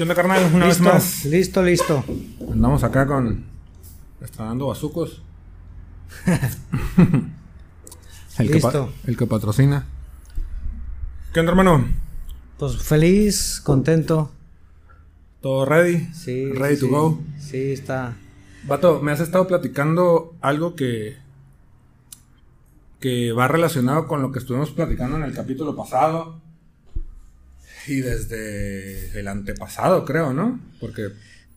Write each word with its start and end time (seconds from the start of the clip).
¿Qué 0.00 0.04
onda, 0.04 0.14
carnal? 0.14 0.50
Una 0.54 0.64
listo, 0.64 0.84
vez 0.84 0.94
más. 0.94 1.24
listo, 1.26 1.62
listo. 1.62 2.02
Andamos 2.50 2.82
acá 2.84 3.06
con. 3.06 3.44
Estrenando 4.22 4.68
bazucos. 4.68 5.20
el, 8.38 8.46
Que 8.48 8.54
Listo. 8.54 8.86
pa- 8.86 8.92
el 9.10 9.16
que 9.18 9.26
patrocina. 9.26 9.84
¿Qué 11.34 11.40
onda, 11.40 11.52
hermano? 11.52 11.84
Pues 12.56 12.78
feliz, 12.78 13.60
contento. 13.62 14.32
¿Todo 15.42 15.66
ready? 15.66 16.08
Sí. 16.14 16.50
¿Ready 16.50 16.76
sí, 16.76 16.80
to 16.80 16.88
go? 16.88 17.20
Sí, 17.38 17.72
está. 17.72 18.16
Vato, 18.64 19.02
me 19.02 19.12
has 19.12 19.20
estado 19.20 19.46
platicando 19.46 20.34
algo 20.40 20.76
que. 20.76 21.18
que 23.00 23.32
va 23.32 23.48
relacionado 23.48 24.06
con 24.08 24.22
lo 24.22 24.32
que 24.32 24.38
estuvimos 24.38 24.70
platicando 24.70 25.16
en 25.18 25.24
el 25.24 25.34
capítulo 25.34 25.76
pasado. 25.76 26.40
Y 27.86 28.00
desde 28.00 29.18
el 29.18 29.28
antepasado, 29.28 30.04
creo, 30.04 30.32
¿no? 30.32 30.60
Porque 30.80 31.08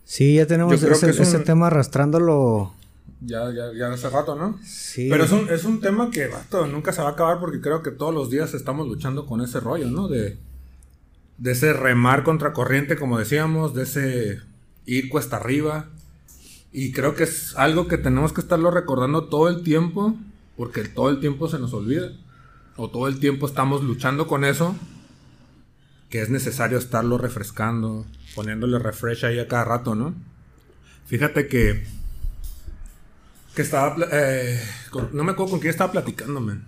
Sí, 0.06 0.36
ya 0.36 0.46
tenemos 0.46 0.74
ese, 0.82 1.38
un- 1.38 1.44
tema 1.44 1.68
arrastrándolo. 1.68 2.74
ya, 3.22 3.52
ya, 3.54 3.72
ya 3.78 3.92
hace 3.92 4.10
rato, 4.10 4.36
¿no? 4.36 4.60
Sí. 4.64 5.08
Pero 5.10 5.24
es 5.24 5.32
un, 5.32 5.50
es 5.50 5.64
un 5.64 5.80
tema 5.80 6.12
que, 6.12 6.30
nunca 6.72 6.92
se 6.92 7.02
va 7.02 7.10
a 7.10 7.12
acabar 7.12 7.40
porque 7.40 7.62
creo 7.62 7.82
que 7.84 7.92
todos 7.92 8.14
los 8.14 8.30
días 8.30 8.54
estamos 8.54 8.88
luchando 8.88 9.26
con 9.26 9.42
ese 9.42 9.60
rollo, 9.60 9.90
¿no? 9.90 10.08
De, 10.08 10.38
de 11.38 11.52
ese 11.52 11.74
remar 11.74 12.24
contra 12.24 12.54
corriente, 12.54 12.96
como 12.98 13.18
decíamos, 13.18 13.74
de 13.74 13.84
ese 13.84 14.40
ir 14.86 15.10
cuesta 15.10 15.38
arriba. 15.38 15.90
Y 16.72 16.92
creo 16.92 17.16
que 17.16 17.24
es 17.24 17.56
algo 17.56 17.88
que 17.88 17.98
tenemos 17.98 18.34
que 18.34 18.42
estarlo 18.42 18.72
recordando 18.72 19.26
todo 19.26 19.48
el 19.48 19.64
tiempo, 19.64 20.16
porque 20.58 20.84
todo 20.84 21.10
el 21.10 21.20
tiempo 21.20 21.48
se 21.48 21.60
nos 21.60 21.74
olvida. 21.74 22.12
O 22.76 22.90
todo 22.90 23.08
el 23.08 23.20
tiempo 23.20 23.46
estamos 23.46 23.84
luchando 23.84 24.28
con 24.28 24.44
eso, 24.44 24.76
que 26.14 26.22
es 26.22 26.30
necesario 26.30 26.78
estarlo 26.78 27.18
refrescando, 27.18 28.06
poniéndole 28.36 28.78
refresh 28.78 29.26
ahí 29.26 29.40
a 29.40 29.48
cada 29.48 29.66
rato, 29.66 29.96
¿no? 29.96 30.14
Fíjate 31.08 31.48
que 31.48 31.84
que 33.56 33.64
estaba. 33.64 33.96
eh, 34.12 34.62
no 35.12 35.24
me 35.24 35.32
acuerdo 35.32 35.50
con 35.50 35.60
quién 35.60 35.72
estaba 35.72 35.92
platicando, 35.92 36.40
man. 36.40 36.68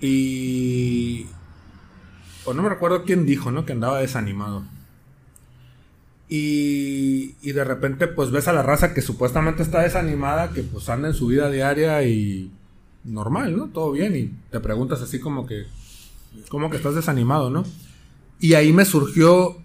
Y. 0.00 1.26
O 2.46 2.54
no 2.54 2.62
me 2.62 2.70
recuerdo 2.70 3.04
quién 3.04 3.26
dijo, 3.26 3.50
¿no? 3.50 3.66
Que 3.66 3.74
andaba 3.74 4.00
desanimado. 4.00 4.64
Y, 6.30 7.36
y 7.42 7.52
de 7.52 7.62
repente, 7.62 8.08
pues 8.08 8.30
ves 8.30 8.48
a 8.48 8.54
la 8.54 8.62
raza 8.62 8.94
que 8.94 9.02
supuestamente 9.02 9.62
está 9.62 9.82
desanimada, 9.82 10.54
que 10.54 10.62
pues 10.62 10.88
anda 10.88 11.08
en 11.08 11.14
su 11.14 11.26
vida 11.26 11.50
diaria 11.50 12.02
y. 12.04 12.50
Normal, 13.04 13.54
¿no? 13.54 13.68
Todo 13.68 13.92
bien. 13.92 14.16
Y 14.16 14.28
te 14.50 14.60
preguntas 14.60 15.02
así 15.02 15.20
como 15.20 15.44
que. 15.46 15.66
¿Cómo 16.48 16.70
que 16.70 16.78
estás 16.78 16.94
desanimado, 16.94 17.50
no? 17.50 17.64
Y 18.42 18.54
ahí 18.54 18.72
me 18.74 18.84
surgió 18.84 19.56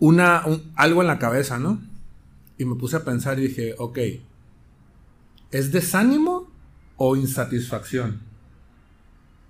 una, 0.00 0.46
un- 0.46 0.72
algo 0.76 1.02
en 1.02 1.08
la 1.08 1.18
cabeza, 1.18 1.58
¿no? 1.58 1.82
Y 2.56 2.64
me 2.64 2.76
puse 2.76 2.96
a 2.96 3.04
pensar 3.04 3.38
y 3.38 3.48
dije, 3.48 3.74
ok, 3.76 3.98
¿es 5.50 5.72
desánimo 5.72 6.50
o 6.96 7.16
insatisfacción? 7.16 8.20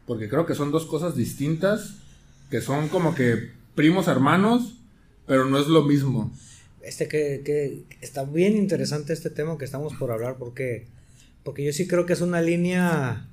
Porque 0.06 0.28
creo 0.28 0.46
que 0.46 0.54
son 0.54 0.72
dos 0.72 0.86
cosas 0.86 1.14
distintas, 1.14 1.94
que 2.50 2.60
son 2.60 2.88
como 2.88 3.14
que 3.14 3.50
primos 3.74 4.08
hermanos, 4.08 4.74
pero 5.26 5.44
no 5.44 5.58
es 5.58 5.68
lo 5.68 5.82
mismo. 5.84 6.32
Este 6.82 7.06
que, 7.06 7.42
que 7.44 7.84
está 8.00 8.24
bien 8.24 8.56
interesante 8.56 9.12
este 9.12 9.30
tema 9.30 9.56
que 9.56 9.64
estamos 9.64 9.94
por 9.94 10.10
hablar 10.10 10.36
porque 10.38 10.86
porque 11.44 11.64
yo 11.64 11.72
sí 11.72 11.86
creo 11.86 12.06
que 12.06 12.12
es 12.12 12.20
una 12.20 12.40
línea 12.42 13.28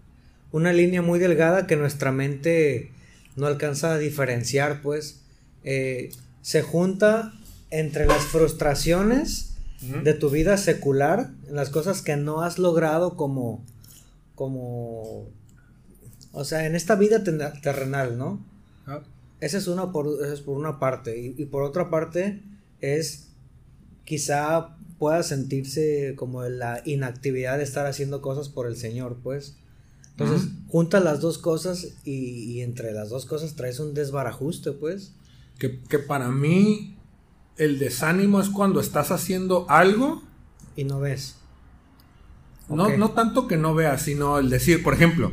una 0.52 0.72
línea 0.74 1.02
muy 1.02 1.18
delgada 1.20 1.66
que 1.66 1.76
nuestra 1.76 2.12
mente 2.12 2.92
no 3.40 3.48
alcanza 3.48 3.94
a 3.94 3.98
diferenciar 3.98 4.82
pues 4.82 5.22
Eh, 5.64 6.10
se 6.42 6.62
junta 6.62 7.34
entre 7.70 8.06
las 8.06 8.24
frustraciones 8.24 9.56
de 10.04 10.14
tu 10.14 10.30
vida 10.30 10.56
secular 10.58 11.32
en 11.48 11.56
las 11.56 11.70
cosas 11.70 12.02
que 12.02 12.16
no 12.16 12.42
has 12.42 12.58
logrado 12.60 13.16
como 13.18 13.62
como 14.36 15.28
o 16.32 16.44
sea 16.44 16.66
en 16.66 16.76
esta 16.76 16.96
vida 16.96 17.24
terrenal 17.62 18.18
no 18.18 18.40
Ah, 18.90 19.02
esa 19.40 19.58
es 19.58 19.68
una 19.68 19.92
por, 19.92 20.08
esa 20.24 20.34
es 20.34 20.42
por 20.42 20.58
una 20.58 20.80
parte. 20.80 21.20
Y, 21.20 21.36
y 21.38 21.46
por 21.46 21.64
otra 21.64 21.90
parte 21.90 22.42
es 22.82 23.28
quizá 24.04 24.76
pueda 24.98 25.22
sentirse 25.24 26.16
como 26.18 26.44
la 26.44 26.82
inactividad 26.86 27.58
de 27.58 27.64
estar 27.64 27.86
haciendo 27.86 28.22
cosas 28.22 28.50
por 28.50 28.68
el 28.68 28.76
Señor, 28.76 29.18
pues. 29.24 29.56
Entonces, 30.20 30.50
juntas 30.68 31.04
las 31.04 31.22
dos 31.22 31.38
cosas 31.38 31.88
y, 32.04 32.12
y 32.52 32.62
entre 32.62 32.92
las 32.92 33.10
dos 33.10 33.26
cosas 33.26 33.56
traes 33.56 33.80
un 33.80 33.94
desbarajuste, 33.94 34.74
pues. 34.74 35.14
Que, 35.58 35.80
que 35.90 36.00
para 36.00 36.30
mí 36.30 36.98
el 37.58 37.80
desánimo 37.80 38.40
es 38.42 38.50
cuando 38.50 38.80
estás 38.80 39.12
haciendo 39.12 39.66
algo, 39.70 40.24
Y 40.76 40.84
no 40.84 41.00
ves. 41.00 41.36
no, 42.70 42.96
no 42.98 43.12
tanto 43.12 43.48
que 43.48 43.58
no 43.58 43.74
veas, 43.76 44.02
sino 44.04 44.40
el 44.40 44.50
decir, 44.50 44.84
por 44.84 44.94
ejemplo, 44.94 45.32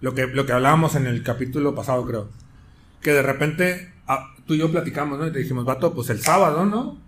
lo 0.00 0.14
que, 0.14 0.26
lo 0.26 0.46
que 0.46 0.52
hablábamos 0.52 0.94
en 0.94 1.06
el 1.06 1.22
capítulo 1.22 1.74
pasado, 1.74 2.04
creo, 2.06 2.28
que 3.00 3.12
de 3.12 3.22
repente 3.22 3.92
ah, 4.06 4.34
tú 4.46 4.54
y 4.54 4.58
yo 4.58 4.70
platicamos, 4.70 5.18
¿no? 5.18 5.26
Y 5.26 5.32
te 5.32 5.38
dijimos, 5.40 5.64
vato, 5.64 5.94
pues 5.94 6.10
el 6.10 6.20
sábado, 6.20 6.64
¿no? 6.66 6.98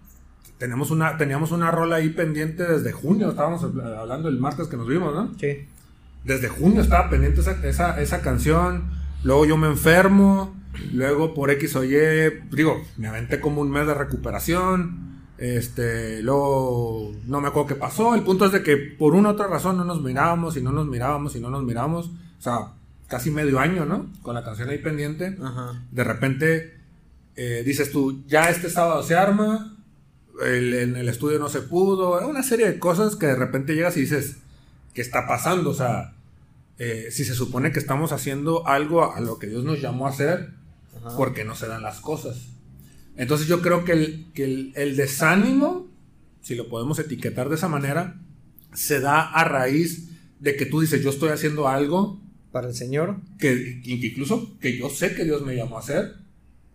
Tenemos 0.59 0.91
una, 0.91 1.17
teníamos 1.17 1.53
una 1.53 1.71
rola 1.71 1.97
ahí 1.97 2.11
pendiente 2.11 2.65
desde 2.65 2.93
junio, 2.93 3.31
estábamos 3.31 3.63
hablando 3.63 4.29
el 4.29 4.39
martes 4.39 4.69
que 4.69 4.77
nos 4.77 4.87
vimos, 4.89 5.15
¿no? 5.15 5.33
Sí. 5.39 5.67
Desde 6.25 6.49
junio 6.49 6.81
estaba 6.83 7.09
pendiente 7.11 7.41
esa, 7.41 7.53
esa, 7.67 8.01
esa 8.01 8.21
canción. 8.21 8.91
Luego 9.23 9.47
yo 9.47 9.57
me 9.57 9.69
enfermo. 9.69 10.55
Luego 10.93 11.35
por 11.35 11.51
X 11.51 11.75
o 11.77 11.85
Y, 11.85 11.91
digo, 12.53 12.81
me 12.97 13.09
aventé 13.09 13.41
como 13.41 13.61
un 13.61 13.71
mes 13.71 13.87
de 13.87 13.95
recuperación. 13.95 15.11
Este, 15.39 16.23
luego 16.23 17.13
no 17.27 17.41
me 17.41 17.49
acuerdo 17.49 17.69
qué 17.69 17.75
pasó. 17.75 18.15
El 18.15 18.23
punto 18.23 18.47
es 18.47 18.53
de 18.53 18.63
que 18.63 18.77
por 18.77 19.15
una 19.15 19.31
u 19.31 19.33
otra 19.33 19.47
razón 19.49 19.77
no 19.77 19.85
nos 19.85 20.03
mirábamos 20.03 20.57
y 20.57 20.63
no 20.63 20.71
nos 20.71 20.87
mirábamos 20.87 21.35
y 21.37 21.41
no 21.41 21.51
nos 21.51 21.65
mirábamos. 21.65 22.07
O 22.07 22.43
sea, 22.43 22.73
casi 23.09 23.31
medio 23.31 23.59
año, 23.59 23.85
¿no? 23.85 24.11
Con 24.23 24.35
la 24.35 24.45
canción 24.45 24.69
ahí 24.69 24.79
pendiente. 24.79 25.37
Ajá. 25.43 25.83
De 25.91 26.05
repente 26.05 26.79
eh, 27.37 27.63
dices 27.65 27.91
tú, 27.91 28.23
ya 28.27 28.49
este 28.51 28.69
sábado 28.71 29.03
se 29.03 29.15
arma, 29.17 29.77
el- 30.45 30.75
en 30.75 30.97
el 30.97 31.09
estudio 31.09 31.39
no 31.39 31.49
se 31.49 31.63
pudo, 31.63 32.27
una 32.29 32.43
serie 32.43 32.67
de 32.71 32.79
cosas 32.79 33.17
que 33.17 33.27
de 33.27 33.37
repente 33.37 33.75
llegas 33.75 33.97
y 33.97 34.01
dices, 34.03 34.37
¿qué 35.01 35.07
está 35.07 35.27
pasando? 35.27 35.71
O 35.71 35.75
sea, 35.75 36.13
eh, 36.77 37.09
si 37.11 37.25
se 37.25 37.35
supone 37.35 37.73
que 37.73 37.79
estamos 37.79 38.13
haciendo 38.13 38.67
algo 38.69 39.15
a 39.15 39.21
lo 39.21 39.39
que 39.39 39.47
Dios 39.47 39.65
nos 39.65 39.81
llamó 39.81 40.07
a 40.07 40.11
hacer, 40.11 40.51
Ajá. 40.99 41.17
¿por 41.17 41.33
qué 41.33 41.43
no 41.43 41.55
se 41.55 41.67
dan 41.69 41.83
las 41.83 42.01
cosas? 42.01 42.49
Entonces 43.17 43.49
yo 43.49 43.63
creo 43.63 43.87
que 43.87 43.93
el, 43.93 44.27
que 44.35 44.45
el, 44.45 44.73
el 44.77 44.97
desánimo, 44.97 45.89
si 46.43 46.55
lo 46.55 46.69
podemos 46.69 46.99
etiquetar 46.99 47.49
de 47.49 47.55
esa 47.55 47.69
manera, 47.69 48.21
se 48.75 49.01
da 49.01 49.23
a 49.23 49.43
raíz 49.45 50.11
de 50.39 50.55
que 50.57 50.67
tú 50.67 50.83
dices, 50.83 51.03
yo 51.03 51.09
estoy 51.09 51.31
haciendo 51.31 51.67
algo 51.67 52.21
Para 52.53 52.69
el 52.69 52.75
Señor. 52.75 53.17
que, 53.39 53.81
que 53.83 54.07
incluso 54.09 54.59
que 54.59 54.77
yo 54.77 54.91
sé 54.91 55.15
que 55.15 55.25
Dios 55.25 55.41
me 55.47 55.57
llamó 55.57 55.79
a 55.79 55.81
hacer 55.81 56.17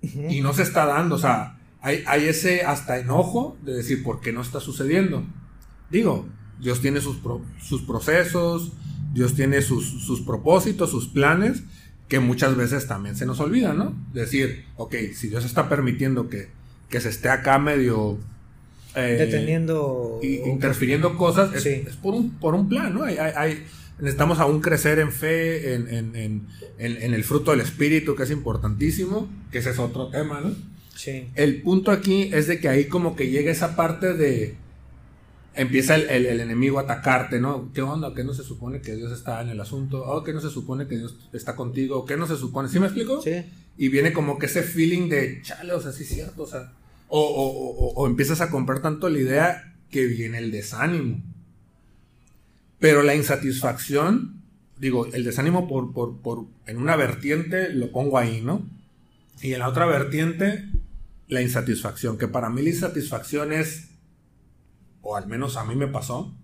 y 0.02 0.42
no 0.42 0.52
se 0.54 0.64
está 0.64 0.88
dando, 0.88 1.16
o 1.16 1.20
sea, 1.20 1.60
hay, 1.80 2.04
hay 2.08 2.26
ese 2.26 2.64
hasta 2.64 2.98
enojo 2.98 3.56
de 3.64 3.74
decir 3.74 4.02
por 4.02 4.20
qué 4.20 4.34
no 4.34 4.42
está 4.42 4.60
sucediendo. 4.60 5.24
Digo, 5.92 6.28
Dios 6.60 6.82
tiene 6.82 7.02
sus, 7.02 7.18
pro- 7.18 7.42
sus 7.62 7.82
procesos, 7.84 8.72
Dios 9.14 9.34
tiene 9.36 9.62
sus, 9.62 9.86
sus 10.06 10.22
propósitos, 10.22 10.90
sus 10.92 11.08
planes, 11.08 11.64
que 12.08 12.20
muchas 12.20 12.56
veces 12.56 12.88
también 12.88 13.16
se 13.16 13.26
nos 13.26 13.40
olvidan, 13.40 13.78
¿no? 13.78 13.96
Decir, 14.14 14.66
ok, 14.78 14.96
si 15.14 15.28
Dios 15.30 15.44
está 15.46 15.68
permitiendo 15.70 16.30
que, 16.30 16.50
que 16.90 17.00
se 17.02 17.10
esté 17.10 17.30
acá 17.30 17.58
medio... 17.60 18.20
eh, 18.96 19.16
deteniendo. 19.20 20.20
y 20.24 20.36
interfiriendo 20.48 21.18
cosas 21.18 21.54
es, 21.54 21.64
Sí. 21.64 21.84
es 21.88 21.96
por, 21.96 22.14
un, 22.14 22.32
por 22.32 22.54
un 22.56 22.70
plan, 22.70 22.94
¿no? 22.94 23.04
Hay, 23.04 23.18
hay- 23.18 23.34
hay- 23.36 23.64
necesitamos 24.00 24.40
aún 24.40 24.60
crecer 24.62 25.00
en 25.00 25.12
fe, 25.12 25.74
en, 25.74 25.88
en- 25.88 26.16
en- 26.16 26.48
en- 26.78 27.02
en 27.02 27.14
el 27.14 27.24
fruto 27.24 27.52
del 27.52 27.62
Espíritu, 27.62 28.16
que 28.16 28.24
es 28.24 28.32
importantísimo, 28.32 29.28
que 29.52 29.60
ese 29.60 29.72
es 29.72 29.80
otro 29.80 30.10
tema, 30.10 30.42
¿no? 30.42 30.52
Sí. 30.96 31.30
El 31.36 31.62
punto 31.62 31.92
aquí 31.92 32.30
es 32.34 32.48
de 32.48 32.60
que 32.60 32.70
ahí 32.70 32.86
como 32.86 33.16
que 33.16 33.30
llega 33.30 33.52
esa 33.52 33.76
parte 33.76 34.14
de... 34.14 34.56
Empieza 35.56 35.96
el, 35.96 36.10
el- 36.10 36.26
el 36.26 36.40
enemigo 36.42 36.80
a 36.80 36.84
atacarte, 36.84 37.40
¿no? 37.40 37.72
¿Qué 37.74 37.82
onda? 37.82 38.14
¿Qué 38.14 38.24
no 38.24 38.34
se 38.34 38.44
supone 38.44 38.82
que 38.82 38.96
Dios 38.96 39.12
está 39.12 39.42
en 39.42 39.50
el 39.50 39.60
asunto? 39.62 40.04
¿O 40.04 40.24
qué 40.24 40.34
no 40.34 40.42
se 40.42 40.50
supone 40.50 40.88
que 40.88 40.98
Dios 40.98 41.16
está 41.34 41.56
contigo? 41.56 42.06
¿Qué 42.06 42.18
no 42.18 42.28
se 42.28 42.36
supone? 42.36 42.68
¿Sí 42.70 42.80
me 42.80 42.88
explico? 42.88 43.22
Sí. 43.22 43.44
Y 43.78 43.90
viene 43.90 44.12
como 44.14 44.38
que 44.38 44.48
ese 44.48 44.64
feeling 44.64 45.08
de, 45.10 45.42
chale, 45.44 45.74
o 45.74 45.82
sea, 45.82 45.92
sí 45.92 46.04
es 46.04 46.10
cierto, 46.10 46.44
o 46.44 46.48
sea. 46.48 46.72
O, 47.08 47.20
o- 47.22 47.88
o- 47.88 47.94
o 47.94 48.08
empiezas 48.08 48.42
a 48.42 48.50
comprar 48.50 48.82
tanto 48.82 49.10
la 49.10 49.20
idea 49.20 49.76
que 49.92 50.06
viene 50.08 50.40
el 50.40 50.52
desánimo. 50.52 51.22
Pero 52.80 53.04
la 53.04 53.16
insatisfacción, 53.16 54.42
digo, 54.80 55.06
el 55.08 55.24
desánimo 55.24 55.68
por, 55.68 55.94
por, 55.94 56.18
por, 56.22 56.46
en 56.68 56.78
una 56.78 56.96
vertiente 56.96 57.70
lo 57.70 57.92
pongo 57.92 58.18
ahí, 58.18 58.42
¿no? 58.42 58.66
Y 59.42 59.54
en 59.54 59.60
la 59.60 59.70
otra 59.70 59.86
vertiente, 59.86 60.66
la 61.28 61.42
insatisfacción, 61.42 62.18
que 62.18 62.28
para 62.28 62.50
mí 62.50 62.62
la 62.62 62.70
insatisfacción 62.70 63.54
es, 63.54 63.90
o 65.08 65.16
al 65.16 65.28
menos 65.28 65.56
a 65.56 65.64
mí 65.64 65.76
me 65.76 65.88
pasó, 65.88 66.36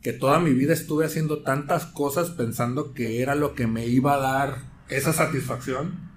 que 0.00 0.14
toda 0.14 0.40
mi 0.40 0.54
vida 0.54 0.72
estuve 0.72 1.04
haciendo 1.04 1.42
tantas 1.42 1.84
cosas 1.84 2.30
pensando 2.30 2.94
que 2.94 3.20
era 3.20 3.34
lo 3.34 3.54
que 3.54 3.66
me 3.66 3.86
iba 3.86 4.14
a 4.14 4.18
dar 4.18 4.56
esa 4.88 5.12
satisfacción 5.12 6.08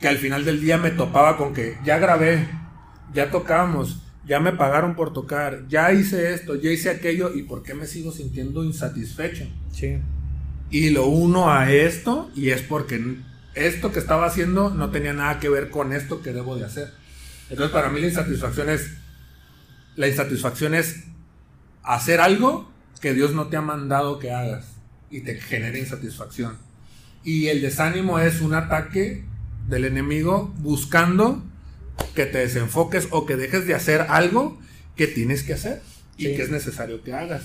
que 0.00 0.08
al 0.08 0.16
final 0.16 0.46
del 0.46 0.62
día 0.62 0.78
me 0.78 0.90
topaba 0.90 1.36
con 1.36 1.52
que 1.52 1.76
ya 1.84 1.98
grabé, 1.98 2.48
ya 3.12 3.30
tocamos, 3.30 4.00
ya 4.26 4.40
me 4.40 4.52
pagaron 4.52 4.96
por 4.96 5.12
tocar, 5.12 5.68
ya 5.68 5.92
hice 5.92 6.32
esto, 6.32 6.54
ya 6.54 6.70
hice 6.70 6.88
aquello, 6.88 7.34
¿y 7.34 7.42
por 7.42 7.62
qué 7.62 7.74
me 7.74 7.86
sigo 7.86 8.10
sintiendo 8.10 8.64
insatisfecho? 8.64 9.44
Sí. 9.70 9.98
Y 10.70 10.90
lo 10.90 11.08
uno 11.08 11.50
a 11.52 11.70
esto, 11.70 12.30
y 12.34 12.50
es 12.50 12.62
porque 12.62 13.18
esto 13.54 13.92
que 13.92 13.98
estaba 13.98 14.24
haciendo 14.24 14.70
no 14.70 14.90
tenía 14.90 15.12
nada 15.12 15.40
que 15.40 15.50
ver 15.50 15.68
con 15.68 15.92
esto 15.92 16.22
que 16.22 16.32
debo 16.32 16.56
de 16.56 16.64
hacer. 16.64 16.90
Entonces, 17.50 17.72
para 17.72 17.90
mí 17.90 18.00
la 18.00 18.06
insatisfacción 18.06 18.70
es. 18.70 18.96
La 19.96 20.08
insatisfacción 20.08 20.74
es 20.74 21.04
hacer 21.82 22.20
algo 22.20 22.70
que 23.00 23.14
Dios 23.14 23.32
no 23.32 23.48
te 23.48 23.56
ha 23.56 23.62
mandado 23.62 24.18
que 24.18 24.30
hagas 24.30 24.66
y 25.10 25.20
te 25.22 25.40
genera 25.40 25.78
insatisfacción. 25.78 26.58
Y 27.24 27.48
el 27.48 27.62
desánimo 27.62 28.18
es 28.18 28.40
un 28.40 28.54
ataque 28.54 29.24
del 29.68 29.84
enemigo 29.84 30.54
buscando 30.58 31.42
que 32.14 32.26
te 32.26 32.38
desenfoques 32.38 33.08
o 33.10 33.26
que 33.26 33.36
dejes 33.36 33.66
de 33.66 33.74
hacer 33.74 34.02
algo 34.08 34.58
que 34.96 35.06
tienes 35.06 35.42
que 35.42 35.54
hacer 35.54 35.82
y 36.16 36.34
que 36.34 36.42
es 36.42 36.50
necesario 36.50 37.02
que 37.02 37.14
hagas. 37.14 37.42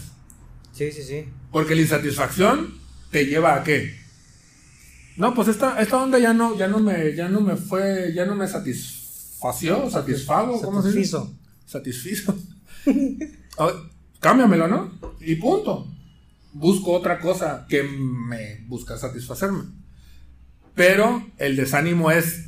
Sí, 0.74 0.92
sí, 0.92 1.04
sí. 1.04 1.26
Porque 1.52 1.76
la 1.76 1.82
insatisfacción 1.82 2.74
te 3.12 3.26
lleva 3.26 3.56
a 3.56 3.64
qué? 3.64 3.96
No, 5.18 5.34
pues 5.34 5.50
esta, 5.50 5.82
esta 5.82 6.02
onda 6.02 6.20
ya 6.20 6.34
no, 6.34 6.58
ya 6.58 6.68
no 6.68 6.80
me, 6.80 7.14
ya 7.16 7.28
no 7.28 7.42
me 7.42 7.56
fue, 7.56 8.14
ya 8.14 8.26
no 8.26 8.36
me 8.36 8.48
satisfació, 8.48 9.90
satisfago, 9.90 10.62
¿cómo 10.62 10.82
se 10.82 10.92
dice? 10.94 11.18
Satisfizo. 11.66 12.36
Ah, 13.58 13.70
cámbiamelo, 14.20 14.68
¿no? 14.68 14.98
Y 15.20 15.36
punto. 15.36 15.86
Busco 16.54 16.94
otra 16.94 17.20
cosa 17.20 17.66
que 17.68 17.84
me 17.84 18.66
busca 18.68 18.98
satisfacerme. 18.98 19.66
Pero 20.74 21.28
el 21.38 21.58
desánimo 21.58 22.12
es 22.12 22.46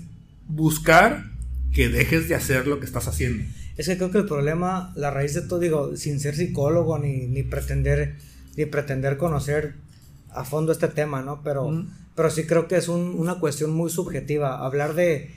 buscar 0.47 1.25
que 1.73 1.89
dejes 1.89 2.29
de 2.29 2.35
hacer 2.35 2.67
lo 2.67 2.79
que 2.79 2.85
estás 2.85 3.07
haciendo. 3.07 3.43
Es 3.75 3.87
que 3.87 3.97
creo 3.97 4.11
que 4.11 4.19
el 4.19 4.25
problema, 4.25 4.93
la 4.95 5.11
raíz 5.11 5.33
de 5.33 5.41
todo, 5.41 5.59
digo, 5.59 5.97
sin 5.97 6.19
ser 6.19 6.35
psicólogo 6.35 6.97
ni, 6.99 7.27
ni 7.27 7.43
pretender 7.43 8.17
ni 8.55 8.65
pretender 8.65 9.17
conocer 9.17 9.75
a 10.29 10.43
fondo 10.43 10.71
este 10.71 10.87
tema, 10.87 11.21
¿no? 11.21 11.41
Pero, 11.43 11.85
pero 12.15 12.29
sí 12.29 12.45
creo 12.45 12.67
que 12.67 12.75
es 12.75 12.87
una 12.87 13.39
cuestión 13.39 13.71
muy 13.71 13.89
subjetiva. 13.89 14.65
Hablar 14.65 14.93
de, 14.93 15.31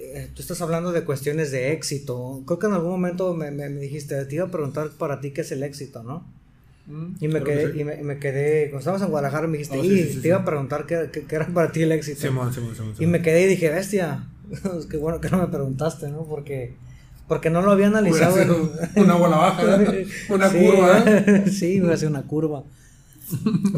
eh, 0.00 0.30
tú 0.32 0.42
estás 0.42 0.60
hablando 0.60 0.92
de 0.92 1.04
cuestiones 1.04 1.50
de 1.50 1.72
éxito. 1.72 2.42
Creo 2.46 2.58
que 2.58 2.66
en 2.66 2.74
algún 2.74 2.92
momento 2.92 3.34
me, 3.34 3.50
me, 3.50 3.68
dijiste, 3.68 4.24
te 4.26 4.36
iba 4.36 4.46
a 4.46 4.50
preguntar 4.50 4.90
para 4.90 5.20
ti 5.20 5.32
qué 5.32 5.40
es 5.40 5.50
el 5.50 5.62
éxito, 5.62 6.02
¿no? 6.02 6.24
y, 7.20 7.28
me 7.28 7.42
quedé, 7.42 7.78
y, 7.78 7.84
me, 7.84 8.18
quedé, 8.18 8.70
cuando 8.70 8.78
estábamos 8.78 9.02
en 9.02 9.10
Guadalajara 9.10 9.46
me 9.46 9.58
dijiste, 9.58 9.78
oh, 9.78 9.84
y 9.84 10.20
te 10.22 10.28
iba 10.28 10.38
a 10.38 10.44
preguntar 10.44 10.86
qué, 10.86 11.10
qué, 11.12 11.34
era 11.34 11.46
para 11.48 11.70
ti 11.70 11.82
el 11.82 11.92
éxito. 11.92 12.26
y 12.98 13.06
me 13.06 13.20
quedé 13.20 13.42
y 13.42 13.46
dije, 13.46 13.68
bestia, 13.68 14.26
es 14.78 14.86
que 14.86 14.96
bueno 14.96 15.20
que 15.20 15.28
no 15.28 15.38
me 15.38 15.48
preguntaste, 15.48 16.08
¿no? 16.08 16.24
Porque, 16.24 16.74
porque 17.26 17.50
no 17.50 17.60
lo 17.60 17.72
había 17.72 17.88
analizado. 17.88 18.36
Una 18.96 19.16
bola 19.16 19.36
baja, 19.36 19.62
una 20.30 20.48
curva. 20.48 21.04
¿eh? 21.06 21.44
sí, 21.52 21.74
iba 21.74 21.92
a 21.92 21.96
ser 21.96 22.08
una 22.08 22.22
curva. 22.22 22.64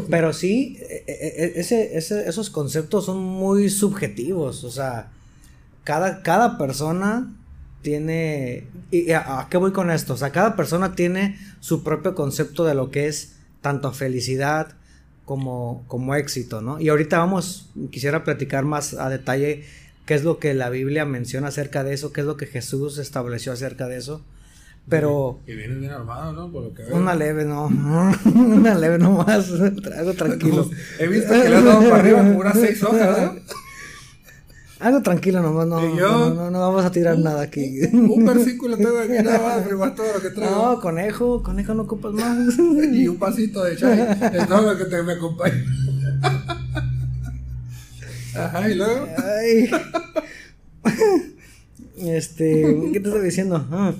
Pero 0.09 0.31
sí, 0.31 0.77
e, 0.79 1.03
e, 1.07 1.43
e, 1.43 1.59
ese, 1.59 1.97
ese, 1.97 2.29
esos 2.29 2.49
conceptos 2.49 3.05
son 3.05 3.21
muy 3.21 3.69
subjetivos, 3.69 4.63
o 4.63 4.71
sea, 4.71 5.11
cada, 5.83 6.21
cada 6.23 6.57
persona 6.57 7.33
tiene... 7.81 8.67
¿Y 8.91 9.11
a, 9.11 9.47
qué 9.49 9.57
voy 9.57 9.71
con 9.71 9.91
esto? 9.91 10.13
O 10.13 10.17
sea, 10.17 10.31
cada 10.31 10.55
persona 10.55 10.95
tiene 10.95 11.37
su 11.59 11.83
propio 11.83 12.15
concepto 12.15 12.65
de 12.65 12.75
lo 12.75 12.91
que 12.91 13.07
es 13.07 13.37
tanto 13.61 13.91
felicidad 13.91 14.75
como, 15.25 15.83
como 15.87 16.15
éxito, 16.15 16.61
¿no? 16.61 16.79
Y 16.79 16.89
ahorita 16.89 17.19
vamos, 17.19 17.69
quisiera 17.91 18.23
platicar 18.23 18.65
más 18.65 18.93
a 18.93 19.09
detalle 19.09 19.63
qué 20.05 20.15
es 20.15 20.23
lo 20.23 20.39
que 20.39 20.53
la 20.53 20.69
Biblia 20.69 21.05
menciona 21.05 21.47
acerca 21.47 21.83
de 21.83 21.93
eso, 21.93 22.11
qué 22.11 22.21
es 22.21 22.27
lo 22.27 22.37
que 22.37 22.47
Jesús 22.47 22.97
estableció 22.97 23.53
acerca 23.53 23.87
de 23.87 23.97
eso. 23.97 24.23
Pero. 24.89 25.39
Y 25.45 25.53
vienes 25.53 25.79
bien 25.79 25.91
armado, 25.91 26.33
¿no? 26.33 26.51
Por 26.51 26.63
lo 26.63 26.73
que 26.73 26.83
veo. 26.83 26.95
Una 26.95 27.13
leve, 27.13 27.45
no. 27.45 27.67
una 28.25 28.75
leve 28.75 28.97
nomás. 28.97 29.51
Algo 29.97 30.13
tranquilo. 30.15 30.69
He 30.99 31.07
visto 31.07 31.31
que 31.31 31.49
le 31.49 31.55
has 31.55 31.63
dado 31.63 31.81
para 31.81 31.97
arriba 31.97 32.17
como 32.19 32.39
unas 32.39 32.59
seis 32.59 32.83
hojas, 32.83 33.21
¿no? 33.21 33.35
Algo 34.81 35.01
tranquilo 35.03 35.41
nomás, 35.43 35.67
no, 35.67 35.79
no, 35.79 36.33
no, 36.33 36.49
no, 36.49 36.59
vamos 36.59 36.83
a 36.83 36.91
tirar 36.91 37.15
nada 37.19 37.43
aquí. 37.43 37.81
Un, 37.93 38.25
versículo 38.25 38.75
tengo 38.81 38.97
aquí 38.97 39.13
nada 39.23 39.39
más, 39.39 39.61
pero 39.63 39.93
todo 39.93 40.13
lo 40.13 40.21
que 40.21 40.31
traigo. 40.31 40.55
No, 40.55 40.81
conejo, 40.81 41.43
conejo 41.43 41.75
no 41.75 41.83
ocupas 41.83 42.13
más. 42.13 42.57
y 42.91 43.07
un 43.07 43.19
pasito 43.19 43.63
de 43.63 43.77
chai, 43.77 43.99
es 44.33 44.47
todo 44.47 44.73
lo 44.73 44.77
que 44.77 44.85
te 44.85 45.03
me 45.03 45.13
acompaña. 45.13 45.63
Ajá, 48.35 48.69
y 48.69 48.75
luego. 48.75 49.07
Ay. 49.17 49.69
Este, 51.97 52.75
¿qué 52.91 52.99
te 52.99 53.07
estoy 53.07 53.23
diciendo? 53.23 53.67
Ah. 53.71 53.93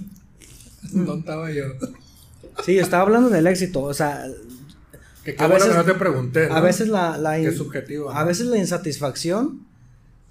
¿Dónde 0.91 1.19
estaba 1.19 1.51
yo? 1.51 1.65
Sí, 2.65 2.73
yo 2.73 2.81
estaba 2.81 3.03
hablando 3.03 3.29
del 3.29 3.45
éxito, 3.45 3.83
o 3.83 3.93
sea. 3.93 4.25
Que 5.23 5.35
a 5.37 5.45
veces, 5.45 5.75
no 5.75 5.83
te 5.83 5.93
pregunté. 5.93 6.47
A 6.49 6.59
veces 6.59 6.87
la. 6.87 7.19
la 7.19 7.37
Qué 7.37 7.51
subjetivo. 7.51 8.09
A 8.09 8.23
veces 8.23 8.47
la 8.47 8.57
insatisfacción 8.57 9.69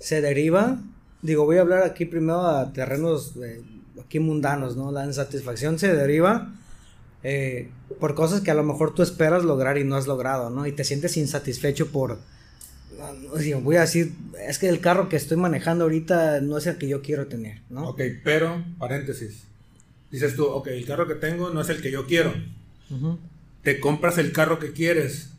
se 0.01 0.21
deriva. 0.21 0.79
Digo, 1.23 1.45
voy 1.45 1.59
a 1.59 1.61
hablar 1.61 1.85
aquí 1.85 2.05
primero 2.05 2.41
a 2.41 2.73
terrenos 2.73 3.35
aquí 4.03 4.19
mundanos, 4.19 4.77
¿no? 4.77 4.91
La 4.91 5.05
insatisfacción 5.05 5.79
se 5.79 5.95
deriva 5.95 6.53
eh, 7.23 7.69
por 8.01 8.17
cosas 8.17 8.41
que 8.41 8.51
a 8.51 8.55
lo 8.55 8.65
mejor 8.65 8.93
tú 8.95 9.03
esperas 9.03 9.45
lograr 9.45 9.79
y 9.79 9.85
no 9.85 9.95
has 9.95 10.09
logrado, 10.09 10.51
¿no? 10.51 10.67
Y 10.67 10.73
te 10.73 10.83
sientes 10.83 11.17
insatisfecho 11.17 11.93
por. 11.93 12.19
voy 13.63 13.77
a 13.77 13.83
decir, 13.83 14.13
es 14.49 14.59
que 14.59 14.69
el 14.69 14.81
carro 14.81 15.09
que 15.09 15.17
estoy 15.17 15.37
manejando 15.37 15.85
ahorita 15.85 16.41
no 16.41 16.59
es 16.59 16.67
el 16.67 16.79
que 16.79 16.89
yo 16.89 17.03
quiero 17.03 17.29
tener, 17.29 17.61
¿no? 17.71 17.91
Ok, 17.91 18.01
pero, 18.25 18.65
paréntesis 18.79 19.45
dices 20.11 20.35
tú, 20.35 20.45
ok, 20.45 20.69
el 20.69 20.85
carro 20.85 21.07
que 21.07 21.15
tengo 21.15 21.51
no 21.51 21.61
es 21.61 21.69
el 21.69 21.81
que 21.81 21.91
yo 21.91 22.07
quiero. 22.07 22.35
Te 23.63 23.79
compras 23.79 24.19
el 24.19 24.33
carro 24.33 24.59
que 24.59 24.73
quieres. 24.73 25.31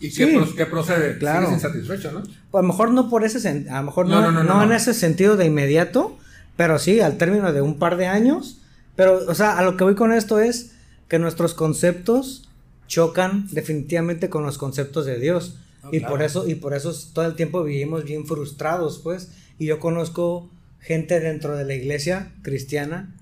¿Y 0.00 0.10
qué, 0.10 0.66
procede? 0.66 1.18
Claro. 1.18 1.46
Sigues 1.46 1.64
insatisfecho, 1.64 2.12
¿no? 2.12 2.22
A 2.56 2.62
lo 2.62 2.68
mejor 2.68 2.90
no 2.90 3.08
por 3.08 3.24
ese 3.24 3.68
a 3.68 3.78
lo 3.78 3.82
mejor 3.84 4.08
no, 4.08 4.30
no, 4.30 4.62
en 4.62 4.72
ese 4.72 4.94
sentido 4.94 5.36
de 5.36 5.46
inmediato, 5.46 6.16
pero 6.56 6.78
sí 6.78 7.00
al 7.00 7.18
término 7.18 7.52
de 7.52 7.60
un 7.60 7.78
par 7.78 7.96
de 7.96 8.06
años. 8.06 8.60
Pero, 8.94 9.20
o 9.28 9.34
sea, 9.34 9.58
a 9.58 9.62
lo 9.62 9.76
que 9.76 9.84
voy 9.84 9.94
con 9.94 10.12
esto 10.12 10.40
es 10.40 10.72
que 11.08 11.18
nuestros 11.18 11.54
conceptos 11.54 12.48
chocan 12.86 13.46
definitivamente 13.50 14.30
con 14.30 14.44
los 14.44 14.58
conceptos 14.58 15.06
de 15.06 15.18
Dios. 15.18 15.58
Y 15.92 16.00
por 16.00 16.22
eso, 16.22 16.48
y 16.48 16.56
por 16.56 16.74
eso 16.74 16.92
todo 17.12 17.26
el 17.26 17.36
tiempo 17.36 17.62
vivimos 17.62 18.04
bien 18.04 18.26
frustrados, 18.26 18.98
pues. 18.98 19.30
Y 19.58 19.66
yo 19.66 19.78
conozco 19.78 20.50
gente 20.80 21.20
dentro 21.20 21.56
de 21.56 21.64
la 21.64 21.74
iglesia 21.74 22.32
cristiana 22.42 23.14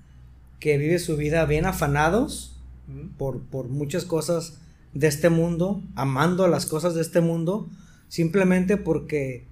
que 0.59 0.77
vive 0.77 0.97
su 0.99 1.15
vida 1.15 1.45
bien 1.45 1.65
afanados 1.65 2.55
por, 3.17 3.41
por 3.41 3.67
muchas 3.67 4.05
cosas 4.05 4.57
de 4.93 5.07
este 5.07 5.29
mundo, 5.29 5.81
amando 5.95 6.47
las 6.47 6.65
cosas 6.65 6.95
de 6.95 7.01
este 7.01 7.21
mundo, 7.21 7.67
simplemente 8.07 8.77
porque, 8.77 9.43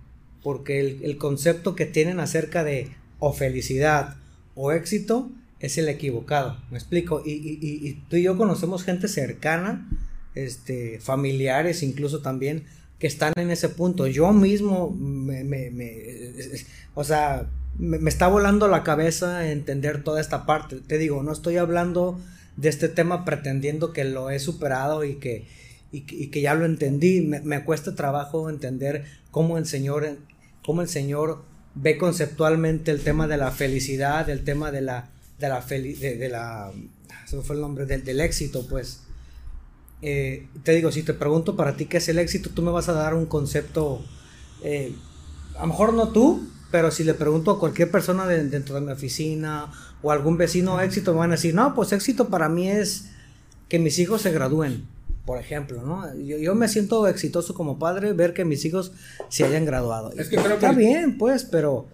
porque 0.41 0.79
el, 0.79 1.17
concepto 1.17 1.75
que 1.75 1.85
tienen 1.85 2.19
acerca 2.19 2.63
de 2.63 2.89
o 3.19 3.33
felicidad 3.33 4.17
o 4.55 4.71
éxito 4.71 5.31
es 5.59 5.77
el 5.77 5.89
equivocado. 5.89 6.57
¿Me 6.69 6.77
explico? 6.77 7.21
Y, 7.25 7.31
y, 7.31 7.93
tú 8.09 8.17
y 8.17 8.23
yo 8.23 8.37
conocemos 8.37 8.83
gente 8.83 9.07
cercana, 9.07 9.89
este, 10.35 10.99
familiares 10.99 11.83
incluso 11.83 12.21
también, 12.21 12.65
que 12.99 13.07
están 13.07 13.33
en 13.37 13.49
ese 13.49 13.69
punto. 13.69 14.07
Yo 14.07 14.31
mismo 14.33 14.91
me, 14.91 15.43
me, 15.43 15.71
me 15.71 16.03
o 16.95 17.03
sea, 17.03 17.49
me, 17.77 18.09
está 18.09 18.27
volando 18.27 18.67
la 18.67 18.83
cabeza 18.83 19.49
entender 19.49 20.03
toda 20.03 20.21
esta 20.21 20.45
parte. 20.45 20.77
Te 20.77 20.97
digo, 20.97 21.23
no 21.23 21.31
estoy 21.31 21.57
hablando 21.57 22.19
de 22.55 22.69
este 22.69 22.87
tema 22.87 23.25
pretendiendo 23.25 23.93
que 23.93 24.03
lo 24.03 24.29
he 24.29 24.39
superado 24.39 25.03
y 25.03 25.15
que, 25.15 25.47
y, 25.93 26.27
que 26.27 26.41
ya 26.41 26.55
lo 26.55 26.65
entendí. 26.65 27.21
Me, 27.21 27.63
cuesta 27.63 27.95
trabajo 27.95 28.49
entender 28.49 29.05
cómo 29.31 29.57
el 29.57 29.65
Señor, 29.65 30.17
cómo 30.65 30.81
el 30.81 30.89
Señor 30.89 31.43
ve 31.75 31.97
conceptualmente 31.97 32.91
el 32.91 33.01
tema 33.01 33.27
de 33.27 33.37
la 33.37 33.51
felicidad, 33.51 34.29
el 34.29 34.43
tema 34.43 34.71
de 34.71 34.81
la, 34.81 35.09
de 35.39 35.49
la, 35.49 35.61
de, 35.61 36.29
la, 36.29 36.71
se 37.25 37.41
fue 37.41 37.55
el 37.55 37.61
nombre, 37.61 37.85
del, 37.85 38.03
del 38.03 38.19
éxito, 38.19 38.67
pues. 38.67 39.01
Eh, 40.01 40.47
te 40.63 40.73
digo, 40.73 40.91
si 40.91 41.03
te 41.03 41.13
pregunto 41.13 41.55
para 41.55 41.77
ti 41.77 41.85
qué 41.85 41.97
es 41.97 42.09
el 42.09 42.19
éxito, 42.19 42.49
tú 42.49 42.61
me 42.61 42.71
vas 42.71 42.89
a 42.89 42.93
dar 42.93 43.13
un 43.13 43.25
concepto, 43.25 44.03
eh, 44.61 44.93
a 45.55 45.61
lo 45.61 45.67
mejor 45.67 45.93
no 45.93 46.09
tú, 46.09 46.45
pero 46.71 46.91
si 46.91 47.03
le 47.05 47.13
pregunto 47.13 47.51
a 47.51 47.59
cualquier 47.59 47.89
persona 47.89 48.27
dentro 48.27 48.75
de 48.75 48.81
mi 48.81 48.91
oficina 48.91 49.71
o 50.01 50.11
algún 50.11 50.37
vecino 50.37 50.81
éxito, 50.81 51.13
me 51.13 51.19
van 51.19 51.31
a 51.31 51.35
decir, 51.35 51.53
no, 51.53 51.73
pues 51.73 51.93
éxito 51.93 52.27
para 52.27 52.49
mí 52.49 52.67
es 52.67 53.11
que 53.69 53.79
mis 53.79 53.97
hijos 53.99 54.23
se 54.23 54.31
gradúen, 54.31 54.87
por 55.25 55.39
ejemplo, 55.39 55.81
¿no? 55.81 56.15
Yo, 56.17 56.53
me 56.55 56.67
siento 56.67 57.07
exitoso 57.07 57.53
como 57.53 57.79
padre 57.79 58.13
ver 58.13 58.33
que 58.33 58.43
mis 58.43 58.65
hijos 58.65 58.91
se 59.29 59.45
hayan 59.45 59.65
graduado. 59.65 60.11
Es 60.13 60.27
que 60.27 60.37
creo 60.37 60.55
Está 60.55 60.73
bien, 60.73 61.17
pues, 61.17 61.43
pero... 61.45 61.87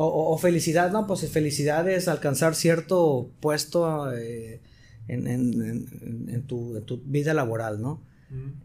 O, 0.00 0.38
felicidad, 0.38 0.92
no, 0.92 1.08
pues 1.08 1.28
felicidad 1.28 1.88
es 1.88 2.06
alcanzar 2.06 2.54
cierto 2.54 3.30
puesto 3.40 4.12
eh, 4.12 4.60
en, 5.08 6.44
tu, 6.46 7.02
vida 7.04 7.34
laboral, 7.34 7.82
¿no? 7.82 8.00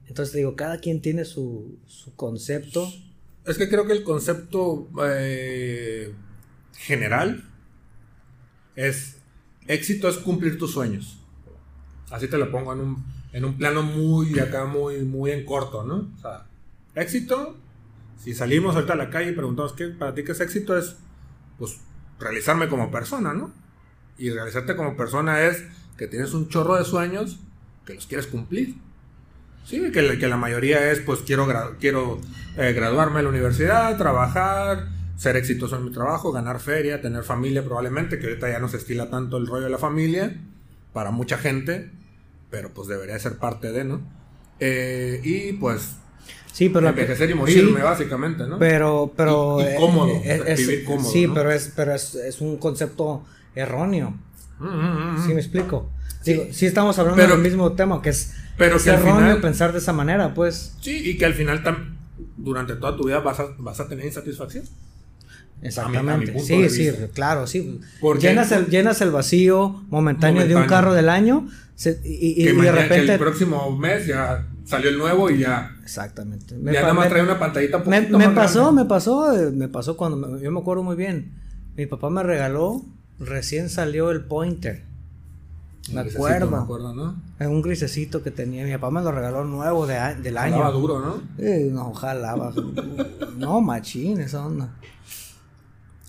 Entonces 0.07 0.35
digo, 0.35 0.55
cada 0.55 0.77
quien 0.77 1.01
tiene 1.01 1.25
su, 1.25 1.79
su 1.87 2.13
concepto 2.15 2.87
Es 3.47 3.57
que 3.57 3.67
creo 3.67 3.87
que 3.87 3.93
el 3.93 4.03
concepto 4.03 4.89
eh, 5.07 6.13
general 6.77 7.49
es 8.75 9.17
éxito 9.67 10.09
es 10.09 10.17
cumplir 10.17 10.59
tus 10.59 10.73
sueños. 10.73 11.17
Así 12.11 12.27
te 12.27 12.37
lo 12.37 12.51
pongo 12.51 12.73
en 12.73 12.79
un, 12.79 13.12
en 13.33 13.45
un 13.45 13.57
plano 13.57 13.83
muy 13.83 14.39
acá, 14.39 14.65
muy, 14.65 15.03
muy 15.03 15.31
en 15.31 15.45
corto, 15.45 15.83
¿no? 15.83 16.11
O 16.15 16.21
sea, 16.21 16.45
éxito, 16.95 17.57
si 18.17 18.33
salimos 18.33 18.75
ahorita 18.75 18.93
a 18.93 18.95
la 18.97 19.09
calle 19.09 19.31
y 19.31 19.35
preguntamos 19.35 19.73
qué 19.73 19.87
para 19.87 20.13
ti 20.13 20.23
qué 20.23 20.31
es 20.31 20.39
éxito, 20.39 20.77
es 20.77 20.95
pues 21.57 21.79
realizarme 22.19 22.69
como 22.69 22.91
persona, 22.91 23.33
¿no? 23.33 23.51
Y 24.17 24.29
realizarte 24.29 24.75
como 24.75 24.95
persona 24.95 25.41
es 25.41 25.63
que 25.97 26.07
tienes 26.07 26.33
un 26.33 26.47
chorro 26.47 26.77
de 26.77 26.85
sueños 26.85 27.39
que 27.85 27.95
los 27.95 28.07
quieres 28.07 28.27
cumplir. 28.27 28.75
Sí, 29.65 29.91
que, 29.91 30.19
que 30.19 30.27
la 30.27 30.37
mayoría 30.37 30.91
es, 30.91 30.99
pues 30.99 31.21
quiero, 31.21 31.47
quiero 31.79 32.19
eh, 32.57 32.73
graduarme 32.73 33.19
en 33.19 33.25
la 33.25 33.29
universidad, 33.29 33.97
trabajar, 33.97 34.89
ser 35.15 35.37
exitoso 35.37 35.77
en 35.77 35.85
mi 35.85 35.91
trabajo, 35.91 36.31
ganar 36.31 36.59
feria, 36.59 37.01
tener 37.01 37.23
familia 37.23 37.63
probablemente, 37.63 38.19
que 38.19 38.27
ahorita 38.27 38.49
ya 38.49 38.59
no 38.59 38.67
se 38.67 38.77
estila 38.77 39.09
tanto 39.09 39.37
el 39.37 39.47
rollo 39.47 39.63
de 39.63 39.69
la 39.69 39.77
familia 39.77 40.35
para 40.91 41.11
mucha 41.11 41.37
gente, 41.37 41.91
pero 42.53 42.69
pues 42.69 42.87
debería 42.87 43.17
ser 43.17 43.37
parte 43.37 43.71
de, 43.71 43.83
¿no? 43.83 43.99
Eh, 44.59 45.19
y 45.23 45.53
pues 45.53 45.95
Sí, 46.51 46.69
pero 46.69 46.87
envejecer 46.87 47.31
y 47.31 47.33
morirme, 47.33 47.81
básicamente, 47.81 48.45
¿no? 48.45 48.59
Pero, 48.59 49.11
pero. 49.17 49.57
Y, 49.59 49.75
cómodo, 49.75 50.21
vivir 50.55 50.83
cómodo. 50.85 51.09
Sí, 51.09 51.27
pero, 51.33 51.51
es, 51.51 51.73
pero 51.75 51.95
es, 51.95 52.13
es, 52.13 52.41
un 52.41 52.57
concepto 52.57 53.25
erróneo. 53.55 54.13
Mm, 54.59 54.67
mm, 54.67 55.15
mm, 55.15 55.25
sí, 55.25 55.33
me 55.33 55.39
explico. 55.41 55.89
Digo, 56.23 56.45
sí 56.51 56.67
estamos 56.67 56.99
hablando 56.99 57.25
del 57.25 57.39
mismo 57.39 57.71
tema, 57.71 58.03
que 58.03 58.11
es, 58.11 58.35
pero 58.55 58.75
es 58.75 58.85
erróneo 58.85 59.41
pensar 59.41 59.71
de 59.71 59.79
esa 59.79 59.93
manera, 59.93 60.35
pues. 60.35 60.75
Sí, 60.79 61.09
y 61.09 61.17
que 61.17 61.25
al 61.25 61.33
final, 61.33 61.63
durante 62.37 62.75
toda 62.75 62.95
tu 62.95 63.07
vida 63.07 63.19
vas 63.19 63.39
a, 63.39 63.47
vas 63.57 63.79
a 63.79 63.87
tener 63.87 64.05
insatisfacción. 64.05 64.65
Exactamente. 65.63 66.37
sí, 66.39 66.69
sí, 66.69 66.91
claro, 67.15 67.47
sí. 67.47 67.79
Llenas 68.19 68.51
el, 68.51 68.67
llenas 68.67 69.01
el 69.01 69.09
vacío 69.09 69.81
momentáneo, 69.89 70.45
de 70.45 70.55
un 70.55 70.67
carro 70.67 70.93
del 70.93 71.09
año 71.09 71.47
y, 72.03 72.45
de 72.45 72.71
repente... 72.71 73.13
el 73.13 73.19
próximo 73.19 73.75
mes 73.75 74.07
ya 74.07 74.47
salió 74.65 74.89
el 74.89 74.97
nuevo 74.97 75.29
y 75.29 75.39
ya... 75.39 75.75
Exactamente. 75.83 76.55
ya 76.61 76.81
nada 76.81 76.93
más 76.93 77.09
trae 77.09 77.23
una 77.23 77.37
pantallita 77.37 77.79
Me, 77.79 78.01
me 78.01 78.29
pasó, 78.29 78.71
me 78.71 78.85
pasó, 78.85 79.35
eh, 79.35 79.51
me 79.51 79.67
pasó 79.67 79.97
cuando... 79.97 80.39
yo 80.39 80.51
me 80.51 80.59
acuerdo 80.59 80.83
muy 80.83 80.95
bien. 80.95 81.33
Mi 81.75 81.85
papá 81.85 82.09
me 82.09 82.23
regaló, 82.23 82.85
recién 83.19 83.69
salió 83.69 84.11
el 84.11 84.21
Pointer. 84.21 84.83
Me 85.91 86.01
acuerdo. 86.01 86.49
Me 86.49 86.57
acuerdo, 86.57 86.93
¿no? 86.93 87.21
Un 87.39 87.61
grisecito 87.61 88.23
que 88.23 88.31
tenía. 88.31 88.63
Mi 88.63 88.71
papá 88.71 88.89
me 88.91 89.01
lo 89.01 89.11
regaló 89.11 89.43
nuevo 89.43 89.85
de, 89.85 89.95
del 90.21 90.37
año. 90.37 90.53
Jalaba 90.53 90.71
duro, 90.71 90.99
¿no? 90.99 91.21
Eh, 91.37 91.69
no, 91.71 91.93
jalaba. 91.93 92.53
no, 93.37 93.59
machín, 93.59 94.21
esa 94.21 94.45
onda. 94.45 94.69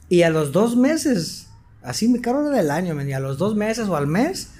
Y 0.08 0.22
a 0.22 0.30
los 0.30 0.52
dos 0.52 0.76
meses, 0.76 1.48
así 1.82 2.08
mi 2.08 2.20
carro 2.20 2.46
era 2.46 2.56
del 2.56 2.70
año, 2.70 3.00
y 3.02 3.12
a 3.12 3.20
los 3.20 3.38
dos 3.38 3.56
meses 3.56 3.88
o 3.88 3.96
al 3.96 4.06
mes, 4.06 4.50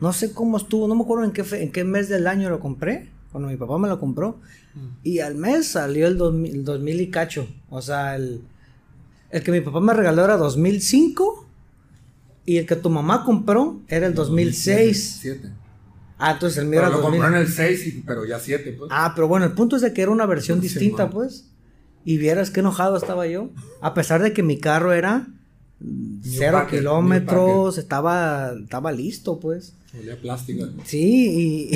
no 0.00 0.12
sé 0.12 0.32
cómo 0.32 0.56
estuvo, 0.56 0.88
no 0.88 0.94
me 0.94 1.02
acuerdo 1.02 1.24
en 1.24 1.32
qué, 1.32 1.44
en 1.62 1.72
qué 1.72 1.84
mes 1.84 2.08
del 2.08 2.26
año 2.26 2.50
lo 2.50 2.60
compré, 2.60 3.10
cuando 3.32 3.48
mi 3.48 3.56
papá 3.56 3.78
me 3.78 3.88
lo 3.88 3.98
compró. 3.98 4.40
Mm. 4.74 4.88
Y 5.02 5.18
al 5.20 5.34
mes 5.34 5.68
salió 5.68 6.06
el 6.06 6.16
2000, 6.16 7.00
y 7.00 7.10
cacho. 7.10 7.48
O 7.68 7.82
sea, 7.82 8.16
el, 8.16 8.42
el 9.30 9.42
que 9.42 9.50
mi 9.50 9.60
papá 9.60 9.80
me 9.80 9.92
regaló 9.92 10.24
era 10.24 10.36
2005 10.36 11.48
y 12.46 12.58
el 12.58 12.66
que 12.66 12.76
tu 12.76 12.90
mamá 12.90 13.24
compró 13.24 13.80
era 13.88 14.06
el 14.06 14.14
2006. 14.14 15.20
2007. 15.24 15.64
Ah, 16.18 16.32
entonces 16.32 16.58
el 16.58 16.66
mío 16.66 16.78
era 16.78 16.90
lo 16.90 17.02
compró 17.02 17.26
en 17.26 17.34
el 17.34 17.48
6, 17.48 18.02
pero 18.06 18.24
ya 18.24 18.38
7, 18.38 18.76
pues. 18.78 18.90
Ah, 18.92 19.12
pero 19.14 19.26
bueno, 19.26 19.46
el 19.46 19.52
punto 19.52 19.76
es 19.76 19.82
de 19.82 19.92
que 19.92 20.02
era 20.02 20.10
una 20.10 20.26
versión 20.26 20.60
distinta, 20.60 21.10
pues. 21.10 21.50
Y 22.04 22.18
vieras 22.18 22.50
qué 22.50 22.60
enojado 22.60 22.96
estaba 22.96 23.26
yo. 23.26 23.50
A 23.80 23.94
pesar 23.94 24.22
de 24.22 24.32
que 24.32 24.42
mi 24.42 24.58
carro 24.60 24.92
era 24.92 25.26
cero 26.22 26.66
kilómetros, 26.70 27.78
estaba, 27.78 28.52
estaba 28.62 28.92
listo, 28.92 29.38
pues. 29.40 29.74
Olía 29.98 30.20
plástico. 30.20 30.66
Sí, 30.84 31.70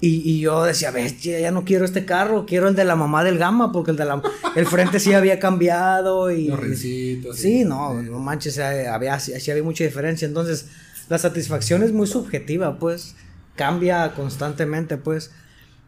y, 0.00 0.30
y, 0.32 0.40
yo 0.40 0.64
decía, 0.64 0.90
ves, 0.90 1.22
ya 1.22 1.50
no 1.50 1.64
quiero 1.64 1.84
este 1.84 2.04
carro, 2.04 2.44
quiero 2.46 2.68
el 2.68 2.74
de 2.74 2.84
la 2.84 2.94
mamá 2.94 3.24
del 3.24 3.38
Gama, 3.38 3.72
porque 3.72 3.90
el 3.90 3.96
de 3.96 4.04
la 4.04 4.22
el 4.54 4.66
frente 4.66 5.00
sí 5.00 5.14
había 5.14 5.38
cambiado 5.38 6.30
y. 6.30 6.48
Los 6.48 6.78
sí, 6.78 7.64
no, 7.64 8.02
no 8.02 8.18
manches, 8.18 8.58
había, 8.58 9.18
sí 9.18 9.50
había 9.50 9.62
mucha 9.62 9.84
diferencia. 9.84 10.26
Entonces, 10.28 10.66
la 11.08 11.18
satisfacción 11.18 11.82
es 11.82 11.92
muy 11.92 12.06
subjetiva, 12.06 12.78
pues. 12.78 13.14
Cambia 13.56 14.12
constantemente, 14.14 14.96
pues. 14.96 15.30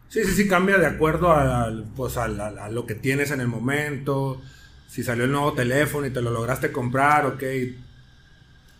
Sí, 0.09 0.23
sí, 0.23 0.31
sí, 0.31 0.47
cambia 0.47 0.77
de 0.77 0.85
acuerdo 0.85 1.31
a, 1.31 1.71
pues, 1.95 2.17
a, 2.17 2.27
lo 2.69 2.85
que 2.85 2.95
tienes 2.95 3.31
en 3.31 3.41
el 3.41 3.47
momento. 3.47 4.41
Si 4.87 5.03
salió 5.03 5.25
el 5.25 5.31
nuevo 5.31 5.53
teléfono 5.53 6.07
y 6.07 6.11
te 6.11 6.21
lo 6.21 6.31
lograste 6.31 6.71
comprar, 6.71 7.25
ok, 7.25 7.43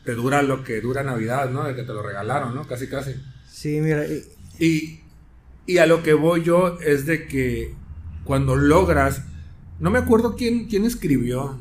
te 0.04 0.14
dura 0.16 0.42
lo 0.42 0.64
que 0.64 0.80
dura 0.82 1.04
Navidad, 1.04 1.50
¿no? 1.50 1.66
De 1.66 1.76
que 1.76 1.84
te 1.84 1.94
lo 1.94 2.02
regalaron, 2.02 2.56
¿no? 2.56 2.66
Casi, 2.66 2.88
casi. 2.88 3.16
Sí, 3.48 3.82
mira. 3.82 4.06
Y, 4.60 5.02
y, 5.66 5.78
a 5.80 5.86
lo 5.86 6.02
que 6.02 6.14
voy 6.14 6.44
yo 6.44 6.80
es 6.80 7.06
de 7.06 7.28
que 7.28 7.76
cuando 8.24 8.56
logras, 8.56 9.24
no 9.80 9.90
me 9.90 10.00
acuerdo 10.00 10.36
quién, 10.36 10.68
quién 10.68 10.86
escribió 10.86 11.60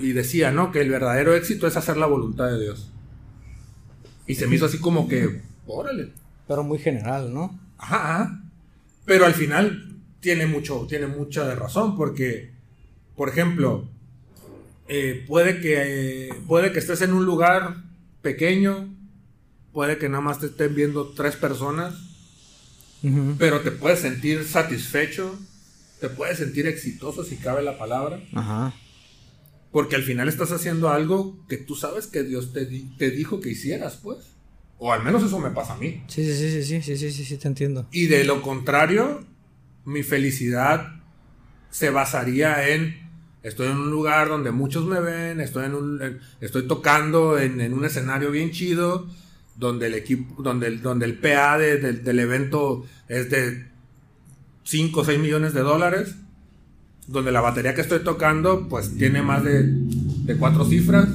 y 0.00 0.12
decía, 0.12 0.50
¿no? 0.50 0.72
Que 0.72 0.80
el 0.80 0.90
verdadero 0.90 1.34
éxito 1.34 1.66
es 1.66 1.76
hacer 1.76 1.96
la 1.96 2.06
voluntad 2.06 2.46
de 2.46 2.60
Dios. 2.60 2.90
Y 4.26 4.34
se 4.34 4.46
me 4.46 4.56
hizo 4.56 4.66
así 4.66 4.78
como 4.78 5.08
que, 5.08 5.42
órale. 5.66 6.12
Pero 6.46 6.62
muy 6.64 6.78
general, 6.78 7.32
¿no? 7.32 7.58
Ajá, 7.78 8.14
ajá. 8.14 8.42
Pero 9.04 9.24
al 9.24 9.34
final 9.34 9.96
tiene 10.20 10.46
mucho, 10.46 10.86
tiene 10.88 11.06
mucha 11.06 11.46
de 11.46 11.54
razón, 11.54 11.96
porque, 11.96 12.52
por 13.18 13.28
ejemplo, 13.28 13.84
eh, 14.86 15.24
puede, 15.26 15.60
que, 15.60 16.32
puede 16.46 16.72
que 16.72 16.78
estés 16.78 17.02
en 17.02 17.12
un 17.12 17.26
lugar 17.26 17.82
pequeño, 18.22 18.94
puede 19.72 19.98
que 19.98 20.08
nada 20.08 20.22
más 20.22 20.38
te 20.38 20.46
estén 20.46 20.72
viendo 20.76 21.08
tres 21.08 21.34
personas, 21.34 21.94
pero 23.36 23.60
te 23.60 23.72
puedes 23.72 23.98
sentir 23.98 24.44
satisfecho, 24.44 25.36
te 26.00 26.08
puedes 26.08 26.38
sentir 26.38 26.68
exitoso 26.68 27.24
si 27.24 27.36
cabe 27.36 27.62
la 27.62 27.76
palabra. 27.76 28.22
Ajá. 28.32 28.72
Porque 29.72 29.96
al 29.96 30.04
final 30.04 30.28
estás 30.28 30.52
haciendo 30.52 30.88
algo 30.88 31.44
que 31.48 31.56
tú 31.56 31.74
sabes 31.74 32.06
que 32.06 32.22
Dios 32.22 32.52
te, 32.52 32.66
te 32.66 33.10
dijo 33.10 33.40
que 33.40 33.50
hicieras, 33.50 33.98
pues. 34.00 34.18
O 34.78 34.92
al 34.92 35.02
menos 35.02 35.24
eso 35.24 35.40
me 35.40 35.50
pasa 35.50 35.74
a 35.74 35.76
mí. 35.76 36.04
Sí, 36.06 36.24
sí, 36.24 36.34
sí, 36.34 36.62
sí, 36.62 36.82
sí, 36.82 36.96
sí, 36.96 37.10
sí, 37.10 37.24
sí, 37.24 37.36
te 37.36 37.48
entiendo. 37.48 37.88
Y 37.90 38.06
de 38.06 38.22
lo 38.22 38.42
contrario, 38.42 39.24
mi 39.84 40.04
felicidad 40.04 41.02
se 41.70 41.90
basaría 41.90 42.68
en 42.68 43.07
estoy 43.48 43.68
en 43.68 43.76
un 43.76 43.90
lugar 43.90 44.28
donde 44.28 44.50
muchos 44.50 44.84
me 44.84 45.00
ven, 45.00 45.40
estoy 45.40 45.66
en 45.66 45.74
un 45.74 46.20
tocando 46.68 47.38
en, 47.38 47.72
un 47.72 47.84
escenario 47.84 48.30
bien 48.30 48.50
chido, 48.50 49.06
donde 49.56 49.86
el 49.86 49.94
equipo, 49.94 50.42
donde 50.42 50.68
el, 50.68 50.82
donde 50.82 51.06
el 51.06 51.18
PA 51.18 51.58
del 51.58 52.18
evento 52.18 52.86
es 53.08 53.30
de 53.30 53.66
5 54.64 55.00
o 55.00 55.04
6 55.04 55.18
millones 55.18 55.54
de 55.54 55.60
dólares, 55.60 56.14
donde 57.06 57.32
la 57.32 57.40
batería 57.40 57.74
que 57.74 57.80
estoy 57.80 58.00
tocando 58.00 58.68
pues 58.68 58.96
tiene 58.96 59.22
más 59.22 59.42
de, 59.42 59.64
de 59.64 60.36
cuatro 60.36 60.64
cifras 60.64 61.08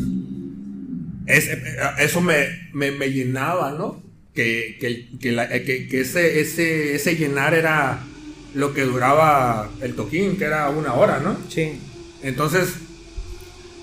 eso 1.25 2.21
me, 2.21 3.09
llenaba, 3.09 3.71
¿no? 3.71 4.01
Que, 4.33 4.77
que, 4.79 6.01
ese, 6.01 6.39
ese, 6.39 6.95
ese 6.95 7.15
llenar 7.15 7.53
era 7.53 8.03
lo 8.55 8.73
que 8.73 8.81
duraba 8.81 9.69
el 9.81 9.95
toquín, 9.95 10.37
que 10.37 10.45
era 10.45 10.69
una 10.69 10.93
hora, 10.93 11.19
¿no? 11.19 11.37
Sí. 11.49 11.79
Entonces, 12.23 12.73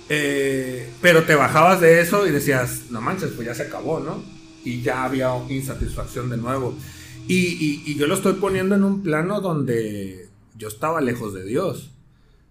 eh, 0.09 0.91
pero 1.01 1.25
te 1.25 1.37
bajabas 1.37 1.81
de 1.81 2.01
eso 2.01 2.27
y 2.27 2.33
decías, 2.33 2.91
no 2.91 3.01
manches, 3.01 3.31
pues 3.31 3.47
ya 3.47 3.55
se 3.55 3.63
acabó, 3.63 4.01
¿no? 4.01 4.23
Y 4.65 4.83
ya 4.83 5.05
había 5.05 5.31
insatisfacción 5.49 6.31
de 6.31 6.37
nuevo. 6.37 6.75
Y, 7.29 7.83
y, 7.87 7.95
yo 7.97 8.09
lo 8.09 8.15
estoy 8.15 8.33
poniendo 8.35 8.75
en 8.75 8.83
un 8.83 9.03
plano 9.03 9.41
donde 9.41 10.29
yo 10.57 10.67
estaba 10.67 11.01
lejos 11.01 11.33
de 11.33 11.45
Dios. 11.45 11.93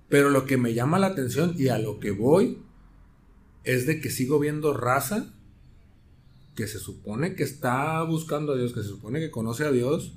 Pero 0.07 0.29
lo 0.29 0.45
que 0.45 0.57
me 0.57 0.73
llama 0.73 0.99
la 0.99 1.07
atención 1.07 1.53
y 1.57 1.67
a 1.67 1.77
lo 1.77 1.99
que 1.99 2.11
voy 2.11 2.59
es 3.63 3.85
de 3.85 3.99
que 3.99 4.09
sigo 4.09 4.39
viendo 4.39 4.73
raza 4.73 5.33
que 6.55 6.67
se 6.67 6.79
supone 6.79 7.35
que 7.35 7.43
está 7.43 8.01
buscando 8.03 8.53
a 8.53 8.57
Dios, 8.57 8.73
que 8.73 8.81
se 8.81 8.89
supone 8.89 9.19
que 9.19 9.31
conoce 9.31 9.65
a 9.65 9.71
Dios. 9.71 10.13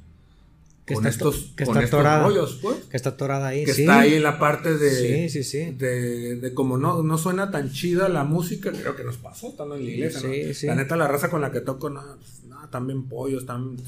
Que 0.85 0.95
con 0.95 1.07
está, 1.07 1.29
estos, 1.29 1.53
que 1.57 1.63
está 1.63 2.23
rollos, 2.23 2.59
pues. 2.61 2.77
Que 2.91 2.97
está 2.97 3.11
atorada 3.11 3.49
ahí. 3.49 3.65
Que 3.65 3.71
está 3.71 4.01
ahí 4.01 4.15
en 4.15 4.23
la 4.25 4.41
parte 4.41 4.77
de. 4.77 4.91
Sí, 4.91 5.29
sí, 5.29 5.45
sí. 5.45 5.71
De, 5.71 6.37
de 6.37 6.55
como 6.55 6.77
no, 6.77 7.05
no 7.05 7.19
suena 7.19 7.53
tan 7.53 7.71
chida 7.71 8.09
la 8.09 8.25
música, 8.25 8.73
creo 8.73 8.97
que 8.97 9.05
nos 9.05 9.17
pasó 9.17 9.51
estando 9.51 9.77
en 9.77 9.85
la 9.85 9.91
iglesia. 9.91 10.21
Sí, 10.21 10.55
sí. 10.55 10.67
La 10.67 10.75
neta, 10.75 10.97
la 10.97 11.07
raza 11.07 11.31
con 11.31 11.41
la 11.41 11.53
que 11.53 11.61
toco, 11.61 11.89
no, 11.89 12.03
pues, 12.17 12.43
no 12.49 12.69
también 12.69 13.05
pollos, 13.05 13.47
también. 13.47 13.79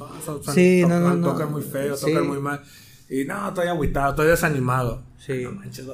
sí, 0.54 0.82
tocan, 0.82 1.02
no, 1.02 1.14
no, 1.16 1.32
tocan 1.32 1.50
muy 1.50 1.62
feo, 1.62 1.96
tocan 1.96 2.28
muy 2.28 2.38
mal. 2.38 2.62
Y 3.10 3.24
no, 3.24 3.48
estoy 3.48 3.66
agüitado, 3.66 4.10
estoy 4.10 4.28
desanimado. 4.28 5.02
Sí. 5.18 5.42
No 5.42 5.52
manches, 5.52 5.86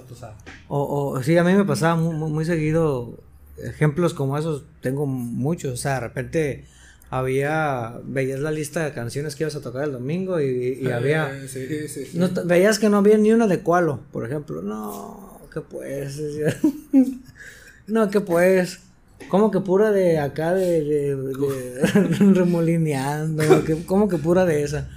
o, 0.69 1.13
o, 1.15 1.23
sí, 1.23 1.37
a 1.37 1.45
mí 1.45 1.55
me 1.55 1.65
pasaba 1.65 1.97
muy, 1.97 2.15
muy 2.31 2.45
seguido 2.45 3.19
ejemplos 3.57 4.13
como 4.13 4.37
esos 4.37 4.65
tengo 4.83 5.07
muchos. 5.07 5.73
O 5.73 5.77
sea, 5.77 5.95
de 5.95 6.01
repente 6.01 6.65
había, 7.11 7.99
veías 8.05 8.41
la 8.41 8.51
lista 8.53 8.85
de 8.85 8.93
canciones 8.93 9.35
que 9.37 9.43
ibas 9.45 9.57
a 9.57 9.61
tocar 9.61 9.85
el 9.85 9.93
domingo 9.93 10.41
y, 10.41 10.79
y 10.81 10.87
Eh, 10.87 10.93
había, 10.93 11.31
Sí, 11.49 11.67
sí, 11.89 12.07
sí. 12.07 12.11
no 12.19 12.29
veías 12.45 12.79
que 12.79 12.89
no 12.89 12.99
había 12.99 13.19
ni 13.19 13.33
una 13.33 13.47
de 13.47 13.61
cualo, 13.61 14.01
por 14.13 14.25
ejemplo. 14.25 14.63
No, 14.63 15.41
que 15.53 15.61
pues. 15.61 16.21
no, 17.87 18.11
que 18.11 18.21
pues. 18.21 18.81
¿Cómo 19.29 19.51
que 19.51 19.61
pura 19.61 19.91
de 19.93 20.19
acá 20.19 20.55
de, 20.55 20.83
de, 20.83 21.17
de 21.17 22.33
remolineando? 22.35 23.65
que- 23.65 23.85
¿Cómo 23.85 24.09
que 24.09 24.17
pura 24.17 24.47
de 24.47 24.63
esa? 24.63 24.89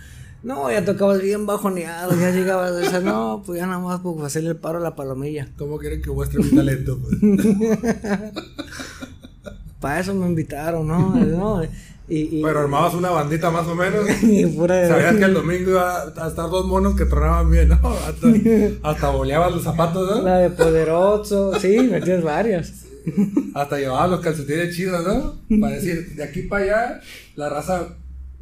No, 0.44 0.70
ya 0.72 0.84
tocabas 0.86 1.22
bien 1.22 1.46
bajoneado, 1.46 2.14
ya 2.20 2.32
llegabas 2.32 2.72
a 2.74 2.84
esa. 2.86 3.00
No, 3.00 3.44
pues 3.46 3.60
ya 3.60 3.66
nada 3.66 3.80
más 3.80 4.00
por 4.02 4.24
hacerle 4.26 4.50
el 4.52 4.56
paro 4.58 4.78
a 4.78 4.82
la 4.82 4.96
palomilla. 4.96 5.48
¿Cómo 5.58 5.78
quieren 5.78 6.02
que 6.02 6.10
muestre 6.12 6.42
mi 6.44 6.50
talento? 6.52 7.00
pues? 7.02 7.18
Para 9.80 10.00
eso 10.00 10.14
me 10.14 10.26
invitaron, 10.28 10.88
¿no? 10.88 11.14
no 11.16 11.62
y, 12.08 12.40
y, 12.40 12.42
Pero 12.44 12.60
armabas 12.60 12.94
una 12.94 13.10
bandita 13.12 13.50
más 13.50 13.66
o 13.68 13.76
menos. 13.76 14.06
y 14.24 14.46
pura 14.48 14.76
de- 14.76 14.88
Sabías 14.90 15.16
que 15.16 15.24
el 15.24 15.34
domingo 15.34 15.72
iba 15.72 16.02
a 16.04 16.28
estar 16.28 16.50
dos 16.50 16.66
monos 16.66 16.96
que 16.96 17.06
tronaban 17.06 17.50
bien, 17.50 17.70
¿no? 17.70 17.80
Hasta, 17.84 18.28
hasta 18.90 19.10
boleabas 19.10 19.54
los 19.54 19.64
zapatos, 19.64 20.10
¿no? 20.18 20.22
La 20.24 20.40
de 20.40 20.50
poderoso, 20.50 21.58
sí, 21.60 21.80
metías 21.80 22.24
varias. 22.24 22.74
Hasta 23.54 23.80
llevabas 23.80 24.10
los 24.12 24.20
calcetines 24.22 24.76
chidos, 24.76 25.06
¿no? 25.06 25.60
Para 25.60 25.76
decir, 25.76 26.16
de 26.16 26.24
aquí 26.24 26.44
para 26.44 26.64
allá, 26.64 27.02
la 27.36 27.50
raza 27.50 27.98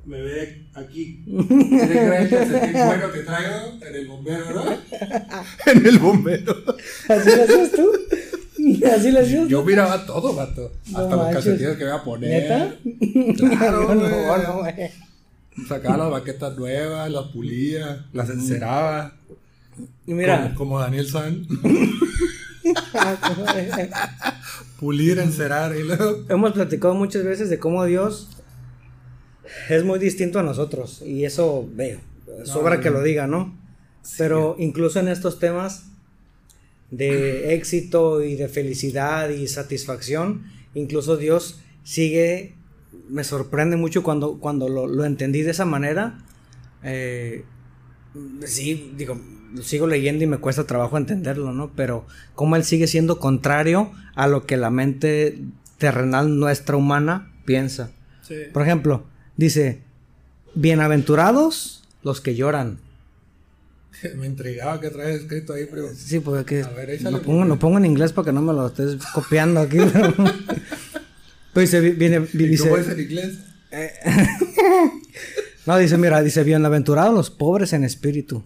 me 0.06 0.22
ve 0.22 0.68
aquí. 0.74 1.24
¿Quiere 1.26 2.28
que 2.30 2.36
el 2.36 2.86
bueno 2.86 3.12
que 3.12 3.20
traigo 3.20 3.56
en 3.88 3.96
el 3.96 4.08
bombero, 4.08 4.46
no? 4.54 4.64
en 5.72 5.86
el 5.86 6.00
bombero. 6.00 6.56
¿Así 7.10 7.30
lo 7.36 7.44
hacías 7.44 7.72
tú? 7.72 7.92
¿Así 8.96 9.12
lo 9.12 9.20
hacías 9.20 9.48
Yo 9.48 9.64
miraba 9.64 10.06
todo, 10.06 10.34
vato. 10.36 10.72
No 10.92 10.98
Hasta 11.00 11.16
los 11.16 11.26
manches. 11.26 11.44
calcetines 11.46 11.78
que 11.78 11.84
iba 11.84 11.96
a 11.96 12.04
poner. 12.04 12.30
¿Neta? 12.44 12.76
Claro, 13.58 13.82
no, 13.96 14.02
güey. 14.02 14.44
no, 14.44 14.60
güey. 14.60 14.74
Sacaba 15.68 15.98
las 15.98 16.12
baquetas 16.12 16.58
nuevas, 16.58 17.10
las 17.12 17.26
pulía, 17.26 18.06
las 18.14 18.30
enceraba. 18.30 19.14
Y 20.08 20.14
mira, 20.14 20.44
Como, 20.44 20.56
como 20.56 20.80
Daniel 20.80 21.08
San. 21.08 21.46
Pulir, 24.80 25.20
encerar 25.20 25.76
y 25.76 25.84
luego. 25.84 26.26
hemos 26.30 26.54
platicado 26.54 26.94
muchas 26.96 27.24
veces 27.24 27.50
de 27.50 27.60
cómo 27.60 27.86
Dios 27.86 28.30
es 29.70 29.84
muy 29.84 30.00
distinto 30.00 30.40
a 30.40 30.44
nosotros. 30.44 31.02
Y 31.06 31.26
eso 31.26 31.68
veo. 31.74 32.00
Sobra 32.46 32.80
que 32.80 32.90
lo 32.90 33.04
diga, 33.04 33.28
¿no? 33.28 33.56
Pero 34.18 34.56
incluso 34.58 35.00
en 35.00 35.08
estos 35.10 35.38
temas 35.38 35.84
de 36.92 37.56
éxito 37.56 38.24
y 38.24 38.36
de 38.36 38.48
felicidad 38.48 39.30
y 39.30 39.48
satisfacción, 39.48 40.44
incluso 40.76 41.18
Dios 41.18 41.62
sigue, 41.84 42.56
me 43.10 43.24
sorprende 43.24 43.78
mucho 43.78 44.04
cuando, 44.04 44.40
cuando 44.40 44.70
lo, 44.70 44.88
lo 44.88 45.06
entendí 45.06 45.42
de 45.42 45.52
esa 45.52 45.66
manera. 45.66 46.20
Eh, 46.84 47.46
sí, 48.46 48.94
digo, 48.98 49.20
lo 49.54 49.64
sigo 49.64 49.88
leyendo 49.88 50.24
y 50.24 50.28
me 50.28 50.38
cuesta 50.38 50.66
trabajo 50.66 50.98
entenderlo, 50.98 51.54
¿no? 51.54 51.72
Pero 51.76 52.06
cómo 52.36 52.56
él 52.56 52.64
sigue 52.64 52.88
siendo 52.88 53.20
contrario 53.20 53.92
a 54.16 54.28
lo 54.28 54.46
que 54.46 54.58
la 54.58 54.70
mente 54.70 55.40
terrenal 55.78 56.38
nuestra 56.40 56.76
humana 56.76 57.32
piensa. 57.46 57.92
Sí. 58.22 58.36
Por 58.54 58.62
ejemplo, 58.64 59.06
dice, 59.38 59.82
bienaventurados 60.56 61.84
los 62.04 62.22
que 62.22 62.36
lloran. 62.36 62.80
Me 64.18 64.26
intrigaba 64.28 64.80
que 64.80 64.90
traes 64.90 65.22
escrito 65.22 65.54
ahí, 65.54 65.66
pero. 65.70 65.88
Sí, 65.96 66.20
ver, 66.76 66.90
échale, 66.92 67.12
lo, 67.18 67.22
pongo, 67.22 67.46
lo 67.46 67.58
pongo 67.60 67.78
en 67.78 67.86
inglés 67.86 68.12
para 68.14 68.26
que 68.26 68.32
no 68.34 68.42
me 68.42 68.54
lo 68.54 68.68
estés 68.68 68.98
copiando 69.14 69.60
aquí. 69.60 69.78
pero- 69.94 70.14
Pues 71.54 71.72
dice, 71.72 71.82
viene, 71.92 72.20
vi- 72.20 72.46
¿Y 72.46 72.48
dice, 72.48 72.64
cómo 72.70 72.78
es 72.82 72.88
en 72.90 73.00
inglés? 73.00 73.38
no, 75.66 75.78
dice, 75.78 75.98
mira, 75.98 76.22
dice, 76.22 76.44
bienaventurados 76.44 77.14
los 77.14 77.30
pobres 77.30 77.74
en 77.74 77.84
espíritu. 77.84 78.44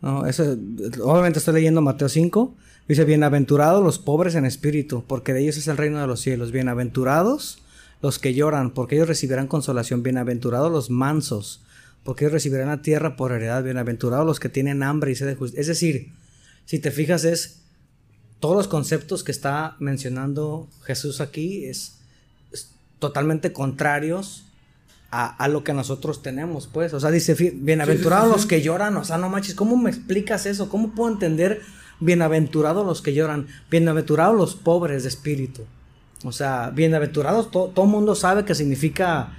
No, 0.00 0.26
eso, 0.26 0.56
obviamente 1.02 1.38
estoy 1.38 1.54
leyendo 1.54 1.80
Mateo 1.80 2.08
5. 2.08 2.54
Dice, 2.88 3.04
bienaventurados 3.04 3.82
los 3.82 3.98
pobres 4.00 4.34
en 4.34 4.44
espíritu, 4.44 5.04
porque 5.06 5.32
de 5.32 5.40
ellos 5.42 5.56
es 5.56 5.68
el 5.68 5.76
reino 5.76 6.00
de 6.00 6.06
los 6.08 6.20
cielos. 6.20 6.50
Bienaventurados 6.50 7.62
los 8.02 8.18
que 8.18 8.34
lloran, 8.34 8.72
porque 8.74 8.96
ellos 8.96 9.06
recibirán 9.08 9.46
consolación. 9.46 10.02
Bienaventurados 10.02 10.72
los 10.72 10.90
mansos, 10.90 11.62
porque 12.04 12.24
ellos 12.24 12.32
recibirán 12.32 12.68
la 12.68 12.82
tierra 12.82 13.16
por 13.16 13.32
heredad. 13.32 13.62
Bienaventurados 13.64 14.26
los 14.26 14.40
que 14.40 14.48
tienen 14.48 14.82
hambre 14.82 15.12
y 15.12 15.14
sed 15.14 15.26
de 15.26 15.34
justicia. 15.36 15.60
Es 15.60 15.66
decir, 15.68 16.12
si 16.64 16.78
te 16.78 16.90
fijas, 16.90 17.24
es 17.24 17.60
todos 18.40 18.56
los 18.56 18.68
conceptos 18.68 19.22
que 19.24 19.32
está 19.32 19.76
mencionando 19.78 20.68
Jesús 20.84 21.20
aquí 21.20 21.64
es, 21.66 21.98
es 22.52 22.70
totalmente 22.98 23.52
contrarios 23.52 24.44
a, 25.10 25.26
a 25.36 25.46
lo 25.48 25.62
que 25.62 25.72
nosotros 25.74 26.22
tenemos, 26.22 26.66
pues. 26.66 26.92
O 26.94 26.98
sea, 27.00 27.10
dice, 27.10 27.34
bienaventurados 27.54 28.24
Sí, 28.24 28.30
sí, 28.30 28.32
sí, 28.32 28.40
los 28.42 28.46
que 28.48 28.62
lloran. 28.62 28.96
O 28.96 29.04
sea, 29.04 29.18
no 29.18 29.28
manches, 29.28 29.54
¿cómo 29.54 29.76
me 29.76 29.90
explicas 29.90 30.46
eso? 30.46 30.68
¿Cómo 30.68 30.92
puedo 30.94 31.12
entender 31.12 31.60
bienaventurados 32.00 32.84
los 32.84 33.00
que 33.02 33.14
lloran? 33.14 33.46
Bienaventurados 33.70 34.36
los 34.36 34.54
pobres 34.56 35.02
de 35.04 35.08
espíritu. 35.10 35.62
O 36.24 36.32
sea, 36.32 36.70
bienaventurados, 36.70 37.50
to- 37.50 37.70
todo 37.74 37.84
el 37.84 37.90
mundo 37.90 38.14
sabe 38.14 38.44
que 38.44 38.54
significa 38.54 39.36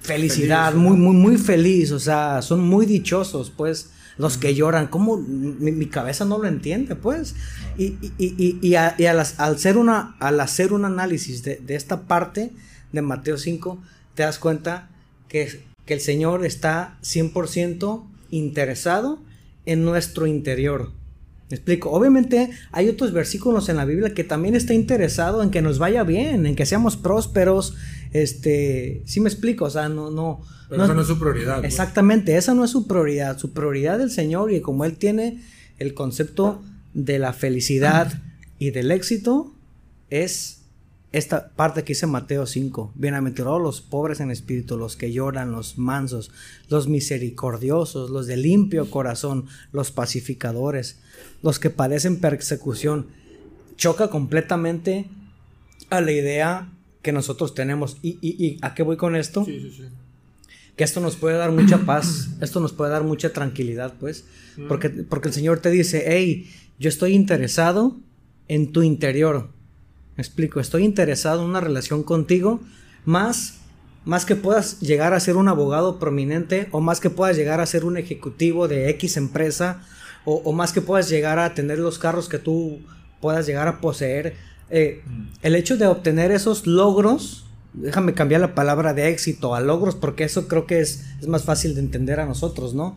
felicidad, 0.00 0.70
Feliz, 0.72 0.82
muy, 0.82 0.96
muy, 0.96 1.14
muy 1.16 1.36
feliz. 1.38 1.92
O 1.92 1.98
sea, 1.98 2.42
son 2.42 2.60
muy 2.60 2.86
dichosos, 2.86 3.50
pues. 3.50 3.90
Los 4.18 4.36
que 4.36 4.54
lloran, 4.54 4.88
¿cómo? 4.88 5.16
Mi, 5.16 5.72
mi 5.72 5.86
cabeza 5.86 6.24
no 6.26 6.36
lo 6.38 6.46
entiende, 6.46 6.94
pues. 6.94 7.34
Y, 7.78 7.84
y, 8.02 8.12
y, 8.18 8.34
y- 8.36 8.58
y 8.60 8.74
a- 8.74 8.94
y 8.98 9.06
a 9.06 9.14
las- 9.14 9.40
al, 9.40 9.58
ser 9.58 9.78
una, 9.78 10.14
al 10.20 10.40
hacer 10.40 10.72
un 10.74 10.84
análisis 10.84 11.42
de, 11.42 11.56
de 11.56 11.74
esta 11.74 12.02
parte 12.02 12.50
de 12.92 13.02
Mateo 13.02 13.38
5, 13.38 13.82
te 14.14 14.22
das 14.24 14.38
cuenta 14.38 14.90
que, 15.28 15.62
que 15.86 15.94
el 15.94 16.00
Señor 16.00 16.44
está 16.44 16.98
100% 17.02 18.02
interesado 18.30 19.20
en 19.64 19.84
nuestro 19.84 20.26
interior. 20.26 20.92
¿Me 21.48 21.56
explico? 21.56 21.90
Obviamente 21.90 22.50
hay 22.72 22.88
otros 22.88 23.12
versículos 23.12 23.68
en 23.68 23.76
la 23.76 23.84
Biblia 23.84 24.12
que 24.14 24.22
también 24.22 24.54
está 24.54 24.72
interesado 24.74 25.42
en 25.42 25.50
que 25.50 25.62
nos 25.62 25.78
vaya 25.78 26.02
bien, 26.04 26.46
en 26.46 26.54
que 26.56 26.66
seamos 26.66 26.96
prósperos. 26.96 27.74
Este, 28.12 29.02
sí 29.06 29.20
me 29.20 29.28
explico, 29.28 29.66
o 29.66 29.70
sea, 29.70 29.88
no, 29.88 30.10
no. 30.10 30.40
Pero 30.68 30.84
eso 30.84 30.94
no 30.94 31.00
es 31.02 31.06
su 31.06 31.18
prioridad. 31.18 31.60
pues. 31.60 31.72
Exactamente, 31.72 32.36
esa 32.36 32.54
no 32.54 32.64
es 32.64 32.70
su 32.70 32.86
prioridad. 32.86 33.38
Su 33.38 33.52
prioridad 33.52 33.98
del 33.98 34.10
Señor 34.10 34.52
y 34.52 34.60
como 34.60 34.84
Él 34.84 34.96
tiene 34.96 35.42
el 35.78 35.94
concepto 35.94 36.62
de 36.94 37.18
la 37.18 37.32
felicidad 37.32 38.22
y 38.58 38.70
del 38.70 38.90
éxito 38.90 39.52
es 40.10 40.60
esta 41.12 41.50
parte 41.50 41.82
que 41.82 41.92
dice 41.92 42.06
Mateo 42.06 42.46
5. 42.46 42.92
Bienaventurados 42.94 43.60
los 43.60 43.80
pobres 43.80 44.20
en 44.20 44.30
espíritu, 44.30 44.76
los 44.76 44.96
que 44.96 45.12
lloran, 45.12 45.50
los 45.50 45.76
mansos, 45.76 46.30
los 46.68 46.88
misericordiosos, 46.88 48.10
los 48.10 48.26
de 48.28 48.36
limpio 48.36 48.88
corazón, 48.90 49.46
los 49.72 49.90
pacificadores, 49.90 51.00
los 51.42 51.58
que 51.58 51.70
padecen 51.70 52.20
persecución. 52.20 53.08
Choca 53.76 54.08
completamente 54.08 55.08
a 55.88 56.00
la 56.00 56.12
idea 56.12 56.68
que 57.02 57.12
nosotros 57.12 57.54
tenemos. 57.54 57.98
¿Y, 58.02 58.18
y, 58.20 58.44
y 58.44 58.58
a 58.62 58.74
qué 58.74 58.82
voy 58.82 58.96
con 58.96 59.16
esto? 59.16 59.44
Sí, 59.44 59.60
sí, 59.60 59.74
sí. 59.76 59.84
que 60.76 60.84
esto 60.84 61.00
nos 61.00 61.16
puede 61.16 61.36
dar 61.36 61.52
mucha 61.52 61.78
paz, 61.78 62.28
esto 62.40 62.60
nos 62.60 62.72
puede 62.72 62.90
dar 62.90 63.04
mucha 63.04 63.32
tranquilidad, 63.32 63.94
pues, 63.98 64.24
porque, 64.68 64.88
porque 64.90 65.28
el 65.28 65.34
Señor 65.34 65.60
te 65.60 65.70
dice, 65.70 66.04
hey, 66.06 66.50
yo 66.78 66.88
estoy 66.88 67.12
interesado 67.14 67.96
en 68.48 68.72
tu 68.72 68.82
interior, 68.82 69.50
me 70.16 70.22
explico, 70.22 70.60
estoy 70.60 70.84
interesado 70.84 71.42
en 71.42 71.50
una 71.50 71.60
relación 71.60 72.02
contigo, 72.02 72.60
más, 73.04 73.58
más 74.04 74.24
que 74.24 74.36
puedas 74.36 74.80
llegar 74.80 75.12
a 75.12 75.20
ser 75.20 75.36
un 75.36 75.48
abogado 75.48 75.98
prominente, 75.98 76.68
o 76.72 76.80
más 76.80 77.00
que 77.00 77.10
puedas 77.10 77.36
llegar 77.36 77.60
a 77.60 77.66
ser 77.66 77.84
un 77.84 77.96
ejecutivo 77.96 78.68
de 78.68 78.90
X 78.90 79.16
empresa, 79.16 79.82
o, 80.24 80.36
o 80.36 80.52
más 80.52 80.72
que 80.72 80.80
puedas 80.80 81.08
llegar 81.08 81.38
a 81.38 81.54
tener 81.54 81.78
los 81.78 81.98
carros 81.98 82.28
que 82.28 82.38
tú 82.38 82.80
puedas 83.20 83.46
llegar 83.46 83.68
a 83.68 83.80
poseer, 83.80 84.34
eh, 84.70 85.02
el 85.42 85.56
hecho 85.56 85.76
de 85.76 85.86
obtener 85.86 86.30
esos 86.30 86.66
logros, 86.66 87.44
déjame 87.72 88.14
cambiar 88.14 88.40
la 88.40 88.54
palabra 88.54 88.94
de 88.94 89.08
éxito 89.08 89.54
a 89.54 89.60
logros 89.60 89.94
porque 89.94 90.24
eso 90.24 90.48
creo 90.48 90.66
que 90.66 90.80
es, 90.80 91.04
es 91.20 91.26
más 91.26 91.44
fácil 91.44 91.74
de 91.74 91.80
entender 91.80 92.20
a 92.20 92.26
nosotros, 92.26 92.74
¿no? 92.74 92.96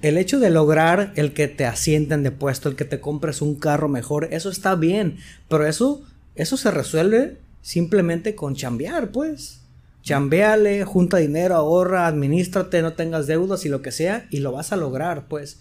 El 0.00 0.16
hecho 0.16 0.40
de 0.40 0.50
lograr 0.50 1.12
el 1.16 1.34
que 1.34 1.48
te 1.48 1.66
ascienden 1.66 2.22
de 2.22 2.30
puesto, 2.30 2.68
el 2.68 2.76
que 2.76 2.84
te 2.86 3.00
compres 3.00 3.42
un 3.42 3.56
carro 3.56 3.88
mejor, 3.88 4.28
eso 4.30 4.48
está 4.48 4.74
bien, 4.74 5.18
pero 5.48 5.66
eso, 5.66 6.02
eso 6.34 6.56
se 6.56 6.70
resuelve 6.70 7.38
simplemente 7.60 8.34
con 8.34 8.54
chambear, 8.54 9.10
pues. 9.10 9.60
Chambeale, 10.02 10.84
junta 10.84 11.16
dinero, 11.16 11.56
ahorra, 11.56 12.06
administrate, 12.06 12.80
no 12.80 12.92
tengas 12.92 13.26
deudas 13.26 13.66
y 13.66 13.68
lo 13.68 13.82
que 13.82 13.90
sea, 13.90 14.26
y 14.30 14.38
lo 14.38 14.52
vas 14.52 14.72
a 14.72 14.76
lograr, 14.76 15.26
pues. 15.28 15.58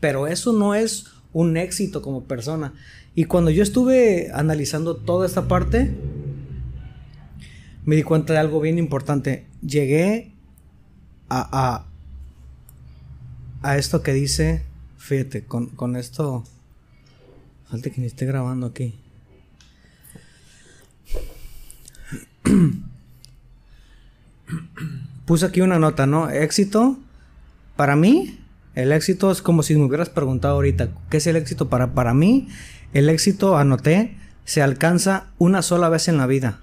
Pero 0.00 0.26
eso 0.26 0.52
no 0.52 0.74
es 0.74 1.06
un 1.32 1.56
éxito 1.56 2.00
como 2.00 2.24
persona. 2.24 2.72
Y 3.14 3.24
cuando 3.24 3.50
yo 3.50 3.62
estuve 3.62 4.30
analizando 4.32 4.96
toda 4.96 5.26
esta 5.26 5.46
parte, 5.46 5.94
me 7.84 7.96
di 7.96 8.02
cuenta 8.02 8.32
de 8.32 8.38
algo 8.40 8.60
bien 8.60 8.78
importante. 8.78 9.46
Llegué 9.60 10.32
a, 11.28 11.48
a, 11.52 11.86
a 13.62 13.76
esto 13.78 14.02
que 14.02 14.12
dice, 14.12 14.64
fíjate, 14.98 15.44
con, 15.44 15.66
con 15.68 15.96
esto, 15.96 16.44
falta 17.70 17.90
que 17.90 18.00
ni 18.00 18.06
esté 18.06 18.26
grabando 18.26 18.66
aquí. 18.66 18.98
puse 25.24 25.46
aquí 25.46 25.60
una 25.60 25.78
nota, 25.78 26.06
¿no? 26.06 26.30
Éxito, 26.30 26.98
para 27.76 27.96
mí, 27.96 28.38
el 28.74 28.92
éxito 28.92 29.30
es 29.30 29.42
como 29.42 29.62
si 29.62 29.74
me 29.76 29.84
hubieras 29.84 30.10
preguntado 30.10 30.54
ahorita, 30.54 30.90
¿qué 31.10 31.18
es 31.18 31.26
el 31.26 31.36
éxito 31.36 31.68
para, 31.68 31.94
para 31.94 32.14
mí? 32.14 32.48
El 32.94 33.08
éxito, 33.08 33.58
anoté, 33.58 34.16
se 34.44 34.62
alcanza 34.62 35.26
una 35.38 35.62
sola 35.62 35.88
vez 35.88 36.06
en 36.06 36.16
la 36.16 36.28
vida. 36.28 36.60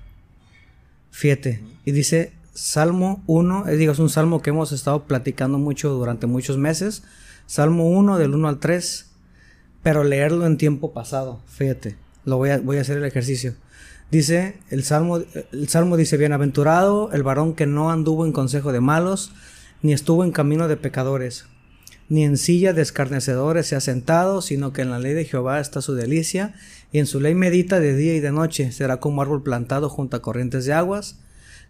Fíjate, 1.11 1.61
y 1.83 1.91
dice 1.91 2.31
Salmo 2.53 3.21
1, 3.27 3.67
eh, 3.67 3.75
digo, 3.75 3.91
es 3.91 3.99
un 3.99 4.09
salmo 4.09 4.41
que 4.41 4.51
hemos 4.51 4.71
estado 4.71 5.03
platicando 5.03 5.57
mucho 5.57 5.89
durante 5.89 6.27
muchos 6.27 6.57
meses. 6.57 7.03
Salmo 7.47 7.89
1, 7.89 8.17
del 8.17 8.33
1 8.33 8.47
al 8.47 8.59
3, 8.59 9.07
pero 9.83 10.05
leerlo 10.05 10.45
en 10.45 10.57
tiempo 10.57 10.93
pasado, 10.93 11.41
fíjate, 11.47 11.97
lo 12.23 12.37
voy 12.37 12.51
a, 12.51 12.59
voy 12.59 12.77
a 12.77 12.81
hacer 12.81 12.97
el 12.97 13.03
ejercicio. 13.03 13.55
Dice, 14.09 14.57
el 14.69 14.85
salmo, 14.85 15.17
el 15.17 15.67
salmo 15.67 15.97
dice, 15.97 16.15
bienaventurado 16.15 17.11
el 17.11 17.23
varón 17.23 17.55
que 17.55 17.65
no 17.65 17.91
anduvo 17.91 18.25
en 18.25 18.31
consejo 18.31 18.71
de 18.71 18.79
malos, 18.79 19.33
ni 19.81 19.91
estuvo 19.91 20.23
en 20.23 20.31
camino 20.31 20.69
de 20.69 20.77
pecadores, 20.77 21.45
ni 22.11 22.25
en 22.25 22.35
silla 22.35 22.73
de 22.73 22.81
escarnecedores 22.81 23.67
se 23.67 23.77
ha 23.77 23.79
sentado, 23.79 24.41
sino 24.41 24.73
que 24.73 24.81
en 24.81 24.89
la 24.89 24.99
ley 24.99 25.13
de 25.13 25.23
Jehová 25.23 25.61
está 25.61 25.81
su 25.81 25.95
delicia, 25.95 26.53
y 26.91 26.99
en 26.99 27.05
su 27.05 27.21
ley 27.21 27.35
medita 27.35 27.79
de 27.79 27.95
día 27.95 28.13
y 28.13 28.19
de 28.19 28.33
noche, 28.33 28.73
será 28.73 28.97
como 28.97 29.21
árbol 29.21 29.43
plantado 29.43 29.87
junto 29.87 30.17
a 30.17 30.21
corrientes 30.21 30.65
de 30.65 30.73
aguas, 30.73 31.21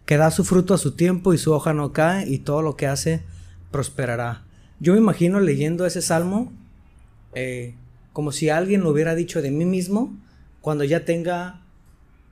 que 0.04 0.16
da 0.16 0.32
su 0.32 0.42
fruto 0.42 0.74
a 0.74 0.78
su 0.78 0.96
tiempo 0.96 1.32
y 1.32 1.38
su 1.38 1.52
hoja 1.52 1.74
no 1.74 1.92
cae, 1.92 2.28
y 2.28 2.38
todo 2.38 2.60
lo 2.60 2.74
que 2.74 2.88
hace 2.88 3.22
prosperará. 3.70 4.42
Yo 4.80 4.94
me 4.94 4.98
imagino 4.98 5.38
leyendo 5.38 5.86
ese 5.86 6.02
salmo 6.02 6.52
eh, 7.36 7.76
como 8.12 8.32
si 8.32 8.48
alguien 8.48 8.80
lo 8.80 8.90
hubiera 8.90 9.14
dicho 9.14 9.42
de 9.42 9.52
mí 9.52 9.64
mismo 9.64 10.12
cuando 10.60 10.82
ya 10.82 11.04
tenga 11.04 11.62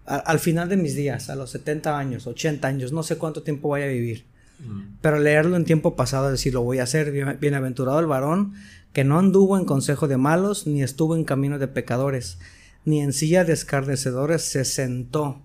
al 0.05 0.41
final 0.41 0.69
de 0.69 0.77
mis 0.77 0.97
días, 0.97 1.31
a 1.31 1.37
los 1.37 1.51
70 1.51 1.97
años, 1.97 2.27
80 2.27 2.67
años, 2.67 2.91
no 2.91 3.05
sé 3.05 3.19
cuánto 3.19 3.45
tiempo 3.45 3.69
voy 3.69 3.83
a 3.83 3.87
vivir. 3.87 4.25
Pero 5.01 5.19
leerlo 5.19 5.57
en 5.57 5.65
tiempo 5.65 5.97
pasado, 5.97 6.31
decir, 6.31 6.55
lo 6.55 6.63
voy 6.63 6.79
a 6.79 6.85
hacer, 6.85 7.39
bienaventurado 7.39 7.99
el 8.01 8.07
varón 8.07 8.55
que 8.93 9.05
no 9.05 9.19
anduvo 9.19 9.57
en 9.57 9.65
consejo 9.65 10.09
de 10.09 10.17
malos, 10.17 10.67
ni 10.67 10.83
estuvo 10.83 11.15
en 11.15 11.25
camino 11.25 11.59
de 11.59 11.69
pecadores, 11.69 12.39
ni 12.85 13.01
en 13.01 13.13
silla 13.13 13.45
de 13.45 13.53
escarnecedores 13.53 14.43
se 14.43 14.65
sentó, 14.65 15.43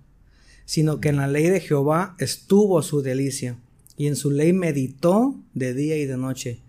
sino 0.65 0.99
que 0.99 1.09
en 1.09 1.17
la 1.17 1.27
ley 1.27 1.47
de 1.49 1.59
Jehová 1.59 2.15
estuvo 2.17 2.81
su 2.81 3.01
delicia, 3.01 3.57
y 3.97 4.07
en 4.07 4.15
su 4.15 4.31
ley 4.31 4.51
meditó 4.51 5.35
de 5.53 5.73
día 5.73 5.95
y 5.97 6.05
de 6.05 6.17
noche. 6.17 6.59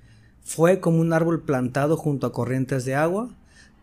Fue 0.42 0.78
como 0.80 1.00
un 1.00 1.12
árbol 1.12 1.42
plantado 1.42 1.96
junto 1.96 2.26
a 2.26 2.32
corrientes 2.32 2.85
de 2.85 2.94
agua, 2.94 3.35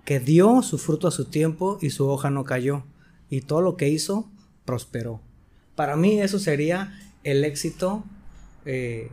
que 0.05 0.19
dio 0.19 0.61
su 0.61 0.77
fruto 0.77 1.07
a 1.07 1.11
su 1.11 1.25
tiempo 1.25 1.79
y 1.81 1.89
su 1.89 2.07
hoja 2.07 2.29
no 2.29 2.43
cayó, 2.43 2.83
y 3.29 3.41
todo 3.41 3.61
lo 3.61 3.75
que 3.75 3.89
hizo 3.89 4.29
prosperó. 4.65 5.19
Para 5.75 5.95
mí 5.95 6.21
eso 6.21 6.39
sería 6.39 6.99
el 7.23 7.43
éxito 7.43 8.03
eh, 8.65 9.09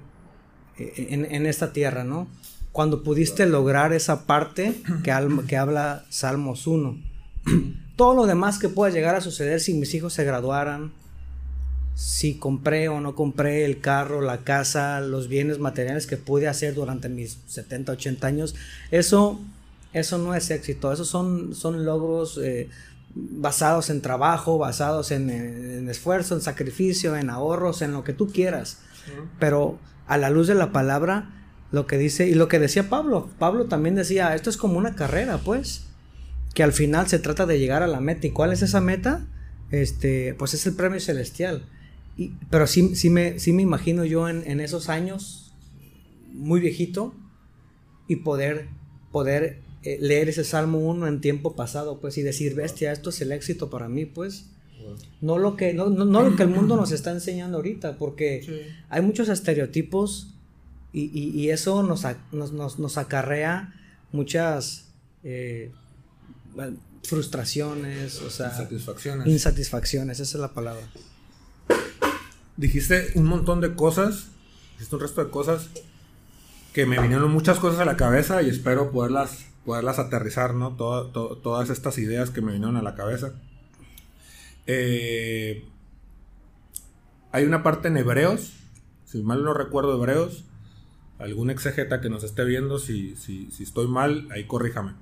en, 0.79 1.47
esta 1.47 1.73
tierra, 1.73 2.05
¿no? 2.05 2.29
Cuando 2.73 3.03
pudiste 3.03 3.47
lograr 3.47 3.93
esa 3.93 4.27
parte 4.27 4.75
que, 5.03 5.13
que 5.47 5.57
habla 5.57 6.05
Salmos 6.09 6.67
1. 6.67 6.99
Todo 7.97 8.15
lo 8.15 8.27
demás 8.27 8.59
que 8.59 8.69
pueda 8.69 8.93
llegar 8.93 9.15
a 9.15 9.21
suceder 9.21 9.61
si 9.61 9.75
mis 9.75 9.93
hijos 9.95 10.15
se 10.15 10.25
graduaran, 10.25 10.93
si 12.01 12.39
compré 12.39 12.89
o 12.89 13.01
no 13.01 13.15
compré 13.15 13.67
el 13.67 13.81
carro, 13.81 14.23
la 14.23 14.39
casa, 14.39 15.01
los 15.01 15.29
bienes 15.29 15.59
materiales 15.59 16.07
que 16.07 16.17
pude 16.17 16.49
hacer 16.49 16.75
durante 16.75 17.11
mis 17.11 17.39
70, 17.47 17.93
80 17.93 18.27
años, 18.27 18.55
eso, 18.91 19.39
eso 19.93 20.17
no 20.17 20.35
es 20.35 20.51
éxito, 20.51 20.93
esos 20.93 21.09
son, 21.09 21.55
son 21.55 21.85
logros 21.85 22.41
eh, 22.43 22.71
basados 23.15 23.91
en 23.91 24.01
trabajo, 24.01 24.57
basados 24.57 25.11
en, 25.11 25.89
esfuerzo, 25.91 26.35
en 26.35 26.41
sacrificio, 26.41 27.17
en 27.17 27.29
ahorros, 27.29 27.83
en 27.83 27.93
lo 27.93 28.03
que 28.03 28.13
tú 28.13 28.29
quieras. 28.29 28.79
Pero 29.39 29.79
a 30.07 30.19
la 30.19 30.31
luz 30.31 30.47
de 30.47 30.55
la 30.55 30.73
palabra, 30.73 31.31
lo 31.73 31.87
que 31.87 31.99
dice, 31.99 32.29
y 32.29 32.35
lo 32.35 32.49
que 32.49 32.59
decía 32.59 32.89
Pablo, 32.89 33.31
Pablo 33.39 33.67
también 33.67 33.95
decía, 33.95 34.35
esto 34.35 34.51
es 34.51 34.57
como 34.57 34.77
una 34.77 34.97
carrera, 34.97 35.39
pues, 35.39 35.87
que 36.55 36.63
al 36.63 36.73
final 36.73 37.07
se 37.09 37.19
trata 37.19 37.47
de 37.47 37.59
llegar 37.59 37.83
a 37.83 37.87
la 37.87 38.01
meta. 38.01 38.27
¿Y 38.27 38.31
cuál 38.31 38.53
es 38.53 38.63
esa 38.63 38.81
meta? 38.81 39.27
Este, 39.71 40.35
pues 40.35 40.55
es 40.55 40.67
el 40.67 40.75
premio 40.75 40.99
celestial. 41.01 41.65
Y, 42.17 42.33
pero 42.51 42.67
sí, 42.67 42.97
sí, 42.97 43.09
me, 43.09 43.39
sí 43.39 43.53
me 43.53 43.63
imagino 43.63 44.05
yo 44.05 44.29
en, 44.29 44.61
esos 44.61 44.89
años, 44.89 45.55
muy 46.33 46.61
viejito, 46.61 47.15
y 48.09 48.17
poder, 48.17 48.67
poder 49.13 49.61
eh, 49.85 49.99
leer 50.01 50.29
ese 50.29 50.43
Salmo 50.43 50.79
1 50.79 51.07
en 51.07 51.21
tiempo 51.21 51.55
pasado, 51.55 52.01
pues, 52.01 52.19
y 52.19 52.23
decir, 52.23 52.55
bestia, 52.55 52.91
esto 52.91 53.11
es 53.11 53.21
el 53.21 53.31
éxito 53.31 53.71
para 53.71 53.89
mí, 53.89 54.07
pues. 54.07 54.51
No 55.21 55.39
lo 55.39 55.57
que, 55.57 55.75
no, 55.75 55.91
no, 55.91 56.23
lo 56.23 56.37
que 56.37 56.43
el 56.43 56.49
mundo 56.49 56.77
nos 56.77 56.93
está 56.93 57.11
enseñando 57.11 57.59
ahorita, 57.59 57.97
porque 57.97 58.73
hay 58.89 59.03
muchos 59.03 59.29
estereotipos 59.29 60.35
y, 60.93 61.07
y, 61.07 61.51
eso 61.51 61.83
nos, 61.83 62.05
nos, 62.33 62.79
nos, 62.79 62.99
acarrea 62.99 63.75
muchas 64.11 64.89
eh, 65.23 65.71
frustraciones, 67.05 68.21
o 68.23 68.31
sea, 68.31 68.49
insatisfacciones. 68.49 69.27
Insatisfacciones, 69.27 70.21
esa 70.21 70.37
es 70.37 70.41
la 70.41 70.53
palabra. 70.53 70.83
Dijiste 72.57 73.13
un 73.15 73.27
montón 73.27 73.61
de 73.61 73.75
cosas, 73.75 74.27
dijiste 74.73 74.97
un 74.97 75.03
resto 75.03 75.25
de 75.25 75.31
cosas 75.31 75.69
que 76.73 76.87
me 76.87 77.01
vinieron 77.01 77.31
muchas 77.31 77.59
cosas 77.59 77.81
a 77.81 77.85
la 77.85 77.97
cabeza 77.97 78.43
y 78.43 78.49
espero 78.49 78.91
poderlas, 78.91 79.47
poderlas 79.65 79.99
aterrizar, 79.99 80.55
¿no? 80.55 80.73
todas 80.73 81.71
estas 81.71 81.99
ideas 81.99 82.31
que 82.31 82.41
me 82.41 82.53
vinieron 82.53 82.77
a 82.77 82.83
la 82.83 82.95
cabeza. 82.95 83.33
Eh, 84.67 85.65
hay 87.33 87.45
una 87.45 87.63
parte 87.63 87.89
en 87.89 87.97
Hebreos, 87.97 88.55
si 89.05 89.23
mal 89.23 89.45
no 89.45 89.55
recuerdo 89.55 89.95
Hebreos, 89.95 90.45
algún 91.19 91.51
exegeta 91.51 92.01
que 92.01 92.09
nos 92.09 92.25
esté 92.25 92.45
viendo, 92.45 92.79
si, 92.79 93.15
si, 93.17 93.51
si 93.51 93.63
estoy 93.63 93.89
mal, 93.89 94.29
ahí 94.31 94.45
corríjame. 94.45 94.95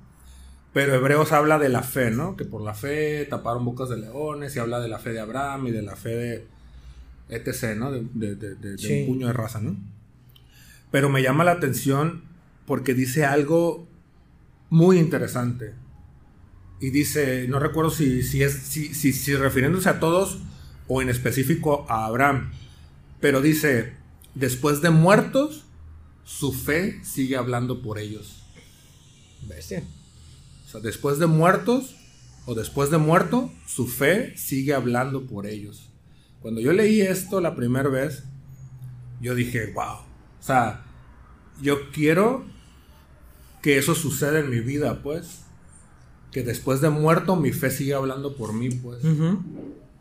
Pero 0.72 0.94
Hebreos 0.94 1.32
habla 1.32 1.58
de 1.58 1.68
la 1.68 1.82
fe, 1.82 2.10
¿no? 2.10 2.36
Que 2.36 2.44
por 2.44 2.60
la 2.60 2.74
fe 2.74 3.26
taparon 3.28 3.64
bocas 3.64 3.88
de 3.88 3.96
leones 3.96 4.54
y 4.54 4.58
habla 4.58 4.80
de 4.80 4.88
la 4.88 4.98
fe 4.98 5.10
de 5.10 5.20
Abraham 5.20 5.68
y 5.68 5.70
de 5.70 5.82
la 5.82 5.96
fe 5.96 6.10
de 6.10 6.46
etc., 7.28 7.76
¿no? 7.76 7.90
De, 7.90 8.00
un 8.00 9.06
puño 9.06 9.26
de 9.26 9.32
raza, 9.32 9.60
¿no? 9.60 9.76
Pero 10.90 11.08
me 11.08 11.22
llama 11.22 11.44
la 11.44 11.52
atención 11.52 12.22
porque 12.66 12.94
dice 12.94 13.24
algo 13.24 13.86
muy 14.70 14.98
interesante 14.98 15.74
y 16.80 16.90
dice, 16.90 17.46
no 17.48 17.58
recuerdo 17.58 17.90
si, 17.90 18.22
si 18.22 18.42
es, 18.42 18.54
si, 18.54 18.94
si, 18.94 19.34
refiriéndose 19.34 19.88
a 19.88 20.00
todos 20.00 20.38
o 20.86 21.02
en 21.02 21.08
específico 21.08 21.86
a 21.88 22.06
Abraham, 22.06 22.52
pero 23.20 23.40
dice, 23.40 23.94
después 24.34 24.80
de 24.80 24.90
muertos, 24.90 25.64
su 26.24 26.52
fe 26.52 27.02
sigue 27.04 27.36
hablando 27.36 27.82
por 27.82 27.98
ellos. 27.98 28.42
Bestia. 29.48 29.82
O 30.66 30.70
sea, 30.70 30.80
después 30.80 31.18
de 31.18 31.26
muertos 31.26 31.96
o 32.46 32.54
después 32.54 32.90
de 32.90 32.98
muerto, 32.98 33.50
su 33.66 33.88
fe 33.88 34.36
sigue 34.36 34.74
hablando 34.74 35.26
por 35.26 35.46
ellos. 35.46 35.90
Cuando 36.40 36.60
yo 36.60 36.72
leí 36.72 37.00
esto 37.00 37.40
la 37.40 37.56
primera 37.56 37.88
vez, 37.88 38.22
yo 39.20 39.34
dije, 39.34 39.72
wow. 39.72 39.96
O 40.38 40.42
sea, 40.42 40.84
yo 41.60 41.90
quiero 41.90 42.46
que 43.62 43.78
eso 43.78 43.94
suceda 43.96 44.38
en 44.38 44.50
mi 44.50 44.60
vida, 44.60 45.02
pues 45.02 45.47
que 46.30 46.42
después 46.42 46.80
de 46.80 46.90
muerto 46.90 47.36
mi 47.36 47.52
fe 47.52 47.70
sigue 47.70 47.94
hablando 47.94 48.36
por 48.36 48.52
mí, 48.52 48.70
pues. 48.70 48.98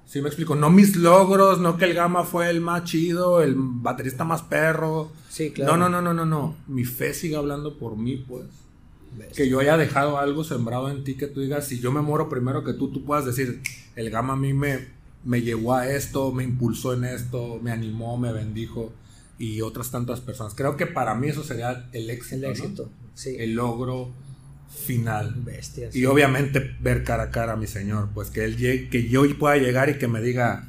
Sí 0.06 0.22
me 0.22 0.30
explico, 0.30 0.56
no 0.56 0.70
mis 0.70 0.96
logros, 0.96 1.60
no 1.60 1.78
que 1.78 1.84
el 1.84 1.94
Gama 1.94 2.24
fue 2.24 2.50
el 2.50 2.62
más 2.62 2.86
chido, 2.86 3.42
el 3.42 3.56
baterista 3.58 4.24
más 4.24 4.42
perro. 4.42 5.12
Sí, 5.30 5.52
claro. 5.52 5.76
No, 5.76 5.90
no, 5.90 6.02
no, 6.02 6.14
no, 6.14 6.14
no, 6.14 6.26
no. 6.26 6.56
Mi 6.68 6.86
fe 6.86 7.14
sigue 7.14 7.36
hablando 7.36 7.78
por 7.78 7.98
mí, 7.98 8.16
pues. 8.16 8.46
Que 9.36 9.50
yo 9.50 9.60
haya 9.60 9.76
dejado 9.76 10.18
algo 10.18 10.44
sembrado 10.44 10.90
en 10.90 11.04
ti 11.04 11.16
que 11.16 11.28
tú 11.28 11.42
digas, 11.42 11.68
si 11.68 11.80
yo 11.80 11.92
me 11.92 12.02
muero 12.02 12.30
primero 12.30 12.64
que 12.64 12.74
tú, 12.74 12.90
tú 12.90 13.04
puedas 13.04 13.26
decir, 13.26 13.62
el 13.96 14.10
Gama 14.10 14.34
a 14.34 14.38
mí 14.38 14.54
me, 14.54 14.88
me 15.26 15.42
llevó 15.42 15.74
a 15.74 15.90
esto, 15.90 16.32
me 16.32 16.44
impulsó 16.44 16.94
en 16.94 17.04
esto, 17.04 17.60
me 17.62 17.72
animó, 17.72 18.18
me 18.18 18.32
bendijo 18.32 18.94
y 19.38 19.62
otras 19.62 19.92
tantas 19.92 20.22
personas. 20.22 20.54
Creo 20.56 20.78
que 20.78 20.88
para 20.88 21.16
mí 21.16 21.28
eso 21.28 21.44
sería 21.44 21.90
el 21.92 22.10
éxito. 22.10 22.46
El 22.46 22.52
éxito, 22.52 22.90
sí. 23.14 23.36
El 23.38 23.56
logro 23.56 24.12
final. 24.70 25.34
Bestias. 25.38 25.96
Y 25.96 26.06
obviamente 26.06 26.76
ver 26.80 27.04
cara 27.04 27.24
a 27.24 27.32
cara 27.32 27.54
a 27.54 27.56
mi 27.56 27.68
Señor, 27.68 28.10
pues 28.14 28.30
que 28.30 28.46
él 28.46 28.58
llegue, 28.58 28.90
que 28.90 29.08
yo 29.08 29.24
pueda 29.38 29.58
llegar 29.58 29.90
y 29.90 29.98
que 29.98 30.08
me 30.08 30.22
diga 30.22 30.68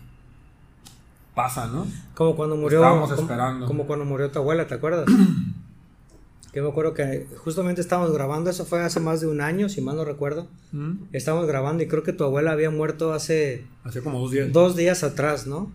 pasa, 1.39 1.69
¿no? 1.69 1.87
Como 2.15 2.35
cuando 2.35 2.57
murió 2.57 2.81
Estábamos 2.81 3.13
esperando. 3.13 3.67
Como 3.67 3.87
cuando 3.87 4.05
murió 4.05 4.29
tu 4.29 4.41
abuela, 4.41 4.67
¿te 4.67 4.75
acuerdas? 4.75 5.07
que 6.53 6.61
me 6.61 6.69
acuerdo 6.69 6.95
que 6.95 7.29
justamente 7.37 7.81
estábamos 7.81 8.13
grabando, 8.13 8.51
eso 8.51 8.65
fue 8.65 8.81
hace 8.83 8.99
más 8.99 9.21
de 9.21 9.29
un 9.29 9.41
año, 9.41 9.69
si 9.69 9.81
mal 9.81 9.95
no 9.95 10.05
recuerdo. 10.05 10.49
¿Mm? 10.73 11.05
Estábamos 11.13 11.47
grabando 11.47 11.85
y 11.85 11.87
creo 11.87 12.03
que 12.03 12.13
tu 12.13 12.25
abuela 12.25 12.51
había 12.51 12.71
muerto 12.71 13.13
hace 13.13 13.65
hace 13.85 14.01
como 14.01 14.19
dos 14.19 14.33
días. 14.33 14.53
Dos 14.53 14.75
días 14.75 15.05
atrás, 15.05 15.47
¿no? 15.47 15.71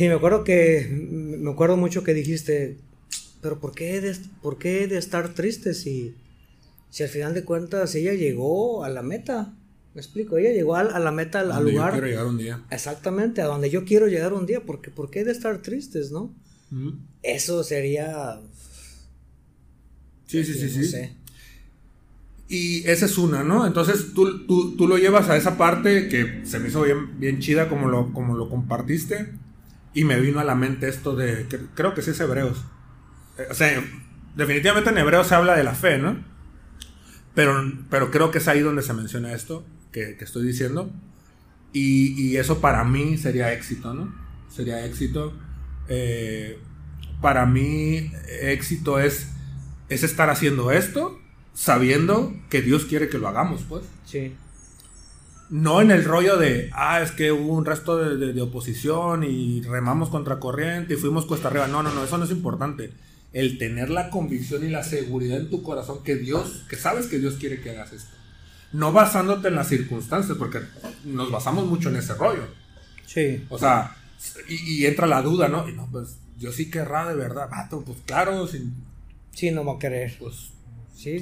Y 0.00 0.08
me 0.08 0.14
acuerdo 0.14 0.42
que 0.42 0.88
me 0.90 1.50
acuerdo 1.52 1.76
mucho 1.76 2.02
que 2.02 2.12
dijiste, 2.12 2.76
pero 3.40 3.60
¿por 3.60 3.72
qué 3.72 4.00
de, 4.00 4.16
por 4.42 4.58
qué 4.58 4.88
de 4.88 4.98
estar 4.98 5.28
triste 5.28 5.74
si 5.74 6.16
si 6.90 7.02
al 7.02 7.08
final 7.08 7.34
de 7.34 7.44
cuentas 7.44 7.94
ella 7.94 8.14
llegó 8.14 8.84
a 8.84 8.88
la 8.88 9.02
meta. 9.02 9.54
Me 9.94 10.00
explico, 10.00 10.38
ella 10.38 10.52
llegó 10.52 10.76
a, 10.76 10.84
la 10.84 11.10
meta, 11.10 11.40
al, 11.40 11.64
lugar. 11.64 11.92
Yo 11.94 12.00
quiero 12.00 12.06
llegar 12.06 12.26
un 12.26 12.38
día. 12.38 12.64
Exactamente, 12.70 13.42
a 13.42 13.46
donde 13.46 13.70
yo 13.70 13.84
quiero 13.84 14.06
llegar 14.06 14.32
un 14.32 14.46
día, 14.46 14.60
porque 14.64 14.90
¿por 14.90 15.10
qué 15.10 15.24
de 15.24 15.32
estar 15.32 15.60
tristes, 15.60 16.12
no? 16.12 16.34
Eso 17.22 17.64
sería... 17.64 18.38
Sí, 20.26 20.44
sí, 20.44 20.54
sí, 20.54 20.84
sí. 20.84 21.10
Y 22.48 22.88
esa 22.88 23.06
es 23.06 23.18
una, 23.18 23.42
¿no? 23.42 23.66
Entonces 23.66 24.14
tú, 24.14 24.46
tú, 24.46 24.88
lo 24.88 24.96
llevas 24.96 25.28
a 25.28 25.36
esa 25.36 25.58
parte 25.58 26.08
que 26.08 26.42
se 26.44 26.58
me 26.58 26.68
hizo 26.68 26.82
bien, 26.82 27.18
bien 27.18 27.40
chida 27.40 27.68
como 27.68 27.88
lo, 27.88 28.12
como 28.12 28.36
lo 28.36 28.48
compartiste. 28.48 29.32
Y 29.94 30.04
me 30.04 30.20
vino 30.20 30.38
a 30.40 30.44
la 30.44 30.54
mente 30.54 30.88
esto 30.88 31.16
de, 31.16 31.46
creo 31.74 31.94
que 31.94 32.02
sí 32.02 32.10
es 32.10 32.20
Hebreos. 32.20 32.58
Eh, 33.38 33.46
o 33.50 33.54
sea, 33.54 33.82
definitivamente 34.36 34.90
en 34.90 34.98
Hebreos 34.98 35.26
se 35.26 35.34
habla 35.34 35.56
de 35.56 35.64
la 35.64 35.74
fe, 35.74 35.98
¿no? 35.98 36.24
Pero, 37.38 37.54
pero 37.88 38.10
creo 38.10 38.32
que 38.32 38.38
es 38.38 38.48
ahí 38.48 38.58
donde 38.58 38.82
se 38.82 38.92
menciona 38.92 39.32
esto 39.32 39.64
que, 39.92 40.16
estoy 40.18 40.44
diciendo. 40.44 40.90
Y, 41.72 42.20
y, 42.20 42.36
eso 42.36 42.60
para 42.60 42.82
mí 42.82 43.16
sería 43.16 43.52
éxito, 43.52 43.94
¿no? 43.94 44.12
Sería 44.48 44.84
éxito. 44.84 45.32
Eh, 45.88 46.58
para 47.20 47.46
mí 47.46 48.10
éxito 48.40 48.98
es, 48.98 49.28
es 49.88 50.02
estar 50.02 50.30
haciendo 50.30 50.72
esto 50.72 51.16
sabiendo 51.54 52.34
que 52.50 52.60
Dios 52.60 52.86
quiere 52.86 53.08
que 53.08 53.18
lo 53.18 53.28
hagamos, 53.28 53.62
pues. 53.68 53.84
Sí. 54.04 54.34
No 55.48 55.80
en 55.80 55.92
el 55.92 56.04
rollo 56.04 56.38
de, 56.38 56.70
ah, 56.72 57.02
es 57.02 57.12
que 57.12 57.30
hubo 57.30 57.54
un 57.54 57.64
resto 57.64 58.16
de, 58.16 58.42
oposición 58.42 59.22
y 59.22 59.62
remamos 59.62 60.08
contra 60.08 60.40
corriente 60.40 60.94
y 60.94 60.96
fuimos 60.96 61.24
cuesta 61.24 61.46
arriba. 61.46 61.68
No, 61.68 61.84
no, 61.84 61.94
no, 61.94 62.02
eso 62.02 62.18
no 62.18 62.24
es 62.24 62.32
importante. 62.32 62.92
El 63.32 63.58
tener 63.58 63.90
la 63.90 64.10
convicción 64.10 64.64
y 64.64 64.70
la 64.70 64.82
seguridad 64.82 65.38
en 65.38 65.50
tu 65.50 65.62
corazón 65.62 66.02
que 66.02 66.16
Dios, 66.16 66.64
que 66.68 66.76
sabes 66.76 67.06
que 67.06 67.18
Dios 67.18 67.34
quiere 67.34 67.60
que 67.60 67.70
hagas 67.70 67.92
esto. 67.92 68.10
No 68.72 68.92
basándote 68.92 69.48
en 69.48 69.54
las 69.54 69.68
circunstancias, 69.68 70.36
porque 70.38 70.60
nos 71.04 71.30
basamos 71.30 71.66
mucho 71.66 71.88
en 71.88 71.96
ese 71.96 72.14
rollo. 72.14 72.46
Sí. 73.06 73.44
O 73.48 73.58
sea, 73.58 73.96
y, 74.48 74.84
entra 74.86 75.06
la 75.06 75.22
duda, 75.22 75.48
¿no? 75.48 75.68
Y 75.68 75.72
no, 75.72 75.88
pues 75.90 76.16
yo 76.38 76.52
sí 76.52 76.70
querrá 76.70 77.08
de 77.08 77.14
verdad, 77.14 77.48
vato, 77.50 77.82
pues 77.84 77.98
claro, 78.04 78.46
sin... 78.46 78.74
Sí, 79.32 79.50
no 79.50 79.64
va 79.64 79.74
a 79.74 79.78
querer. 79.78 80.16
Pues 80.18 80.50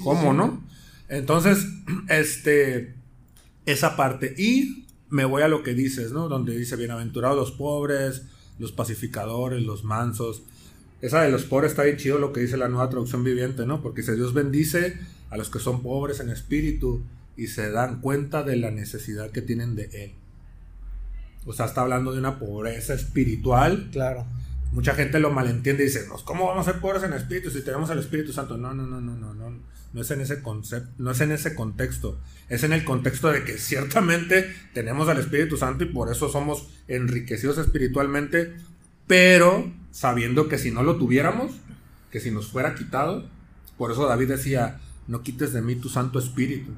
¿Cómo, 0.03 0.33
no? 0.33 0.63
Entonces, 1.09 1.67
este, 2.09 2.95
esa 3.67 3.97
parte. 3.97 4.35
Y 4.37 4.87
me 5.09 5.25
voy 5.25 5.43
a 5.43 5.49
lo 5.49 5.63
que 5.63 5.75
dices, 5.75 6.13
¿no? 6.13 6.29
Donde 6.29 6.57
dice, 6.57 6.77
bienaventurados 6.77 7.37
los 7.37 7.53
pobres, 7.53 8.23
los 8.59 8.73
pacificadores, 8.73 9.63
los 9.63 9.85
mansos. 9.85 10.43
Esa 11.07 11.23
de 11.23 11.31
los 11.31 11.45
pobres 11.45 11.73
está 11.73 11.85
bien 11.85 11.97
chido 11.97 12.19
lo 12.19 12.33
que 12.33 12.41
dice 12.41 12.57
la 12.57 12.69
nueva 12.69 12.89
traducción 12.91 13.23
viviente, 13.23 13.67
¿no? 13.67 13.83
Porque 13.83 14.01
dice, 14.01 14.17
Dios 14.17 14.35
bendice 14.35 14.99
a 15.31 15.37
los 15.37 15.51
que 15.51 15.59
son 15.59 15.83
pobres 15.83 16.21
en 16.21 16.31
espíritu 16.31 17.03
y 17.37 17.49
se 17.49 17.71
dan 17.71 18.01
cuenta 18.01 18.43
de 18.43 18.57
la 18.57 18.71
necesidad 18.71 19.31
que 19.31 19.43
tienen 19.43 19.77
de 19.77 19.85
Él. 19.93 20.13
O 21.45 21.53
sea, 21.53 21.67
está 21.67 21.83
hablando 21.83 22.13
de 22.13 22.19
una 22.19 22.39
pobreza 22.39 22.95
espiritual. 22.95 23.89
Claro 23.93 24.27
mucha 24.73 24.95
gente 24.95 25.21
lo 25.21 25.31
malentiende 25.31 25.85
y 25.85 25.87
dice, 25.87 26.07
¿cómo 26.25 26.47
vamos 26.47 26.67
a 26.67 26.73
ser 26.73 26.81
pobres 26.81 27.03
en 27.03 27.13
espíritu 27.13 27.51
si 27.51 27.63
tenemos 27.63 27.91
el 27.91 27.99
Espíritu 27.99 28.33
Santo? 28.33 28.57
No, 28.57 28.75
no, 28.75 28.87
no, 28.87 29.01
no, 29.01 29.17
no, 29.17 29.35
no, 29.35 29.59
no 29.93 30.01
es 30.01 30.11
en 30.11 30.21
ese 30.21 30.43
concepto, 30.43 30.91
no 30.99 31.13
es 31.13 31.21
en 31.21 31.33
ese 31.33 31.55
contexto, 31.55 32.21
es 32.49 32.63
en 32.65 32.73
el 32.73 32.85
contexto 32.85 33.31
de 33.31 33.45
que 33.45 33.59
ciertamente 33.59 34.53
tenemos 34.75 35.09
al 35.09 35.19
Espíritu 35.19 35.57
Santo 35.57 35.85
y 35.85 35.89
por 35.89 36.11
eso 36.11 36.29
somos 36.29 36.69
enriquecidos 36.89 37.59
espiritualmente, 37.59 38.55
pero 39.07 39.73
sabiendo 39.91 40.49
que 40.49 40.59
si 40.59 40.71
no 40.71 40.83
lo 40.83 40.97
tuviéramos, 40.97 41.53
que 42.11 42.21
si 42.21 42.31
nos 42.31 42.49
fuera 42.49 42.75
quitado, 42.75 43.29
por 43.79 43.93
eso 43.93 44.07
David 44.07 44.29
decía, 44.29 44.81
no 45.07 45.23
quites 45.23 45.53
de 45.53 45.63
mí 45.63 45.77
tu 45.77 45.89
Santo 45.89 46.19
Espíritu, 46.19 46.73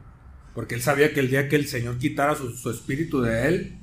porque 0.55 0.75
él 0.75 0.83
sabía 0.83 1.13
que 1.13 1.21
el 1.21 1.31
día 1.31 1.49
que 1.49 1.57
el 1.57 1.67
Señor 1.67 1.99
quitara 1.99 2.35
su, 2.35 2.51
su 2.57 2.71
espíritu 2.71 3.21
de 3.21 3.49
él, 3.49 3.79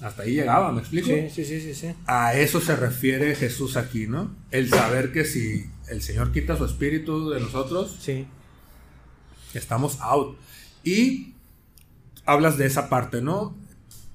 hasta 0.00 0.22
ahí 0.22 0.34
llegaba, 0.34 0.72
¿me 0.72 0.80
explico? 0.80 1.08
Sí, 1.08 1.28
sí, 1.30 1.44
sí, 1.44 1.74
sí, 1.74 1.94
A 2.06 2.34
eso 2.34 2.60
se 2.60 2.74
refiere 2.74 3.34
Jesús 3.34 3.76
aquí, 3.76 4.06
¿no? 4.06 4.34
El 4.50 4.68
saber 4.70 5.12
que 5.12 5.24
si 5.24 5.66
el 5.88 6.00
Señor 6.00 6.32
quita 6.32 6.56
su 6.56 6.64
espíritu 6.64 7.30
de 7.30 7.40
nosotros, 7.40 7.98
sí. 8.00 8.26
estamos 9.52 10.00
out. 10.00 10.38
Y 10.84 11.34
hablas 12.24 12.56
de 12.56 12.66
esa 12.66 12.88
parte, 12.88 13.20
¿no? 13.20 13.54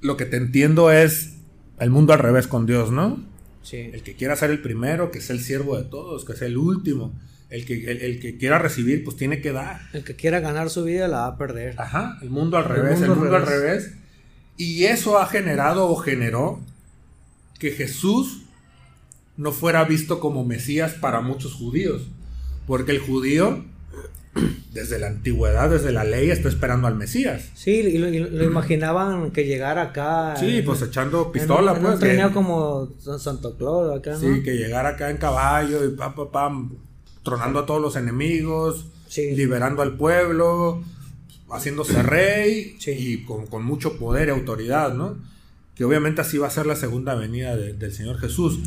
Lo 0.02 0.17
que 0.17 0.26
te 0.26 0.38
entiendo 0.38 0.91
es 0.91 1.35
el 1.79 1.89
mundo 1.89 2.13
al 2.13 2.19
revés 2.19 2.47
con 2.47 2.65
Dios, 2.65 2.91
¿no? 2.91 3.23
Sí. 3.63 3.89
El 3.93 4.03
que 4.03 4.15
quiera 4.15 4.35
ser 4.35 4.51
el 4.51 4.61
primero, 4.61 5.11
que 5.11 5.21
sea 5.21 5.35
el 5.35 5.41
siervo 5.41 5.77
de 5.77 5.83
todos, 5.83 6.25
que 6.25 6.33
sea 6.33 6.47
el 6.47 6.57
último. 6.57 7.13
El 7.49 7.65
que, 7.65 7.91
el, 7.91 8.19
que 8.19 8.38
quiera 8.38 8.59
recibir, 8.59 9.03
pues 9.03 9.17
tiene 9.17 9.39
que 9.41 9.51
dar. 9.51 9.81
El 9.93 10.03
que 10.03 10.15
quiera 10.15 10.39
ganar 10.39 10.69
su 10.69 10.83
vida 10.83 11.07
la 11.07 11.21
va 11.21 11.27
a 11.27 11.38
perder. 11.38 11.75
Ajá, 11.79 12.17
el 12.21 12.29
mundo 12.29 12.57
al 12.57 12.65
revés, 12.65 13.01
el 13.01 13.09
mundo, 13.09 13.35
al 13.35 13.45
revés 13.45 13.93
y 14.57 14.85
eso 14.85 15.19
ha 15.19 15.27
generado 15.27 15.89
o 15.89 15.95
generó 15.95 16.61
que 17.59 17.71
Jesús 17.71 18.43
no 19.38 19.51
fuera 19.51 19.83
visto 19.83 20.19
como 20.19 20.45
Mesías 20.45 20.93
para 20.93 21.21
muchos 21.21 21.53
judíos. 21.53 22.07
Porque 22.65 22.91
el 22.91 22.99
judío, 22.99 23.65
desde 24.71 25.00
la 25.00 25.08
antigüedad, 25.08 25.69
desde 25.69 25.91
la 25.91 26.04
ley, 26.04 26.30
está 26.30 26.50
esperando 26.50 26.88
al 26.88 26.95
Mesías. 26.95 27.52
Sí, 27.54 27.71
y 27.71 27.98
lo, 27.98 28.43
imaginaban 28.43 29.32
que 29.32 29.45
llegara 29.45 29.84
acá. 29.84 30.36
Sí, 30.38 30.62
pues 30.65 30.82
echando 30.82 31.32
pistola, 31.32 31.74
en, 31.74 31.82
pues. 31.82 32.02
Un 32.02 32.34
como 32.34 32.89
Santo 33.19 33.58
Claudio 33.58 33.93
acá, 33.93 34.17
Sí, 34.17 34.43
que 34.43 34.56
llegara 34.56 34.89
acá 34.89 35.10
en 35.10 35.17
caballo 35.17 35.86
y 35.86 35.89
pam, 35.95 36.13
pam, 36.15 36.32
pam, 36.32 36.78
tronando 37.24 37.60
a 37.60 37.65
todos 37.65 37.82
los 37.82 37.95
enemigos, 37.95 38.86
liberando 39.15 39.82
al 39.82 39.95
pueblo 39.95 40.84
haciéndose 41.50 42.02
rey 42.04 42.78
y 42.86 43.24
con, 43.24 43.63
mucho 43.63 43.98
poder 43.98 44.28
y 44.28 44.32
autoridad, 44.32 44.93
¿no? 44.93 45.17
Que 45.76 45.84
obviamente 45.84 46.21
así 46.21 46.38
va 46.38 46.48
a 46.48 46.52
ser 46.52 46.65
la 46.65 46.76
segunda 46.76 47.15
venida 47.15 47.56
del 47.56 47.93
Señor 47.93 48.19
Jesús. 48.19 48.60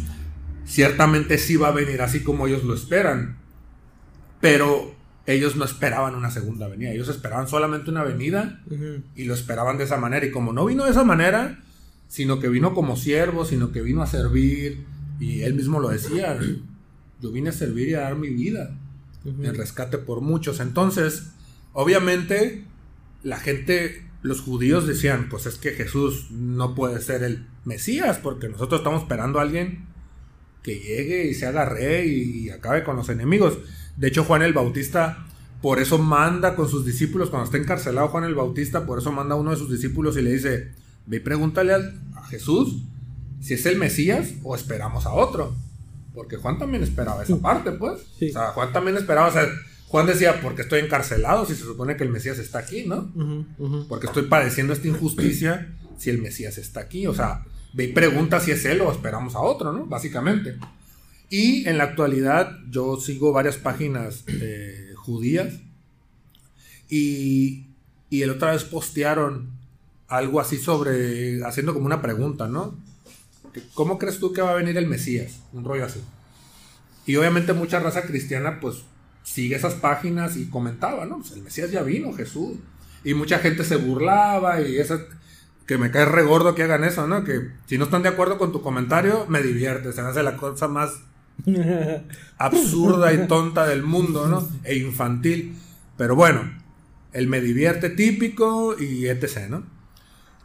Ciertamente 0.67 1.39
sí 1.39 1.57
va 1.57 1.69
a 1.69 1.73
venir 1.73 2.03
así 2.03 2.23
como 2.23 2.47
ellos 2.47 2.65
lo 2.65 2.75
esperan, 2.75 3.39
pero 4.41 4.95
ellos 5.33 5.57
no 5.57 5.65
esperaban 5.65 6.15
una 6.15 6.31
segunda 6.31 6.69
venida, 6.69 6.91
ellos 6.91 7.09
esperaban 7.09 7.49
solamente 7.49 7.91
una 7.91 8.03
venida 8.03 8.61
y 9.15 9.25
lo 9.25 9.35
esperaban 9.35 9.79
de 9.79 9.85
esa 9.85 9.97
manera. 9.97 10.27
Y 10.27 10.31
como 10.31 10.53
no 10.53 10.65
vino 10.67 10.85
de 10.85 10.91
esa 10.91 11.05
manera, 11.05 11.63
sino 12.09 12.41
que 12.41 12.49
vino 12.49 12.75
como 12.75 12.97
siervo, 12.97 13.45
sino 13.45 13.71
que 13.71 13.83
vino 13.83 14.03
a 14.03 14.07
servir, 14.07 14.85
y 15.21 15.43
él 15.43 15.55
mismo 15.55 15.81
lo 15.81 15.89
decía, 15.89 16.39
yo 17.21 17.33
vine 17.33 17.51
a 17.51 17.53
servir 17.53 17.89
y 17.89 17.95
a 17.95 18.01
dar 18.01 18.17
mi 18.17 18.31
vida 18.31 18.71
en 19.25 19.55
rescate 19.55 19.99
por 19.99 20.21
muchos. 20.21 20.61
Entonces, 20.61 21.33
Obviamente, 21.81 22.65
la 23.23 23.39
gente, 23.39 24.05
los 24.23 24.41
judíos 24.41 24.87
decían, 24.89 25.29
pues 25.29 25.47
es 25.47 25.59
que 25.59 25.71
Jesús 25.71 26.29
no 26.33 26.75
puede 26.75 27.01
ser 27.01 27.23
el 27.23 27.47
Mesías, 27.65 28.19
porque 28.19 28.49
nosotros 28.49 28.81
estamos 28.81 29.03
esperando 29.03 29.39
a 29.39 29.43
alguien 29.43 29.87
que 30.65 30.81
llegue 30.81 31.27
y 31.27 31.35
se 31.35 31.47
haga 31.47 31.67
rey 31.67 32.11
y, 32.11 32.51
acabe 32.51 32.83
con 32.83 32.97
los 32.97 33.09
enemigos. 33.11 33.59
De 33.99 34.09
hecho, 34.09 34.25
Juan 34.25 34.43
el 34.43 34.53
Bautista, 34.53 35.27
por 35.61 35.81
eso 35.81 35.99
manda 35.99 36.55
con 36.55 36.69
sus 36.69 36.87
discípulos, 36.87 37.31
cuando 37.31 37.47
está 37.47 37.59
encarcelado 37.59 38.09
Juan 38.09 38.25
el 38.25 38.35
Bautista, 38.35 38.87
por 38.87 39.01
eso 39.01 39.11
manda 39.11 39.35
a 39.35 39.39
uno 39.39 39.51
de 39.51 39.57
sus 39.57 39.71
discípulos 39.71 40.17
y 40.17 40.23
le 40.23 40.33
dice, 40.33 40.71
ve 41.07 41.17
y 41.17 41.21
pregúntale 41.21 41.75
a, 41.75 41.81
Jesús 42.29 42.83
si 43.41 43.55
es 43.55 43.65
el 43.65 43.79
Mesías 43.79 44.35
o 44.43 44.55
esperamos 44.55 45.07
a 45.07 45.13
otro. 45.13 45.55
Porque 46.15 46.37
Juan 46.37 46.59
también 46.59 46.83
esperaba 46.83 47.23
esa 47.23 47.39
parte, 47.39 47.73
pues. 47.73 48.01
O 48.01 48.33
sea, 48.33 48.49
Juan 48.49 48.73
también 48.73 48.97
esperaba, 48.97 49.29
o 49.29 49.33
sea, 49.33 49.47
Juan 49.87 50.07
decía, 50.07 50.41
porque 50.43 50.63
estoy 50.63 50.81
encarcelado 50.81 51.47
si 51.47 51.55
se 51.55 51.65
supone 51.65 51.97
que 51.97 52.05
el 52.05 52.11
Mesías 52.11 52.39
está 52.39 52.59
aquí, 52.59 52.85
¿no? 52.87 53.11
Porque 53.89 54.07
estoy 54.07 54.25
padeciendo 54.25 54.75
esta 54.75 54.89
injusticia 54.89 55.75
si 55.97 56.11
el 56.11 56.21
Mesías 56.21 56.59
está 56.59 56.81
aquí. 56.81 57.07
O 57.07 57.15
sea, 57.15 57.45
ve 57.73 57.85
y 57.85 57.93
pregunta 57.93 58.41
si 58.41 58.51
es 58.51 58.65
él 58.65 58.81
o 58.83 58.93
esperamos 58.93 59.35
a 59.35 59.41
otro, 59.41 59.73
¿no? 59.73 59.87
Básicamente. 59.87 60.57
Y 61.31 61.69
en 61.69 61.79
la 61.79 61.85
actualidad 61.85 62.59
yo 62.71 62.97
sigo 62.99 63.33
varias 63.33 63.57
páginas 63.57 64.25
eh, 64.27 64.93
judías 64.97 65.55
y, 66.89 67.67
y 68.09 68.23
el 68.23 68.31
otra 68.31 68.53
vez 68.53 68.65
postearon 68.65 69.51
algo 70.09 70.41
así 70.41 70.57
sobre, 70.57 71.45
haciendo 71.45 71.75
como 71.75 71.87
una 71.87 72.01
pregunta, 72.01 72.49
¿no? 72.49 72.75
¿Cómo 73.75 73.99
crees 73.99 74.19
tú 74.19 74.33
que 74.33 74.41
va 74.41 74.53
a 74.53 74.55
venir 74.55 74.77
el 74.79 74.87
Mesías? 74.87 75.41
Un 75.53 75.65
rollo 75.65 75.85
así. 75.85 76.01
Y 77.07 77.17
obviamente 77.17 77.53
mucha 77.53 77.81
raza 77.81 78.03
cristiana 78.03 78.59
pues 78.61 78.83
sigue 79.23 79.57
esas 79.57 79.75
páginas 79.75 80.37
y 80.37 80.49
comentaba, 80.49 81.05
¿no? 81.05 81.19
Pues 81.19 81.33
el 81.33 81.43
Mesías 81.43 81.71
ya 81.71 81.83
vino, 81.83 82.13
Jesús. 82.15 82.57
Y 83.05 83.15
mucha 83.15 83.39
gente 83.39 83.65
se 83.65 83.77
burlaba 83.77 84.61
y 84.63 84.79
eso, 84.79 84.99
que 85.67 85.79
me 85.79 85.91
cae 85.91 86.07
regordo 86.07 86.55
que 86.55 86.63
hagan 86.63 86.85
eso, 86.85 87.07
¿no? 87.07 87.25
Que 87.25 87.51
si 87.67 87.79
no 87.79 87.85
están 87.85 88.03
de 88.03 88.09
acuerdo 88.09 88.39
con 88.39 88.53
tu 88.53 88.63
comentario, 88.63 89.27
me 89.29 89.43
divierte, 89.43 89.93
se 89.93 90.03
me 90.03 90.09
hace 90.09 90.23
la 90.23 90.37
cosa 90.37 90.69
más 90.69 90.93
absurda 92.39 93.13
y 93.13 93.27
tonta 93.27 93.67
del 93.67 93.83
mundo, 93.83 94.29
¿no? 94.29 94.49
E 94.65 94.77
infantil. 94.77 95.57
Pero 95.97 96.15
bueno, 96.15 96.51
el 97.13 97.27
me 97.27 97.41
divierte 97.41 97.91
típico 97.91 98.77
y 98.79 99.07
etc., 99.07 99.49
¿no? 99.49 99.65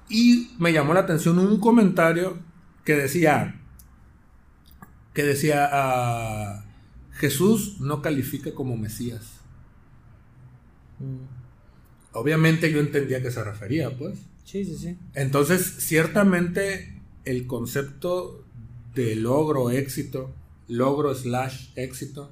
Y 0.09 0.51
me 0.59 0.73
llamó 0.73 0.93
la 0.93 1.01
atención 1.01 1.39
un 1.39 1.59
comentario 1.59 2.37
que 2.83 2.95
decía, 2.95 3.61
que 5.13 5.23
decía, 5.23 5.69
uh, 5.73 6.63
Jesús 7.13 7.79
no 7.79 8.01
califica 8.01 8.53
como 8.53 8.77
Mesías. 8.77 9.39
Mm. 10.99 11.43
Obviamente 12.13 12.71
yo 12.71 12.79
entendía 12.79 13.21
que 13.21 13.31
se 13.31 13.43
refería, 13.43 13.97
pues. 13.97 14.19
Sí, 14.43 14.65
sí, 14.65 14.77
sí. 14.77 14.97
Entonces, 15.15 15.77
ciertamente 15.79 17.01
el 17.25 17.47
concepto 17.47 18.45
de 18.93 19.15
logro, 19.15 19.71
éxito, 19.71 20.33
logro 20.67 21.13
slash 21.13 21.69
éxito, 21.75 22.31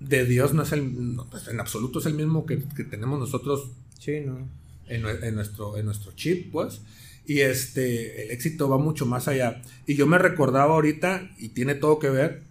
de 0.00 0.24
Dios 0.24 0.54
no 0.54 0.62
es 0.62 0.72
el, 0.72 1.18
pues, 1.30 1.48
en 1.48 1.60
absoluto 1.60 1.98
es 1.98 2.06
el 2.06 2.14
mismo 2.14 2.46
que, 2.46 2.56
tenemos 2.56 3.18
nosotros 3.18 3.70
sí, 3.98 4.20
no. 4.20 4.48
en, 4.86 5.34
nuestro, 5.34 5.76
en 5.76 5.86
nuestro 5.86 6.12
chip, 6.12 6.52
pues. 6.52 6.82
Y 7.26 7.40
este, 7.40 8.24
el 8.24 8.30
éxito 8.32 8.68
va 8.68 8.76
mucho 8.76 9.06
más 9.06 9.28
allá. 9.28 9.62
Y 9.86 9.94
yo 9.94 10.06
me 10.06 10.18
recordaba 10.18 10.74
ahorita, 10.74 11.30
y 11.38 11.48
tiene 11.48 11.74
todo 11.74 11.98
que 11.98 12.10
ver, 12.10 12.42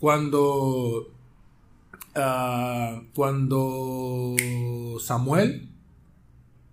cuando, 0.00 1.12
ah, 2.16 3.02
cuando 3.14 4.34
Samuel 5.00 5.68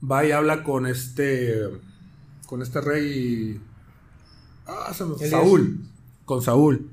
va 0.03 0.25
y 0.25 0.31
habla 0.31 0.63
con 0.63 0.87
este, 0.87 1.69
con 2.47 2.61
este 2.61 2.81
rey, 2.81 3.61
ah, 4.65 4.91
Saúl, 4.93 5.85
con 6.25 6.41
Saúl. 6.41 6.89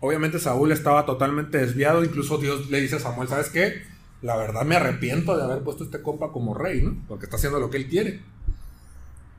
Obviamente 0.00 0.38
Saúl 0.38 0.72
estaba 0.72 1.06
totalmente 1.06 1.58
desviado, 1.58 2.04
incluso 2.04 2.38
Dios 2.38 2.70
le 2.70 2.80
dice 2.80 2.96
a 2.96 3.00
Samuel, 3.00 3.28
¿sabes 3.28 3.48
qué? 3.48 3.82
La 4.22 4.36
verdad 4.36 4.64
me 4.64 4.76
arrepiento 4.76 5.36
de 5.36 5.44
haber 5.44 5.62
puesto 5.62 5.84
este 5.84 6.02
compa 6.02 6.32
como 6.32 6.54
rey. 6.54 6.82
Porque 7.08 7.26
está 7.26 7.36
haciendo 7.36 7.60
lo 7.60 7.70
que 7.70 7.76
él 7.78 7.88
quiere. 7.88 8.20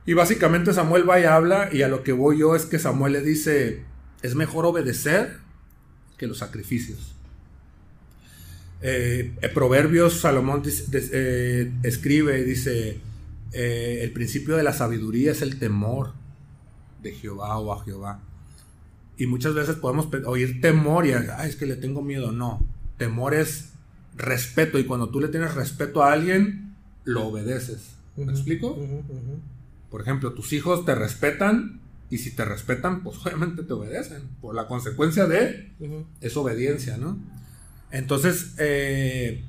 Y 0.05 0.13
básicamente 0.13 0.73
Samuel 0.73 1.07
va 1.07 1.19
y 1.19 1.25
habla 1.25 1.69
y 1.71 1.81
a 1.81 1.89
lo 1.89 2.03
que 2.03 2.13
voy 2.13 2.39
yo 2.39 2.55
es 2.55 2.65
que 2.65 2.79
Samuel 2.79 3.13
le 3.13 3.21
dice, 3.21 3.83
es 4.21 4.35
mejor 4.35 4.65
obedecer 4.65 5.39
que 6.17 6.27
los 6.27 6.37
sacrificios. 6.37 7.13
Eh, 8.81 9.33
Proverbios 9.53 10.21
Salomón 10.21 10.63
eh, 10.93 11.73
escribe 11.83 12.43
dice, 12.43 13.01
eh, 13.51 13.99
el 14.01 14.13
principio 14.13 14.55
de 14.55 14.63
la 14.63 14.71
sabiduría 14.71 15.31
es 15.31 15.41
el 15.41 15.59
temor 15.59 16.13
de 17.01 17.11
Jehová 17.11 17.57
o 17.57 17.73
a 17.73 17.83
Jehová. 17.83 18.21
Y 19.17 19.27
muchas 19.27 19.53
veces 19.53 19.75
podemos 19.75 20.07
oír 20.25 20.61
temor 20.61 21.05
y 21.05 21.11
es 21.11 21.55
que 21.55 21.65
le 21.65 21.75
tengo 21.75 22.01
miedo. 22.01 22.31
No, 22.31 22.65
temor 22.97 23.33
es 23.33 23.73
respeto 24.15 24.79
y 24.79 24.85
cuando 24.85 25.09
tú 25.09 25.19
le 25.19 25.27
tienes 25.27 25.55
respeto 25.55 26.03
a 26.03 26.11
alguien, 26.11 26.75
lo 27.03 27.27
obedeces. 27.27 27.95
¿Me 28.15 28.31
explico? 28.31 28.77
Por 29.89 30.01
ejemplo, 30.01 30.33
tus 30.33 30.53
hijos 30.53 30.85
te 30.85 30.95
respetan 30.95 31.79
y 32.09 32.19
si 32.19 32.31
te 32.31 32.45
respetan, 32.45 33.03
pues 33.03 33.17
obviamente 33.25 33.63
te 33.63 33.73
obedecen. 33.73 34.23
Por 34.41 34.55
la 34.55 34.67
consecuencia 34.67 35.25
de 35.25 35.71
es 36.21 36.37
obediencia, 36.37 36.97
¿no? 36.97 37.17
Entonces, 37.91 38.53
eh, 38.57 39.43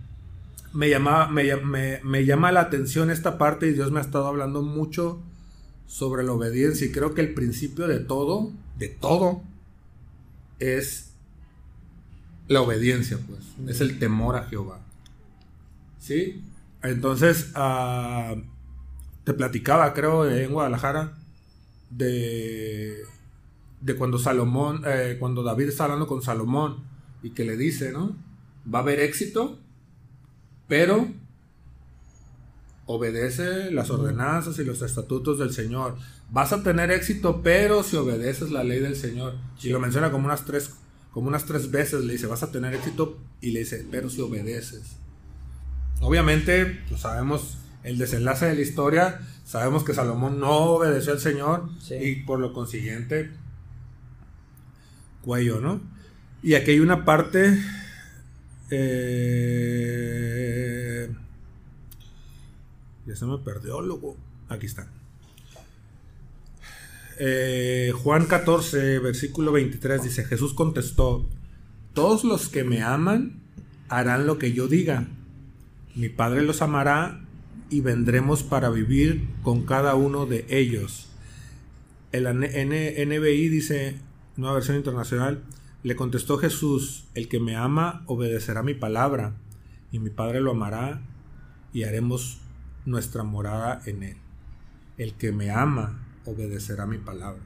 me, 0.72 0.88
llama, 0.88 1.28
me, 1.28 2.00
me, 2.02 2.24
llama 2.24 2.52
la 2.52 2.60
atención 2.60 3.10
esta 3.10 3.38
parte 3.38 3.66
y 3.66 3.72
Dios 3.72 3.90
me 3.90 3.98
ha 3.98 4.02
estado 4.02 4.26
hablando 4.26 4.62
mucho 4.62 5.20
sobre 5.86 6.22
la 6.22 6.32
obediencia 6.32 6.86
y 6.86 6.92
creo 6.92 7.14
que 7.14 7.20
el 7.20 7.34
principio 7.34 7.88
de 7.88 7.98
todo, 7.98 8.52
de 8.78 8.88
todo, 8.88 9.42
es 10.58 11.12
la 12.48 12.62
obediencia, 12.62 13.18
pues. 13.26 13.40
Es 13.68 13.80
el 13.80 13.98
temor 13.98 14.36
a 14.36 14.44
Jehová. 14.44 14.80
¿Sí? 15.98 16.42
Entonces, 16.82 17.50
ah, 17.54 18.36
te 19.24 19.34
platicaba, 19.34 19.92
creo, 19.94 20.28
en 20.28 20.52
Guadalajara, 20.52 21.18
de, 21.90 23.02
de 23.80 23.96
cuando 23.96 24.18
Salomón, 24.18 24.82
eh, 24.86 25.16
cuando 25.18 25.42
David 25.42 25.68
está 25.68 25.84
hablando 25.84 26.06
con 26.06 26.22
Salomón 26.22 26.84
y 27.22 27.30
que 27.30 27.44
le 27.44 27.56
dice, 27.56 27.92
¿no? 27.92 28.16
Va 28.72 28.80
a 28.80 28.82
haber 28.82 29.00
éxito, 29.00 29.58
pero 30.66 31.08
obedece 32.86 33.70
las 33.70 33.90
ordenanzas 33.90 34.58
y 34.58 34.64
los 34.64 34.82
estatutos 34.82 35.38
del 35.38 35.52
Señor. 35.52 35.96
Vas 36.30 36.52
a 36.52 36.62
tener 36.62 36.90
éxito, 36.90 37.42
pero 37.42 37.82
si 37.82 37.96
obedeces 37.96 38.50
la 38.50 38.62
ley 38.64 38.80
del 38.80 38.96
Señor. 38.96 39.36
Y 39.62 39.70
lo 39.70 39.80
menciona 39.80 40.10
como 40.10 40.26
unas 40.26 40.44
tres, 40.44 40.74
como 41.12 41.28
unas 41.28 41.46
tres 41.46 41.70
veces, 41.70 42.04
le 42.04 42.12
dice, 42.12 42.26
vas 42.26 42.42
a 42.42 42.52
tener 42.52 42.74
éxito, 42.74 43.18
y 43.40 43.52
le 43.52 43.60
dice, 43.60 43.86
pero 43.90 44.10
si 44.10 44.20
obedeces. 44.20 44.96
Obviamente, 46.00 46.80
pues 46.88 47.00
sabemos 47.00 47.58
el 47.82 47.96
desenlace 47.98 48.46
de 48.46 48.54
la 48.54 48.60
historia, 48.60 49.20
sabemos 49.44 49.84
que 49.84 49.94
Salomón 49.94 50.38
no 50.38 50.50
obedeció 50.50 51.12
al 51.12 51.20
Señor 51.20 51.70
y 51.90 52.16
por 52.16 52.40
lo 52.40 52.52
consiguiente, 52.52 53.30
cuello, 55.22 55.60
¿no? 55.60 55.80
Y 56.42 56.54
aquí 56.54 56.72
hay 56.72 56.80
una 56.80 57.04
parte... 57.04 57.58
Eh, 58.70 59.48
ya 63.06 63.16
se 63.16 63.24
me 63.24 63.38
perdió, 63.38 63.80
loco. 63.80 64.18
Aquí 64.48 64.66
está. 64.66 64.90
Eh, 67.20 67.92
Juan 68.02 68.26
14, 68.26 69.00
versículo 69.00 69.50
23 69.50 70.04
dice, 70.04 70.24
Jesús 70.24 70.54
contestó, 70.54 71.28
todos 71.92 72.22
los 72.22 72.48
que 72.48 72.62
me 72.62 72.82
aman 72.82 73.40
harán 73.88 74.26
lo 74.26 74.38
que 74.38 74.52
yo 74.52 74.68
diga. 74.68 75.08
Mi 75.96 76.08
Padre 76.08 76.42
los 76.42 76.62
amará 76.62 77.20
y 77.70 77.80
vendremos 77.80 78.44
para 78.44 78.70
vivir 78.70 79.26
con 79.42 79.66
cada 79.66 79.96
uno 79.96 80.26
de 80.26 80.46
ellos. 80.48 81.08
El 82.12 82.24
NBI 82.32 83.48
dice, 83.48 83.96
nueva 84.36 84.54
versión 84.54 84.76
internacional, 84.76 85.42
le 85.82 85.96
contestó 85.96 86.38
Jesús, 86.38 87.04
el 87.14 87.28
que 87.28 87.40
me 87.40 87.56
ama 87.56 88.04
obedecerá 88.06 88.62
mi 88.62 88.74
palabra, 88.74 89.34
y 89.90 89.98
mi 89.98 90.10
Padre 90.10 90.40
lo 90.40 90.52
amará 90.52 91.00
y 91.72 91.82
haremos 91.82 92.38
nuestra 92.86 93.24
morada 93.24 93.82
en 93.86 94.04
Él. 94.04 94.16
El 94.98 95.14
que 95.14 95.32
me 95.32 95.50
ama 95.50 96.07
obedecerá 96.24 96.86
mi 96.86 96.98
palabra. 96.98 97.42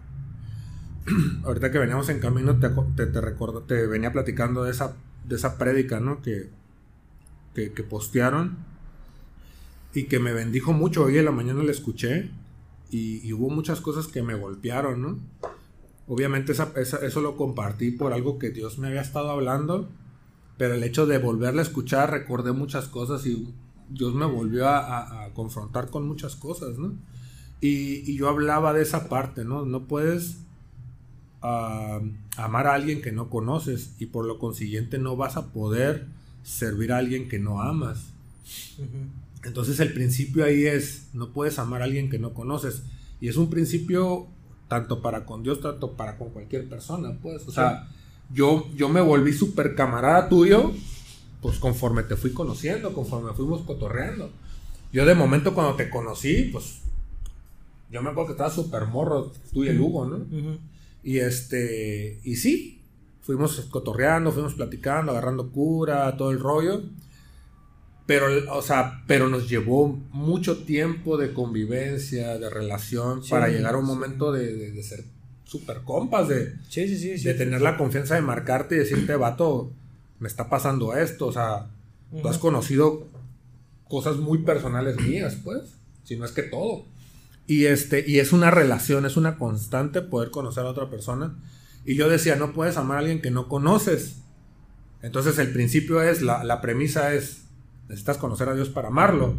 Ahorita 1.45 1.71
que 1.71 1.79
veníamos 1.79 2.09
en 2.09 2.21
camino, 2.21 2.59
te, 2.59 2.69
te, 2.97 3.07
te 3.07 3.87
venía 3.87 4.13
platicando 4.13 4.65
de 4.65 4.71
esa, 4.71 4.95
de 5.27 5.37
esa 5.37 5.59
prédica, 5.59 6.01
¿no? 6.01 6.23
Que, 6.23 6.51
que, 7.55 7.83
postearon 7.83 8.57
y 9.95 10.05
que 10.05 10.19
me 10.19 10.33
bendijo 10.33 10.73
mucho. 10.73 11.05
Hoy 11.05 11.19
en 11.19 11.25
la 11.25 11.33
mañana 11.33 11.63
la 11.63 11.71
escuché 11.71 12.31
y, 12.91 13.33
hubo 13.33 13.51
muchas 13.51 13.81
cosas 13.81 14.07
que 14.07 14.23
me 14.23 14.35
golpearon, 14.35 15.03
¿no? 15.03 15.19
Obviamente 16.09 16.53
eso 16.53 17.21
lo 17.21 17.37
compartí 17.37 17.93
por 17.93 18.13
algo 18.13 18.39
que 18.39 18.51
Dios 18.51 18.79
me 18.79 18.89
había 18.89 19.01
estado 19.01 19.31
hablando, 19.31 19.89
pero 20.59 20.75
el 20.75 20.83
hecho 20.83 21.07
de 21.07 21.19
volverla 21.19 21.63
a 21.63 21.65
escuchar 21.65 22.11
recordé 22.11 22.53
muchas 22.53 22.89
cosas 22.89 23.25
y 23.25 23.55
Dios 23.89 24.15
me 24.15 24.27
volvió 24.27 24.69
a, 24.69 25.31
confrontar 25.35 25.91
con 25.91 26.07
muchas 26.07 26.37
cosas, 26.37 26.79
¿no? 26.79 26.95
Y, 27.63 28.17
yo 28.17 28.29
hablaba 28.29 28.75
de 28.75 28.83
esa 28.83 29.09
parte, 29.09 29.45
¿no? 29.45 29.65
No 29.65 29.87
puedes 29.87 30.39
ah, 31.41 32.01
amar 32.37 32.67
a 32.67 32.75
alguien 32.75 33.01
que 33.01 33.13
no 33.13 33.31
conoces 33.31 33.95
y 33.99 34.07
por 34.07 34.27
lo 34.27 34.39
consiguiente 34.39 34.99
no 34.99 35.17
vas 35.17 35.37
a 35.37 35.53
poder 35.53 36.07
servir 36.43 36.93
a 36.93 36.99
alguien 36.99 37.29
que 37.29 37.39
no 37.39 37.63
amas. 37.63 38.09
Entonces 39.45 39.81
el 39.81 39.95
principio 39.95 40.45
ahí 40.45 40.67
es, 40.67 41.09
no 41.15 41.33
puedes 41.33 41.59
amar 41.59 41.83
a 41.83 41.85
alguien 41.85 42.11
que 42.11 42.19
no 42.19 42.35
conoces. 42.35 42.83
Y 43.21 43.29
es 43.29 43.37
un 43.37 43.49
principio 43.49 44.27
tanto 44.69 45.01
para 45.01 45.25
con 45.25 45.43
Dios, 45.43 45.61
tanto 45.61 45.93
para 45.93 46.19
con 46.19 46.31
cualquier 46.31 46.69
persona, 46.69 47.17
pues. 47.23 47.47
O 47.47 47.53
sea, 47.53 47.89
yo, 48.35 48.69
yo 48.75 48.89
me 48.89 49.01
volví 49.01 49.33
súper 49.33 49.75
camarada 49.75 50.29
tuyo 50.29 50.75
pues 51.43 51.59
conforme 51.59 52.05
te 52.05 52.17
fui 52.17 52.33
conociendo, 52.33 52.95
conforme 52.95 53.33
fuimos 53.35 53.63
cotorreando. 53.63 54.31
Yo 54.93 55.05
de 55.05 55.15
momento 55.15 55.55
cuando 55.55 55.75
te 55.75 55.91
conocí, 55.91 56.51
pues 56.53 56.83
yo 57.93 58.03
me 58.03 58.11
acuerdo 58.11 58.29
que 58.29 58.33
estaba 58.33 58.51
súper 58.51 58.87
morro, 58.87 59.33
tú 59.53 59.65
y 59.65 59.69
el 59.69 59.81
Hugo, 59.81 60.07
¿no? 60.07 60.27
Y 61.05 61.19
este, 61.19 62.21
y 62.25 62.37
sí, 62.37 62.81
fuimos 63.21 63.61
cotorreando, 63.71 64.33
fuimos 64.33 64.55
platicando, 64.55 65.13
agarrando 65.13 65.51
cura, 65.51 66.17
todo 66.17 66.31
el 66.31 66.41
rollo. 66.41 66.83
Pero, 68.07 68.27
o 68.53 68.63
sea, 68.63 69.05
pero 69.07 69.29
nos 69.29 69.49
llevó 69.49 69.89
mucho 70.11 70.65
tiempo 70.65 71.17
de 71.17 71.33
convivencia, 71.33 72.39
de 72.39 72.51
relación, 72.51 73.23
para 73.29 73.49
llegar 73.49 73.75
a 73.75 73.79
un 73.79 73.85
momento 73.85 74.33
de, 74.33 74.83
ser 74.83 75.05
súper 75.45 75.83
compas, 75.83 76.29
de, 76.29 76.55
de 76.75 77.35
tener 77.35 77.61
la 77.61 77.77
confianza 77.77 78.15
de 78.15 78.23
marcarte 78.23 78.75
y 78.75 78.79
decirte, 78.79 79.15
vato, 79.17 79.71
me 80.19 80.29
está 80.29 80.49
pasando 80.49 80.97
esto, 80.97 81.27
o 81.27 81.33
sea, 81.33 81.69
tú 82.11 82.27
has 82.27 82.39
conocido 82.39 83.07
cosas 83.89 84.17
muy 84.17 84.39
personales 84.39 84.97
mías, 85.01 85.37
pues, 85.45 85.75
si 86.05 86.17
no 86.17 86.25
es 86.25 86.33
que 86.33 86.43
todo. 86.43 86.87
Y, 87.53 87.67
este, 87.67 88.05
y 88.07 88.19
es 88.19 88.33
una 88.33 88.51
relación, 88.51 89.05
es 89.05 89.17
una 89.17 89.37
constante 89.37 90.01
poder 90.01 90.31
conocer 90.31 90.65
a 90.65 90.71
otra 90.71 90.89
persona. 90.89 91.37
Y 91.85 91.97
yo 91.97 92.09
decía, 92.09 92.37
no 92.37 92.53
puedes 92.53 92.77
amar 92.77 92.97
a 92.97 93.01
alguien 93.01 93.21
que 93.21 93.31
no 93.31 93.49
conoces. 93.49 94.23
Entonces 95.03 95.39
el 95.39 95.53
principio 95.53 96.01
es, 96.01 96.23
la, 96.23 96.61
premisa 96.61 97.13
es, 97.15 97.45
necesitas 97.89 98.19
conocer 98.19 98.49
a 98.49 98.55
Dios 98.55 98.69
para 98.69 98.89
amarlo. 98.89 99.35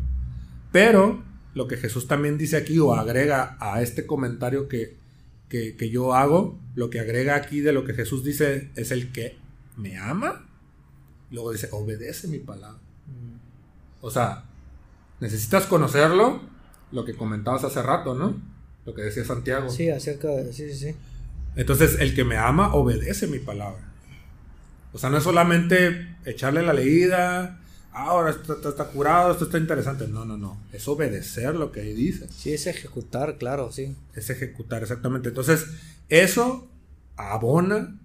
Pero 0.72 1.24
lo 1.54 1.68
que 1.68 1.78
Jesús 1.78 2.08
también 2.08 2.38
dice 2.38 2.58
aquí 2.58 2.78
o 2.80 2.94
agrega 2.94 3.58
a 3.60 3.82
este 3.82 4.06
comentario 4.06 4.68
que, 4.68 4.98
que, 5.50 5.76
que 5.76 5.90
yo 5.90 6.14
hago, 6.14 6.60
lo 6.76 6.90
que 6.90 7.00
agrega 7.00 7.36
aquí 7.36 7.62
de 7.62 7.74
lo 7.74 7.86
que 7.86 7.94
Jesús 7.94 8.24
dice 8.24 8.70
es 8.76 8.92
el 8.92 9.12
que 9.12 9.38
me 9.78 9.98
ama 9.98 10.46
Luego 11.34 11.52
dice, 11.52 11.68
obedece 11.72 12.28
mi 12.28 12.38
palabra. 12.38 12.80
O 14.02 14.12
sea, 14.12 14.46
necesitas 15.20 15.66
conocerlo, 15.66 16.42
lo 16.94 17.04
que 17.06 17.16
comentabas 17.16 17.64
hace 17.64 17.82
rato, 17.82 18.14
¿no? 18.14 18.36
Lo 18.86 18.94
que 18.94 19.02
decía 19.02 19.26
Santiago. 19.26 19.70
Sí, 19.70 19.90
acerca 19.90 20.30
de... 20.30 20.54
Sí, 20.54 20.70
sí, 20.72 20.76
sí. 20.76 20.96
Entonces, 21.56 21.98
el 22.00 22.16
que 22.16 22.24
me 22.24 22.38
ama 22.38 22.74
obedece 22.74 23.28
mi 23.28 23.40
palabra. 23.40 23.82
O 24.94 25.00
sea, 25.00 25.10
no 25.10 25.18
es 25.18 25.24
solamente 25.24 26.16
echarle 26.26 26.62
la 26.62 26.74
leída, 26.74 27.60
ah, 27.92 28.06
ahora 28.10 28.30
esto, 28.30 28.70
está 28.70 28.86
curado, 28.86 29.32
esto 29.32 29.46
está 29.46 29.58
interesante. 29.58 30.08
No, 30.08 30.24
no, 30.24 30.38
no. 30.38 30.58
Es 30.72 30.88
obedecer 30.88 31.56
lo 31.56 31.72
que 31.72 31.82
ahí 31.82 31.94
dice. 31.94 32.28
Sí, 32.30 32.54
es 32.54 32.68
ejecutar, 32.68 33.38
claro, 33.38 33.72
sí. 33.72 33.96
Es 34.14 34.30
ejecutar, 34.30 34.84
exactamente. 34.84 35.30
Entonces, 35.30 35.66
eso 36.10 36.68
abona 37.16 38.00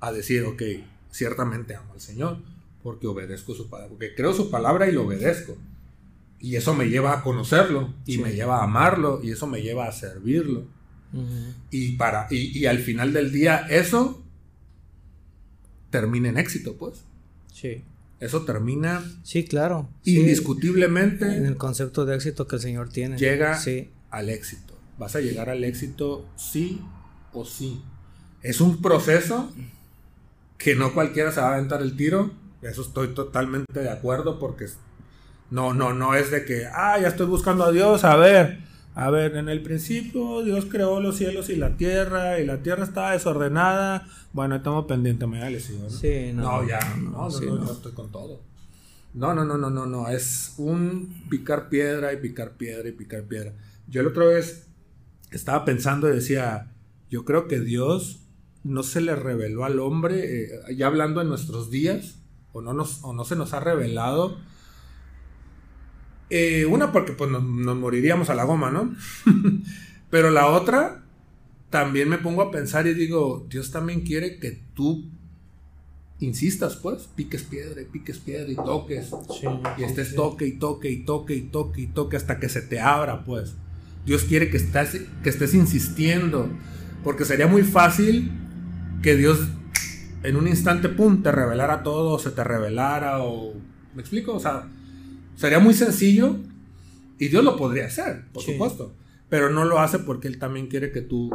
a 0.00 0.12
decir, 0.12 0.44
ok, 0.44 0.62
ciertamente 1.10 1.74
amo 1.74 1.94
al 1.94 2.00
Señor, 2.00 2.38
porque 2.82 3.06
obedezco 3.06 3.54
su 3.54 3.70
palabra, 3.70 3.90
porque 3.90 4.14
creo 4.14 4.34
su 4.34 4.50
palabra 4.50 4.88
y 4.88 4.92
lo 4.92 5.06
obedezco. 5.06 5.56
Y 6.40 6.56
eso 6.56 6.74
me 6.74 6.88
lleva 6.88 7.12
a 7.12 7.22
conocerlo, 7.22 7.94
y 8.04 8.18
me 8.18 8.32
lleva 8.32 8.60
a 8.60 8.64
amarlo, 8.64 9.20
y 9.22 9.30
eso 9.30 9.46
me 9.46 9.62
lleva 9.62 9.86
a 9.86 9.92
servirlo. 9.92 10.66
y, 11.70 11.92
para, 11.96 12.26
y, 12.30 12.66
al 12.66 12.78
final 12.78 13.12
del 13.12 13.32
día, 13.32 13.66
eso 13.70 14.22
termina 15.90 16.28
en 16.28 16.38
éxito, 16.38 16.76
pues. 16.76 17.04
Sí. 17.52 17.82
Eso 18.20 18.44
termina. 18.44 19.02
Sí, 19.22 19.44
claro. 19.44 19.88
Indiscutiblemente. 20.04 21.36
En 21.36 21.46
el 21.46 21.56
concepto 21.56 22.04
de 22.04 22.16
éxito 22.16 22.46
que 22.46 22.56
el 22.56 22.62
Señor 22.62 22.88
tiene. 22.88 23.16
Llega 23.16 23.58
al 24.10 24.28
éxito. 24.30 24.74
Vas 24.98 25.16
a 25.16 25.20
llegar 25.20 25.50
al 25.50 25.64
éxito 25.64 26.26
sí 26.36 26.80
o 27.32 27.44
sí. 27.44 27.82
Es 28.42 28.60
un 28.60 28.80
proceso 28.80 29.50
que 30.58 30.74
no 30.74 30.94
cualquiera 30.94 31.32
se 31.32 31.40
va 31.40 31.50
a 31.50 31.54
aventar 31.54 31.82
el 31.82 31.96
tiro. 31.96 32.30
Eso 32.62 32.82
estoy 32.82 33.08
totalmente 33.08 33.80
de 33.80 33.90
acuerdo 33.90 34.38
porque 34.38 34.66
no, 35.50 35.74
no, 35.74 35.92
no 35.92 36.14
es 36.14 36.30
de 36.30 36.44
que, 36.44 36.66
ah, 36.66 36.98
ya 37.00 37.08
estoy 37.08 37.26
buscando 37.26 37.64
a 37.64 37.72
Dios, 37.72 38.04
a 38.04 38.16
ver, 38.16 38.58
a 38.94 39.10
ver, 39.10 39.36
en 39.36 39.48
el 39.48 39.62
principio 39.62 40.42
Dios 40.42 40.64
creó 40.70 41.00
los 41.00 41.16
cielos 41.16 41.50
y 41.50 41.56
la 41.56 41.76
tierra 41.76 42.40
y 42.40 42.46
la 42.46 42.62
tierra 42.62 42.84
estaba 42.84 43.12
desordenada. 43.12 44.08
Bueno, 44.32 44.56
estamos 44.56 44.86
pendientes, 44.86 45.28
me 45.28 45.38
da 45.38 45.50
Sí, 45.60 46.32
no, 46.32 46.42
no, 46.62 46.66
ya, 46.66 46.80
no, 46.96 47.28
no, 47.28 47.56
no, 47.56 47.72
estoy 47.72 47.92
con 47.92 48.10
todo. 48.10 48.40
No, 49.12 49.34
no, 49.34 49.44
no, 49.44 49.58
no, 49.58 49.70
no, 49.70 49.86
no, 49.86 50.08
es 50.08 50.54
un 50.56 51.24
picar 51.28 51.68
piedra 51.68 52.12
y 52.12 52.16
picar 52.18 52.52
piedra 52.52 52.88
y 52.88 52.92
picar 52.92 53.24
piedra. 53.24 53.52
Yo 53.86 54.02
la 54.02 54.08
otra 54.08 54.24
vez 54.24 54.66
estaba 55.30 55.64
pensando 55.64 56.08
y 56.08 56.14
decía, 56.14 56.72
yo 57.10 57.24
creo 57.24 57.48
que 57.48 57.60
Dios 57.60 58.20
no 58.64 58.82
se 58.82 59.00
le 59.00 59.14
reveló 59.14 59.64
al 59.64 59.78
hombre, 59.78 60.44
eh, 60.44 60.74
ya 60.74 60.86
hablando 60.86 61.20
en 61.20 61.28
nuestros 61.28 61.70
días, 61.70 62.16
o 62.52 62.62
no, 62.62 62.72
nos, 62.72 63.04
o 63.04 63.12
no 63.12 63.24
se 63.24 63.36
nos 63.36 63.52
ha 63.52 63.60
revelado. 63.60 64.38
Eh, 66.28 66.66
una 66.66 66.92
porque 66.92 67.12
pues 67.12 67.30
nos, 67.30 67.42
moriríamos 67.42 68.30
a 68.30 68.34
la 68.34 68.44
goma, 68.44 68.70
¿no? 68.70 68.94
Pero 70.10 70.30
la 70.30 70.46
otra, 70.46 71.04
también 71.70 72.08
me 72.08 72.18
pongo 72.18 72.42
a 72.42 72.50
pensar 72.50 72.86
y 72.86 72.94
digo, 72.94 73.46
Dios 73.48 73.70
también 73.70 74.00
quiere 74.00 74.38
que 74.38 74.62
tú 74.74 75.04
insistas, 76.18 76.76
pues, 76.76 77.08
piques 77.14 77.42
piedra 77.42 77.82
y 77.82 77.84
piques 77.84 78.18
piedra 78.18 78.50
y 78.50 78.56
toques. 78.56 79.10
y 79.78 79.82
estés 79.84 80.14
toque 80.14 80.46
y 80.46 80.52
toque 80.52 80.90
y 80.90 81.04
toque 81.04 81.34
y 81.34 81.42
toque 81.42 81.82
y 81.82 81.86
toque 81.86 82.16
hasta 82.16 82.40
que 82.40 82.48
se 82.48 82.62
te 82.62 82.80
abra, 82.80 83.24
pues. 83.24 83.54
Dios 84.04 84.24
quiere 84.24 84.50
que, 84.50 84.56
estés, 84.56 85.02
que 85.22 85.28
estés 85.28 85.54
insistiendo. 85.54 86.48
Porque 87.02 87.24
sería 87.24 87.46
muy 87.46 87.62
fácil 87.62 88.32
que 89.02 89.16
Dios 89.16 89.48
en 90.22 90.36
un 90.36 90.48
instante, 90.48 90.88
pum, 90.88 91.22
te 91.22 91.30
revelara 91.30 91.82
todo, 91.84 92.18
se 92.18 92.30
te 92.30 92.42
revelara 92.42 93.22
o... 93.22 93.54
¿Me 93.94 94.00
explico? 94.00 94.34
O 94.34 94.40
sea, 94.40 94.68
sería 95.36 95.58
muy 95.58 95.74
sencillo 95.74 96.36
y 97.18 97.28
Dios 97.28 97.44
lo 97.44 97.56
podría 97.56 97.86
hacer, 97.86 98.24
por 98.32 98.42
supuesto. 98.42 98.92
Pero 99.28 99.50
no 99.50 99.64
lo 99.64 99.80
hace 99.80 99.98
porque 99.98 100.28
Él 100.28 100.38
también 100.38 100.68
quiere 100.68 100.92
que 100.92 101.00
tú 101.00 101.30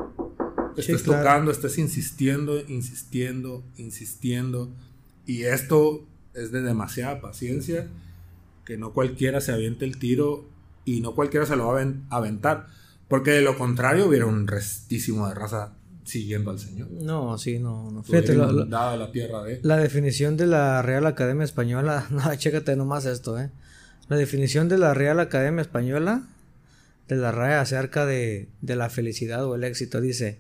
estés 0.78 1.04
tocando, 1.04 1.52
estés 1.52 1.78
insistiendo, 1.78 2.60
insistiendo, 2.68 3.64
insistiendo. 3.78 4.70
Y 5.26 5.44
esto 5.44 6.06
es 6.34 6.52
de 6.52 6.62
demasiada 6.62 7.22
paciencia, 7.22 7.88
que 8.66 8.78
no 8.78 8.94
cualquiera 8.94 9.42
se 9.42 9.52
aviente 9.52 9.86
el 9.86 9.98
tiro 9.98 10.46
y 10.86 11.02
no 11.02 11.16
cualquiera 11.16 11.46
se 11.46 11.56
lo 11.56 11.68
va 11.68 11.82
a 11.82 12.16
aventar. 12.16 12.68
Porque 13.08 13.32
de 13.32 13.42
lo 13.42 13.58
contrario 13.58 14.08
hubiera 14.08 14.26
un 14.26 14.48
restísimo 14.48 15.28
de 15.28 15.34
raza 15.34 15.74
siguiendo 16.06 16.52
al 16.52 16.60
Señor. 16.60 16.90
No, 16.92 17.38
sí, 17.38 17.60
no. 17.60 17.92
no. 17.92 18.04
Fíjate, 18.04 18.36
la, 18.36 18.96
la, 18.96 19.12
tierra 19.12 19.44
de... 19.44 19.60
la 19.64 19.78
definición 19.78 20.38
de 20.38 20.48
la 20.48 20.82
Real 20.82 21.06
Academia 21.06 21.44
Española, 21.44 22.08
no, 22.12 22.34
chécate 22.36 22.76
nomás 22.76 23.06
esto, 23.06 23.38
¿eh? 23.40 23.52
La 24.12 24.18
definición 24.18 24.68
de 24.68 24.78
la 24.78 24.94
Real 24.94 25.22
Academia 25.22 25.62
Española, 25.62 26.28
de 27.08 27.16
la 27.16 27.32
RAE 27.32 27.54
acerca 27.54 28.06
de, 28.06 28.50
de 28.60 28.76
la 28.76 28.90
felicidad 28.90 29.46
o 29.46 29.56
el 29.56 29.64
éxito, 29.64 30.02
dice, 30.02 30.38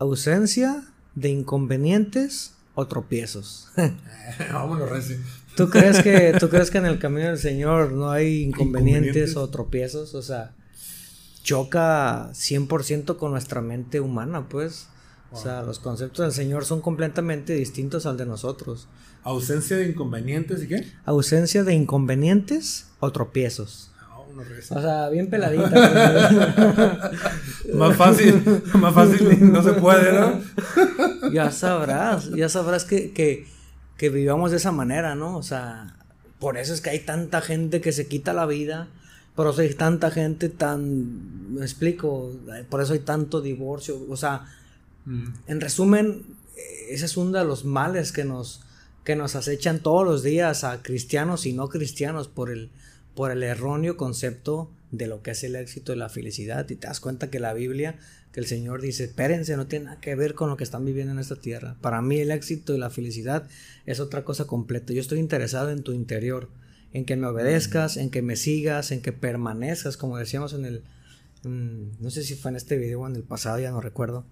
ausencia 0.00 0.82
de 1.14 1.28
inconvenientes 1.28 2.54
o 2.74 2.88
tropiezos. 2.88 3.70
Vámonos, 4.52 4.90
Reci. 4.90 5.18
¿Tú 5.56 5.70
crees, 5.70 6.02
que, 6.02 6.34
¿Tú 6.40 6.48
crees 6.48 6.72
que 6.72 6.78
en 6.78 6.86
el 6.86 6.98
camino 6.98 7.28
del 7.28 7.38
Señor 7.38 7.92
no 7.92 8.10
hay 8.10 8.42
inconvenientes, 8.42 9.36
o 9.36 9.48
tropiezos? 9.50 10.16
O 10.16 10.22
sea, 10.22 10.56
choca 11.44 12.30
100% 12.32 13.18
con 13.18 13.30
nuestra 13.30 13.60
mente 13.60 14.00
humana, 14.00 14.48
pues. 14.48 14.88
O 15.30 15.36
sea, 15.36 15.62
los 15.62 15.78
conceptos 15.78 16.24
del 16.24 16.32
Señor 16.32 16.64
son 16.64 16.80
completamente 16.80 17.52
distintos 17.54 18.06
al 18.06 18.16
de 18.16 18.26
nosotros. 18.26 18.88
¿Ausencia 19.22 19.76
de 19.76 19.88
inconvenientes 19.88 20.62
y 20.62 20.68
qué? 20.68 20.86
Ausencia 21.04 21.64
de 21.64 21.74
inconvenientes 21.74 22.86
o 23.00 23.10
tropiezos. 23.10 23.90
Ah, 24.08 24.20
o 24.20 24.80
sea, 24.80 25.08
bien 25.08 25.28
peladita. 25.30 27.12
más 27.74 27.96
fácil, 27.96 28.62
más 28.74 28.94
fácil 28.94 29.52
no 29.52 29.62
se 29.62 29.72
puede, 29.74 30.12
¿no? 30.12 30.40
ya 31.32 31.50
sabrás, 31.50 32.30
ya 32.30 32.48
sabrás 32.48 32.84
que, 32.84 33.12
que, 33.12 33.46
que 33.96 34.10
vivamos 34.10 34.52
de 34.52 34.58
esa 34.58 34.72
manera, 34.72 35.14
¿no? 35.16 35.36
O 35.36 35.42
sea, 35.42 35.96
por 36.38 36.56
eso 36.56 36.72
es 36.72 36.80
que 36.80 36.90
hay 36.90 37.00
tanta 37.00 37.40
gente 37.40 37.80
que 37.80 37.92
se 37.92 38.06
quita 38.06 38.32
la 38.32 38.46
vida 38.46 38.88
por 39.36 39.46
eso 39.48 39.60
hay 39.60 39.74
tanta 39.74 40.10
gente 40.10 40.48
tan, 40.48 41.52
me 41.54 41.60
explico, 41.60 42.32
por 42.70 42.80
eso 42.80 42.94
hay 42.94 43.00
tanto 43.00 43.42
divorcio, 43.42 44.06
o 44.08 44.16
sea, 44.16 44.46
mm. 45.06 45.34
en 45.46 45.60
resumen, 45.60 46.26
ese 46.88 47.06
es 47.06 47.16
uno 47.16 47.38
de 47.38 47.44
los 47.44 47.64
males 47.64 48.12
que 48.12 48.24
nos, 48.24 48.62
que 49.04 49.16
nos 49.16 49.36
acechan 49.36 49.80
todos 49.80 50.04
los 50.04 50.22
días 50.22 50.64
a 50.64 50.82
cristianos 50.82 51.46
y 51.46 51.52
no 51.52 51.68
cristianos 51.68 52.28
por 52.28 52.50
el, 52.50 52.70
por 53.14 53.30
el 53.30 53.42
erróneo 53.42 53.96
concepto 53.96 54.70
de 54.90 55.06
lo 55.06 55.22
que 55.22 55.32
es 55.32 55.42
el 55.44 55.56
éxito 55.56 55.92
y 55.92 55.96
la 55.96 56.08
felicidad. 56.08 56.68
Y 56.68 56.76
te 56.76 56.86
das 56.86 57.00
cuenta 57.00 57.30
que 57.30 57.40
la 57.40 57.54
Biblia, 57.54 57.98
que 58.32 58.40
el 58.40 58.46
Señor 58.46 58.80
dice, 58.82 59.04
espérense, 59.04 59.56
no 59.56 59.66
tiene 59.66 59.86
nada 59.86 60.00
que 60.00 60.14
ver 60.14 60.34
con 60.34 60.48
lo 60.48 60.56
que 60.56 60.64
están 60.64 60.84
viviendo 60.84 61.12
en 61.12 61.18
esta 61.18 61.36
tierra. 61.36 61.76
Para 61.80 62.02
mí 62.02 62.18
el 62.18 62.30
éxito 62.30 62.74
y 62.74 62.78
la 62.78 62.90
felicidad 62.90 63.48
es 63.84 64.00
otra 64.00 64.24
cosa 64.24 64.46
completa. 64.46 64.92
Yo 64.92 65.00
estoy 65.00 65.18
interesado 65.18 65.70
en 65.70 65.82
tu 65.82 65.92
interior 65.92 66.50
en 66.92 67.04
que 67.04 67.16
me 67.16 67.26
obedezcas, 67.26 67.96
en 67.96 68.10
que 68.10 68.22
me 68.22 68.36
sigas, 68.36 68.90
en 68.90 69.02
que 69.02 69.12
permanezcas, 69.12 69.96
como 69.96 70.16
decíamos 70.16 70.52
en 70.54 70.64
el, 70.64 70.84
no 71.44 72.10
sé 72.10 72.22
si 72.22 72.34
fue 72.34 72.50
en 72.50 72.56
este 72.56 72.78
video 72.78 73.00
o 73.00 73.06
en 73.06 73.16
el 73.16 73.22
pasado, 73.22 73.58
ya 73.58 73.70
no 73.70 73.80
recuerdo, 73.80 74.24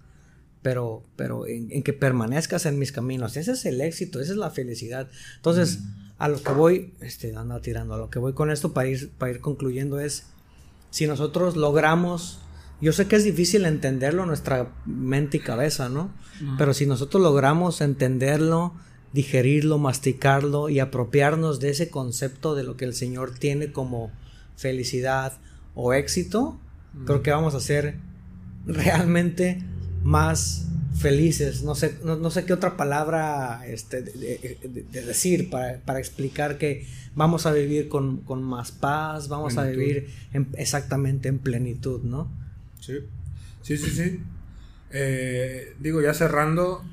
pero, 0.65 1.05
pero 1.15 1.47
en, 1.47 1.83
que 1.85 1.93
permanezcas 1.93 2.67
en 2.67 2.79
mis 2.79 2.91
caminos, 2.91 3.37
ese 3.37 3.53
es 3.53 3.65
el 3.67 3.81
éxito, 3.81 4.19
esa 4.19 4.33
es 4.33 4.39
la 4.39 4.51
felicidad. 4.51 5.09
Entonces, 5.37 5.81
a 6.19 6.27
lo 6.29 6.43
que 6.43 6.53
voy, 6.53 6.95
este, 7.01 7.37
anda 7.37 7.61
tirando, 7.61 7.95
a 7.95 7.99
lo 7.99 8.11
que 8.11 8.19
voy 8.19 8.33
con 8.33 8.51
esto 8.51 8.73
para 8.73 8.89
ir, 8.89 9.11
para 9.11 9.31
ir 9.31 9.41
concluyendo 9.41 10.01
es, 10.01 10.27
si 10.91 11.07
nosotros 11.07 11.57
logramos 11.57 12.41
yo 12.81 12.93
sé 12.93 13.07
que 13.07 13.17
es 13.17 13.25
difícil 13.25 13.67
entenderlo 13.67 14.27
nuestra 14.27 14.75
mente 14.85 15.37
y 15.37 15.41
cabeza, 15.41 15.89
¿no? 15.89 16.13
Pero 16.59 16.75
si 16.75 16.87
nosotros 16.87 17.23
logramos 17.23 17.81
entenderlo 17.81 18.75
digerirlo, 19.15 19.79
masticarlo 19.79 20.69
y 20.69 20.81
apropiarnos 20.81 21.61
de 21.61 21.71
ese 21.71 21.89
concepto 21.89 22.57
de 22.57 22.65
lo 22.65 22.77
que 22.77 22.85
el 22.85 22.95
Señor 22.95 23.33
tiene 23.39 23.71
como 23.71 24.11
felicidad 24.57 25.39
o 25.77 25.95
éxito, 25.95 26.59
creo 27.07 27.23
que 27.23 27.31
vamos 27.31 27.55
a 27.55 27.61
ser 27.61 27.97
realmente 28.67 29.63
más 30.05 30.67
felices. 30.97 31.63
No 31.63 31.75
sé, 31.75 31.97
no, 32.05 32.31
sé 32.31 32.45
qué 32.45 32.53
otra 32.53 32.77
palabra 32.77 33.67
este, 33.67 34.03
de, 34.03 34.87
decir 34.93 35.51
para, 35.51 35.99
explicar 35.99 36.59
que 36.59 36.87
vamos 37.15 37.47
a 37.47 37.53
vivir 37.53 37.89
con, 37.89 38.43
más 38.43 38.71
paz, 38.71 39.29
vamos 39.29 39.57
a 39.59 39.65
vivir 39.65 40.09
exactamente 40.57 41.29
en 41.29 41.39
plenitud, 41.39 42.03
¿no? 42.03 42.31
Sí, 42.81 42.99
sí, 43.63 43.77
sí, 43.77 43.91
sí. 43.91 44.21
Eh, 44.91 45.75
digo, 45.81 46.01
ya 46.01 46.15
cerrando, 46.15 46.85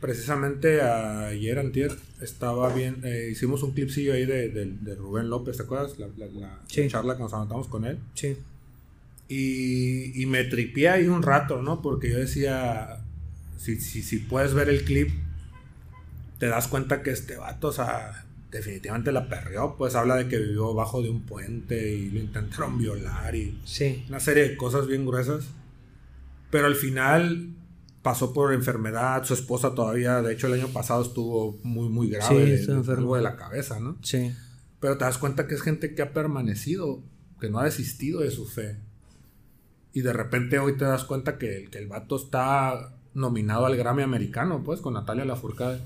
precisamente 0.00 0.82
ayer, 0.82 1.58
antier, 1.58 1.96
estaba 2.20 2.72
bien, 2.74 3.00
eh, 3.04 3.28
hicimos 3.30 3.62
un 3.62 3.72
clipsillo 3.72 4.12
ahí 4.12 4.26
de, 4.26 4.94
Rubén 4.98 5.30
López, 5.30 5.56
¿te 5.56 5.62
acuerdas? 5.62 5.94
La, 5.98 6.60
charla 6.88 7.16
que 7.16 7.22
nos 7.22 7.32
anotamos 7.32 7.68
con 7.68 7.86
él. 7.86 7.98
Sí. 8.14 8.36
Y, 9.28 10.22
y 10.22 10.26
me 10.26 10.44
tripié 10.44 10.88
ahí 10.88 11.08
un 11.08 11.22
rato, 11.22 11.62
¿no? 11.62 11.82
Porque 11.82 12.10
yo 12.10 12.18
decía, 12.18 13.04
si, 13.58 13.80
si, 13.80 14.02
si 14.02 14.18
puedes 14.18 14.54
ver 14.54 14.68
el 14.68 14.84
clip, 14.84 15.10
te 16.38 16.46
das 16.46 16.68
cuenta 16.68 17.02
que 17.02 17.10
este 17.10 17.36
vato, 17.36 17.68
o 17.68 17.72
sea, 17.72 18.26
definitivamente 18.50 19.12
la 19.12 19.28
perrió, 19.28 19.74
pues 19.76 19.94
habla 19.94 20.16
de 20.16 20.28
que 20.28 20.38
vivió 20.38 20.74
bajo 20.74 21.02
de 21.02 21.10
un 21.10 21.22
puente 21.22 21.92
y 21.92 22.10
lo 22.10 22.20
intentaron 22.20 22.78
violar 22.78 23.34
y 23.34 23.60
sí. 23.64 24.04
una 24.08 24.20
serie 24.20 24.48
de 24.48 24.56
cosas 24.56 24.86
bien 24.86 25.04
gruesas. 25.06 25.46
Pero 26.50 26.66
al 26.66 26.76
final 26.76 27.50
pasó 28.02 28.32
por 28.32 28.54
enfermedad, 28.54 29.24
su 29.24 29.34
esposa 29.34 29.74
todavía, 29.74 30.22
de 30.22 30.32
hecho 30.32 30.46
el 30.46 30.54
año 30.54 30.68
pasado 30.68 31.02
estuvo 31.02 31.58
muy, 31.62 31.88
muy 31.88 32.08
grave, 32.08 32.56
Sí, 32.58 32.66
de 32.66 33.22
la 33.22 33.36
cabeza, 33.36 33.80
¿no? 33.80 33.96
Sí. 34.02 34.32
Pero 34.78 34.96
te 34.96 35.04
das 35.04 35.18
cuenta 35.18 35.48
que 35.48 35.54
es 35.54 35.62
gente 35.62 35.94
que 35.94 36.02
ha 36.02 36.12
permanecido, 36.12 37.02
que 37.40 37.50
no 37.50 37.58
ha 37.58 37.64
desistido 37.64 38.20
de 38.20 38.30
su 38.30 38.46
fe. 38.46 38.76
Y 39.96 40.02
de 40.02 40.12
repente 40.12 40.58
hoy 40.58 40.76
te 40.76 40.84
das 40.84 41.04
cuenta 41.04 41.38
que, 41.38 41.56
el- 41.56 41.70
que 41.70 41.78
el 41.78 41.86
vato 41.86 42.16
está 42.16 42.92
nominado 43.14 43.64
al 43.64 43.76
Grammy 43.78 44.02
americano, 44.02 44.62
pues, 44.62 44.80
con 44.82 44.92
Natalia 44.92 45.24
Lafourcade. 45.24 45.80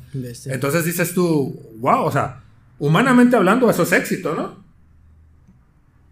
Entonces 0.46 0.84
dices 0.84 1.14
tú, 1.14 1.56
wow, 1.78 2.02
o 2.06 2.10
sea, 2.10 2.42
humanamente 2.80 3.36
hablando, 3.36 3.70
eso 3.70 3.84
es 3.84 3.92
éxito, 3.92 4.34
¿no? 4.34 4.56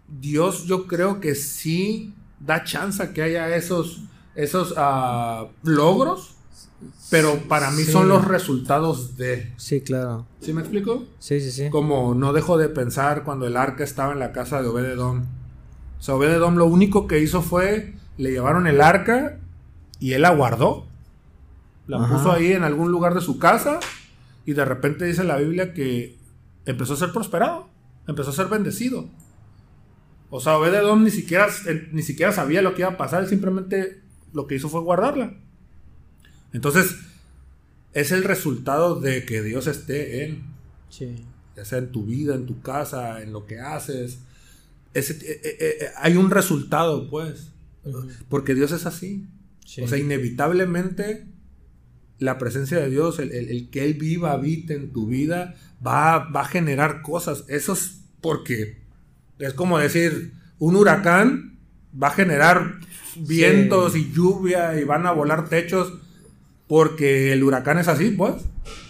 Dios, 0.07 0.65
yo 0.65 0.87
creo 0.87 1.19
que 1.19 1.35
sí 1.35 2.13
da 2.39 2.63
chance 2.63 3.03
a 3.03 3.13
que 3.13 3.21
haya 3.21 3.53
esos, 3.55 4.01
esos 4.33 4.73
ah, 4.77 5.47
logros, 5.63 6.35
pero 7.11 7.37
para 7.49 7.69
mí 7.71 7.83
Sí. 7.83 7.91
son 7.91 8.07
los 8.07 8.25
resultados 8.25 9.17
de. 9.17 9.51
Sí, 9.57 9.81
claro. 9.81 10.25
¿Sí 10.39 10.53
me 10.53 10.61
explico? 10.61 11.03
Sí, 11.19 11.41
sí, 11.41 11.51
sí. 11.51 11.69
Como 11.69 12.15
no 12.15 12.31
dejo 12.33 12.57
de 12.57 12.69
pensar 12.69 13.23
cuando 13.25 13.45
el 13.45 13.57
arca 13.57 13.83
estaba 13.83 14.13
en 14.13 14.19
la 14.19 14.31
casa 14.31 14.61
de 14.61 14.69
Obededom. 14.69 15.25
O 15.99 16.01
sea, 16.01 16.15
Obededom 16.15 16.55
lo 16.55 16.65
único 16.65 17.07
que 17.07 17.19
hizo 17.19 17.41
fue, 17.41 17.93
le 18.17 18.31
llevaron 18.31 18.67
el 18.67 18.81
arca 18.81 19.37
y 19.99 20.13
él 20.13 20.21
la 20.21 20.29
guardó. 20.31 20.85
La 21.87 21.97
Ajá. 21.97 22.15
puso 22.17 22.31
ahí 22.31 22.53
en 22.53 22.63
algún 22.63 22.91
lugar 22.91 23.13
de 23.13 23.21
su 23.21 23.39
casa 23.39 23.79
y 24.45 24.53
de 24.53 24.63
repente 24.65 25.05
dice 25.05 25.23
la 25.23 25.37
Biblia 25.37 25.73
que 25.73 26.17
empezó 26.65 26.93
a 26.93 26.97
ser 26.97 27.11
prosperado, 27.11 27.67
empezó 28.07 28.29
a 28.29 28.33
ser 28.33 28.47
bendecido. 28.47 29.09
O 30.29 30.39
sea, 30.39 30.57
Obededom 30.57 31.03
ni 31.03 31.09
siquiera, 31.11 31.47
ni 31.91 32.03
siquiera 32.03 32.31
sabía 32.31 32.61
lo 32.61 32.75
que 32.75 32.81
iba 32.83 32.91
a 32.91 32.97
pasar, 32.97 33.23
él 33.23 33.29
simplemente 33.29 34.01
lo 34.33 34.45
que 34.47 34.55
hizo 34.55 34.69
fue 34.69 34.81
guardarla. 34.81 35.33
Entonces, 36.53 36.95
es 37.93 38.11
el 38.11 38.23
resultado 38.23 38.99
de 38.99 39.25
que 39.25 39.41
Dios 39.41 39.67
esté 39.67 40.25
en 40.25 40.43
Sí. 40.89 41.25
ya 41.55 41.65
sea 41.65 41.79
en 41.79 41.91
tu 41.91 42.05
vida, 42.05 42.35
en 42.35 42.45
tu 42.45 42.61
casa, 42.61 43.21
en 43.21 43.33
lo 43.33 43.45
que 43.45 43.59
haces. 43.59 44.19
Ese- 44.93 45.13
eh, 45.13 45.41
eh, 45.43 45.57
eh, 45.59 45.85
hay 45.97 46.15
un 46.17 46.29
resultado, 46.31 47.09
pues. 47.09 47.51
Porque 48.29 48.55
Dios 48.55 48.71
es 48.71 48.85
así. 48.85 49.27
Sí. 49.65 49.81
O 49.81 49.87
sea, 49.87 49.97
inevitablemente 49.97 51.27
la 52.17 52.37
presencia 52.37 52.77
de 52.79 52.89
Dios, 52.89 53.19
el, 53.19 53.31
el- 53.31 53.49
el 53.49 53.69
que 53.69 53.85
Él 53.85 53.93
viva, 53.95 54.31
habite 54.33 54.73
en 54.75 54.91
tu 54.91 55.07
vida, 55.07 55.55
va, 55.85 56.29
va 56.29 56.41
a 56.41 56.45
generar 56.45 57.01
cosas. 57.01 57.45
Eso 57.47 57.73
es 57.73 58.01
porque 58.21 58.81
es 59.39 59.53
como 59.53 59.79
decir, 59.79 60.33
un 60.57 60.75
huracán 60.75 61.57
va 62.01 62.07
a 62.07 62.11
generar 62.11 62.79
vientos 63.15 63.95
y 63.95 64.11
lluvia 64.11 64.79
y 64.79 64.83
van 64.83 65.05
a 65.05 65.11
volar 65.11 65.47
techos 65.49 65.93
porque 66.67 67.31
el 67.33 67.43
huracán 67.43 67.77
es 67.79 67.87
así, 67.87 68.11
pues 68.11 68.33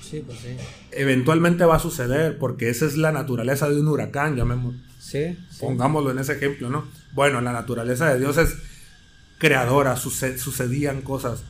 Sí, 0.01 0.23
pues 0.25 0.39
sí. 0.39 0.47
eventualmente 0.91 1.63
va 1.65 1.75
a 1.75 1.79
suceder, 1.79 2.37
porque 2.39 2.69
esa 2.69 2.85
es 2.87 2.97
la 2.97 3.11
naturaleza 3.11 3.69
de 3.69 3.79
un 3.79 3.87
huracán, 3.87 4.35
llamemos, 4.35 4.75
Sí. 5.09 5.37
sí. 5.49 5.57
pongámoslo 5.59 6.11
en 6.11 6.19
ese 6.19 6.33
ejemplo, 6.33 6.69
¿no? 6.69 6.85
Bueno, 7.13 7.41
la 7.41 7.51
naturaleza 7.51 8.13
de 8.13 8.19
Dios 8.19 8.37
es 8.37 8.55
creadora, 9.37 9.95
suce- 9.95 10.37
sucedían 10.37 11.01
cosas. 11.01 11.43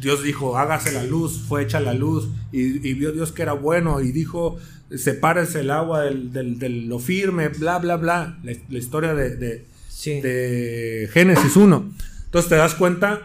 Dios 0.00 0.22
dijo, 0.22 0.58
hágase 0.58 0.92
la 0.92 1.04
luz, 1.04 1.40
fue 1.48 1.62
hecha 1.62 1.80
la 1.80 1.94
luz, 1.94 2.28
y, 2.52 2.86
y 2.86 2.94
vio 2.94 3.12
Dios 3.12 3.32
que 3.32 3.42
era 3.42 3.54
bueno, 3.54 4.00
y 4.00 4.12
dijo, 4.12 4.58
sepárese 4.94 5.60
el 5.60 5.70
agua 5.70 6.02
del, 6.02 6.32
del- 6.32 6.58
de 6.58 6.68
lo 6.68 6.98
firme, 6.98 7.48
bla, 7.48 7.78
bla, 7.78 7.96
bla, 7.96 8.38
la, 8.42 8.52
la 8.68 8.78
historia 8.78 9.14
de, 9.14 9.36
de- 9.36 9.66
Sí. 9.88 10.20
de 10.20 11.08
Génesis 11.12 11.56
1. 11.56 11.92
Entonces 12.26 12.48
te 12.48 12.56
das 12.56 12.74
cuenta 12.74 13.20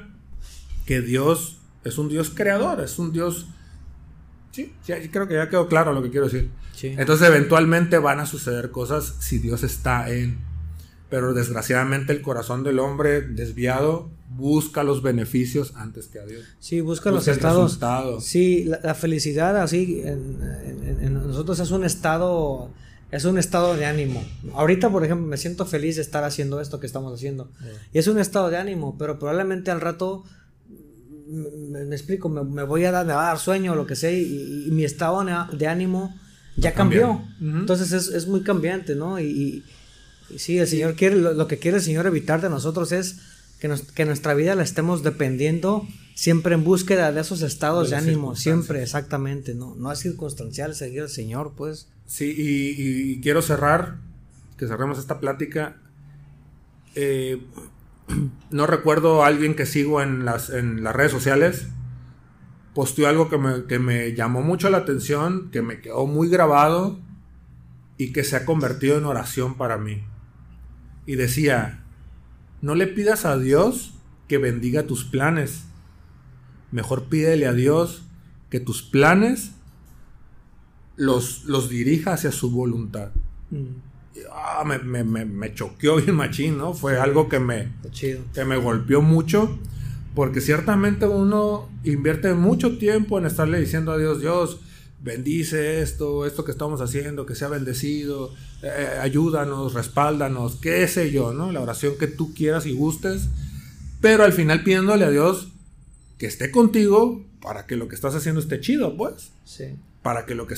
que 0.85 1.01
Dios 1.01 1.57
es 1.83 1.97
un 1.97 2.09
Dios 2.09 2.29
creador, 2.33 2.81
es 2.81 2.99
un 2.99 3.11
Dios... 3.13 3.47
Sí, 4.55 4.73
ya- 4.87 4.97
creo 5.11 5.27
que 5.27 5.33
ya 5.33 5.49
quedó 5.49 5.67
claro 5.67 5.91
lo 5.93 6.01
que 6.01 6.09
quiero 6.09 6.25
decir. 6.27 6.49
Sí. 6.73 6.87
Entonces 6.97 7.27
eventualmente 7.27 7.97
van 7.97 8.19
a 8.19 8.25
suceder 8.25 8.71
cosas 8.71 9.15
si 9.19 9.37
Dios 9.39 9.63
está 9.63 10.09
en... 10.09 10.39
Pero 11.09 11.33
desgraciadamente 11.33 12.13
el 12.13 12.21
corazón 12.21 12.63
del 12.63 12.79
hombre 12.79 13.21
desviado 13.21 14.09
busca 14.29 14.83
los 14.83 15.01
beneficios 15.03 15.73
antes 15.75 16.07
que 16.07 16.19
a 16.19 16.25
Dios. 16.25 16.43
Sí, 16.59 16.81
busca 16.81 17.09
los 17.11 17.19
Busca 17.19 17.31
el 17.31 17.37
estados. 17.37 17.63
resultado. 17.63 18.21
Sí, 18.21 18.63
la, 18.65 18.79
la 18.83 18.95
felicidad 18.95 19.55
así 19.61 20.01
en, 20.03 20.39
en- 20.65 20.99
en 21.05 21.13
nosotros 21.13 21.59
es 21.59 21.71
un 21.71 21.83
estado, 21.85 22.71
es 23.11 23.23
un 23.25 23.37
estado 23.37 23.75
de 23.77 23.85
ánimo. 23.85 24.23
Ahorita, 24.55 24.89
por 24.89 25.05
ejemplo, 25.05 25.27
me 25.27 25.37
siento 25.37 25.65
feliz 25.65 25.95
de 25.97 26.01
estar 26.01 26.23
haciendo 26.23 26.59
esto 26.59 26.79
que 26.79 26.87
estamos 26.87 27.13
haciendo. 27.13 27.51
Y 27.93 27.99
es 27.99 28.07
un 28.07 28.17
estado 28.19 28.49
de 28.49 28.57
ánimo, 28.57 28.97
pero 28.97 29.19
probablemente 29.19 29.69
al 29.71 29.81
rato, 29.81 30.23
me, 31.35 31.95
explico, 31.95 32.29
me, 32.29 32.43
me 32.43 32.63
voy 32.63 32.85
a 32.85 32.91
dar, 32.91 33.05
me 33.05 33.13
va 33.13 33.25
a 33.25 33.27
dar 33.29 33.39
sueño 33.39 33.73
o 33.73 33.75
lo 33.75 33.85
que 33.85 33.95
sea, 33.95 34.11
y, 34.11 34.65
y 34.67 34.71
mi 34.71 34.83
estado 34.83 35.23
de- 35.51 35.67
ánimo 35.67 36.15
ya 36.57 36.73
cambió. 36.73 37.21
Entonces 37.41 37.91
es, 37.91 38.07
es 38.09 38.27
muy 38.27 38.41
cambiante, 38.41 38.95
¿no? 38.95 39.19
Y, 39.19 39.63
y- 40.31 40.39
sí, 40.39 40.57
el 40.57 40.67
Señor 40.67 40.95
quiere, 40.95 41.15
lo, 41.17 41.33
lo 41.33 41.47
que 41.47 41.59
quiere 41.59 41.77
el 41.77 41.83
Señor 41.83 42.05
evitar 42.07 42.41
de 42.41 42.49
nosotros 42.49 42.91
es 42.91 43.17
que, 43.59 43.67
nos- 43.67 43.81
que 43.83 44.05
nuestra 44.05 44.33
vida 44.33 44.55
la 44.55 44.63
estemos 44.63 45.03
dependiendo 45.03 45.87
siempre 46.15 46.55
en 46.55 46.63
búsqueda 46.63 47.11
de 47.11 47.19
esos 47.21 47.41
estados 47.41 47.89
De 47.89 47.97
ánimo, 47.97 48.35
siempre, 48.35 48.81
exactamente, 48.81 49.53
¿no? 49.53 49.75
No 49.75 49.91
es 49.91 49.99
circunstancial 49.99 50.73
seguir 50.75 51.01
al 51.01 51.09
Señor, 51.09 51.53
pues. 51.57 51.87
Sí, 52.07 52.33
y, 52.37 53.11
y 53.11 53.21
quiero 53.21 53.41
cerrar, 53.41 53.97
que 54.57 54.67
cerremos 54.67 54.97
esta 54.99 55.19
plática. 55.19 55.75
Eh, 56.95 57.41
no 58.49 58.67
recuerdo 58.67 59.23
a 59.23 59.27
alguien 59.27 59.55
que 59.55 59.65
sigo 59.65 60.01
en 60.01 60.25
las, 60.25 60.49
en 60.49 60.83
las 60.83 60.95
redes 60.95 61.11
sociales. 61.11 61.67
Posteó 62.73 63.07
algo 63.07 63.29
que 63.29 63.37
me, 63.37 63.63
que 63.65 63.79
me 63.79 64.13
llamó 64.13 64.41
mucho 64.41 64.69
la 64.69 64.79
atención, 64.79 65.49
que 65.51 65.61
me 65.61 65.79
quedó 65.79 66.07
muy 66.07 66.29
grabado 66.29 66.99
y 67.97 68.11
que 68.11 68.23
se 68.23 68.35
ha 68.35 68.45
convertido 68.45 68.97
en 68.97 69.05
oración 69.05 69.55
para 69.55 69.77
mí. 69.77 70.03
Y 71.05 71.15
decía, 71.15 71.83
no 72.61 72.75
le 72.75 72.87
pidas 72.87 73.25
a 73.25 73.37
Dios 73.37 73.93
que 74.27 74.37
bendiga 74.37 74.87
tus 74.87 75.05
planes. 75.05 75.65
Mejor 76.71 77.05
pídele 77.05 77.45
a 77.47 77.53
Dios 77.53 78.03
que 78.49 78.59
tus 78.59 78.81
planes 78.81 79.51
los, 80.95 81.45
los 81.45 81.69
dirija 81.69 82.13
hacia 82.13 82.31
su 82.31 82.51
voluntad. 82.51 83.11
Y, 83.51 83.67
ah, 84.31 84.63
me, 84.65 84.79
me, 84.79 85.03
me, 85.03 85.25
me 85.25 85.53
choqueó 85.53 85.95
bien 86.01 86.15
machín, 86.15 86.57
¿no? 86.57 86.73
Fue 86.73 86.97
algo 86.99 87.29
que 87.29 87.39
me, 87.39 87.69
chido. 87.91 88.21
que 88.33 88.45
me 88.45 88.57
golpeó 88.57 89.01
mucho, 89.01 89.57
porque 90.13 90.41
ciertamente 90.41 91.05
uno 91.07 91.69
invierte 91.83 92.33
mucho 92.33 92.77
tiempo 92.77 93.17
en 93.19 93.25
estarle 93.25 93.59
diciendo 93.59 93.91
a 93.91 93.97
Dios, 93.97 94.21
Dios, 94.21 94.59
bendice 95.03 95.81
esto, 95.81 96.25
esto 96.25 96.43
que 96.45 96.51
estamos 96.51 96.81
haciendo, 96.81 97.25
que 97.25 97.35
sea 97.35 97.47
bendecido, 97.49 98.33
eh, 98.63 98.97
ayúdanos, 99.01 99.73
respáldanos, 99.73 100.55
qué 100.55 100.87
sé 100.87 101.11
yo, 101.11 101.33
¿no? 101.33 101.51
La 101.51 101.61
oración 101.61 101.93
que 101.99 102.07
tú 102.07 102.33
quieras 102.33 102.65
y 102.65 102.73
gustes, 102.73 103.27
pero 104.01 104.23
al 104.23 104.33
final 104.33 104.63
pidiéndole 104.63 105.05
a 105.05 105.09
Dios 105.11 105.49
que 106.17 106.25
esté 106.25 106.49
contigo 106.49 107.23
para 107.41 107.65
que 107.67 107.75
lo 107.75 107.87
que 107.87 107.95
estás 107.95 108.15
haciendo 108.15 108.39
esté 108.41 108.59
chido, 108.61 108.95
pues 108.97 109.31
Sí. 109.43 109.75
para 110.01 110.25
que 110.25 110.33
lo 110.33 110.47
que 110.47 110.55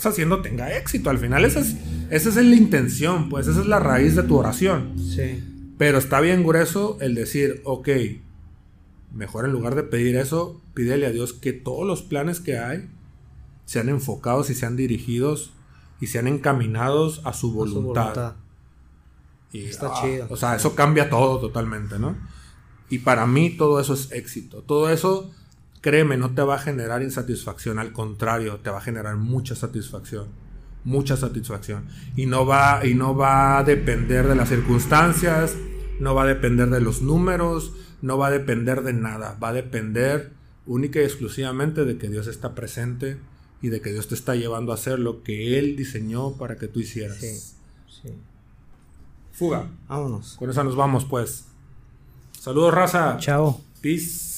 haciendo 0.00 0.42
tenga 0.42 0.76
éxito. 0.76 1.10
Al 1.10 1.18
final 1.18 1.44
esa 1.44 1.60
es, 1.60 1.76
esa 2.10 2.28
es 2.28 2.36
la 2.36 2.56
intención, 2.56 3.28
pues 3.28 3.46
esa 3.46 3.60
es 3.60 3.66
la 3.66 3.78
raíz 3.78 4.16
de 4.16 4.22
tu 4.22 4.36
oración. 4.36 4.94
Sí. 4.98 5.44
Pero 5.78 5.98
está 5.98 6.20
bien 6.20 6.44
grueso 6.44 6.98
el 7.00 7.14
decir, 7.14 7.60
ok, 7.64 7.88
mejor 9.12 9.44
en 9.44 9.52
lugar 9.52 9.74
de 9.74 9.82
pedir 9.82 10.16
eso, 10.16 10.60
pídele 10.74 11.06
a 11.06 11.10
Dios 11.10 11.32
que 11.32 11.52
todos 11.52 11.86
los 11.86 12.02
planes 12.02 12.40
que 12.40 12.58
hay 12.58 12.88
sean 13.64 13.88
enfocados 13.88 14.50
y 14.50 14.54
sean 14.54 14.76
dirigidos 14.76 15.52
y 16.00 16.08
sean 16.08 16.26
encaminados 16.26 17.20
a 17.20 17.22
su 17.22 17.28
A 17.30 17.32
su 17.32 17.52
voluntad. 17.52 18.02
voluntad. 18.02 18.34
Y, 19.52 19.64
Está 19.66 19.88
ah, 19.88 20.00
chido. 20.00 20.26
O 20.30 20.36
sea, 20.36 20.56
eso 20.56 20.74
cambia 20.74 21.10
todo 21.10 21.38
totalmente, 21.38 21.98
¿no? 21.98 22.16
Y 22.88 22.98
para 22.98 23.26
mí 23.26 23.50
todo 23.50 23.80
eso 23.80 23.94
es 23.94 24.10
éxito. 24.12 24.62
Todo 24.62 24.90
eso, 24.90 25.30
créeme, 25.82 26.16
no 26.16 26.32
te 26.32 26.40
va 26.40 26.54
a 26.54 26.58
generar 26.58 27.02
insatisfacción. 27.02 27.78
Al 27.78 27.92
contrario, 27.92 28.60
te 28.62 28.70
va 28.70 28.78
a 28.78 28.80
generar 28.80 29.16
mucha 29.16 29.54
satisfacción. 29.54 30.28
Mucha 30.84 31.16
satisfacción. 31.16 31.86
Y 32.16 32.24
no 32.26 32.46
va, 32.46 32.86
y 32.86 32.94
no 32.94 33.14
va 33.14 33.58
a 33.58 33.64
depender 33.64 34.26
de 34.26 34.34
las 34.34 34.48
circunstancias, 34.48 35.56
no 36.00 36.14
va 36.14 36.22
a 36.22 36.26
depender 36.26 36.70
de 36.70 36.80
los 36.80 37.02
números, 37.02 37.74
no 38.00 38.16
va 38.16 38.28
a 38.28 38.30
depender 38.30 38.82
de 38.82 38.94
nada. 38.94 39.36
Va 39.42 39.50
a 39.50 39.52
depender 39.52 40.32
única 40.66 41.00
y 41.00 41.04
exclusivamente 41.04 41.84
de 41.84 41.98
que 41.98 42.08
Dios 42.08 42.28
está 42.28 42.54
presente 42.54 43.18
y 43.60 43.68
de 43.68 43.80
que 43.80 43.92
Dios 43.92 44.08
te 44.08 44.14
está 44.14 44.34
llevando 44.36 44.72
a 44.72 44.76
hacer 44.76 44.98
lo 44.98 45.22
que 45.22 45.58
Él 45.58 45.76
diseñó 45.76 46.32
para 46.32 46.56
que 46.56 46.68
tú 46.68 46.80
hicieras. 46.80 47.18
Sí. 47.18 47.36
Sí. 47.88 48.14
Fuga. 49.32 49.68
Vámonos. 49.88 50.36
Con 50.38 50.48
esa 50.48 50.62
nos 50.62 50.76
vamos, 50.76 51.04
pues. 51.04 51.46
Saludos, 52.38 52.72
raza. 52.72 53.16
Chao. 53.18 53.60
Peace. 53.80 54.31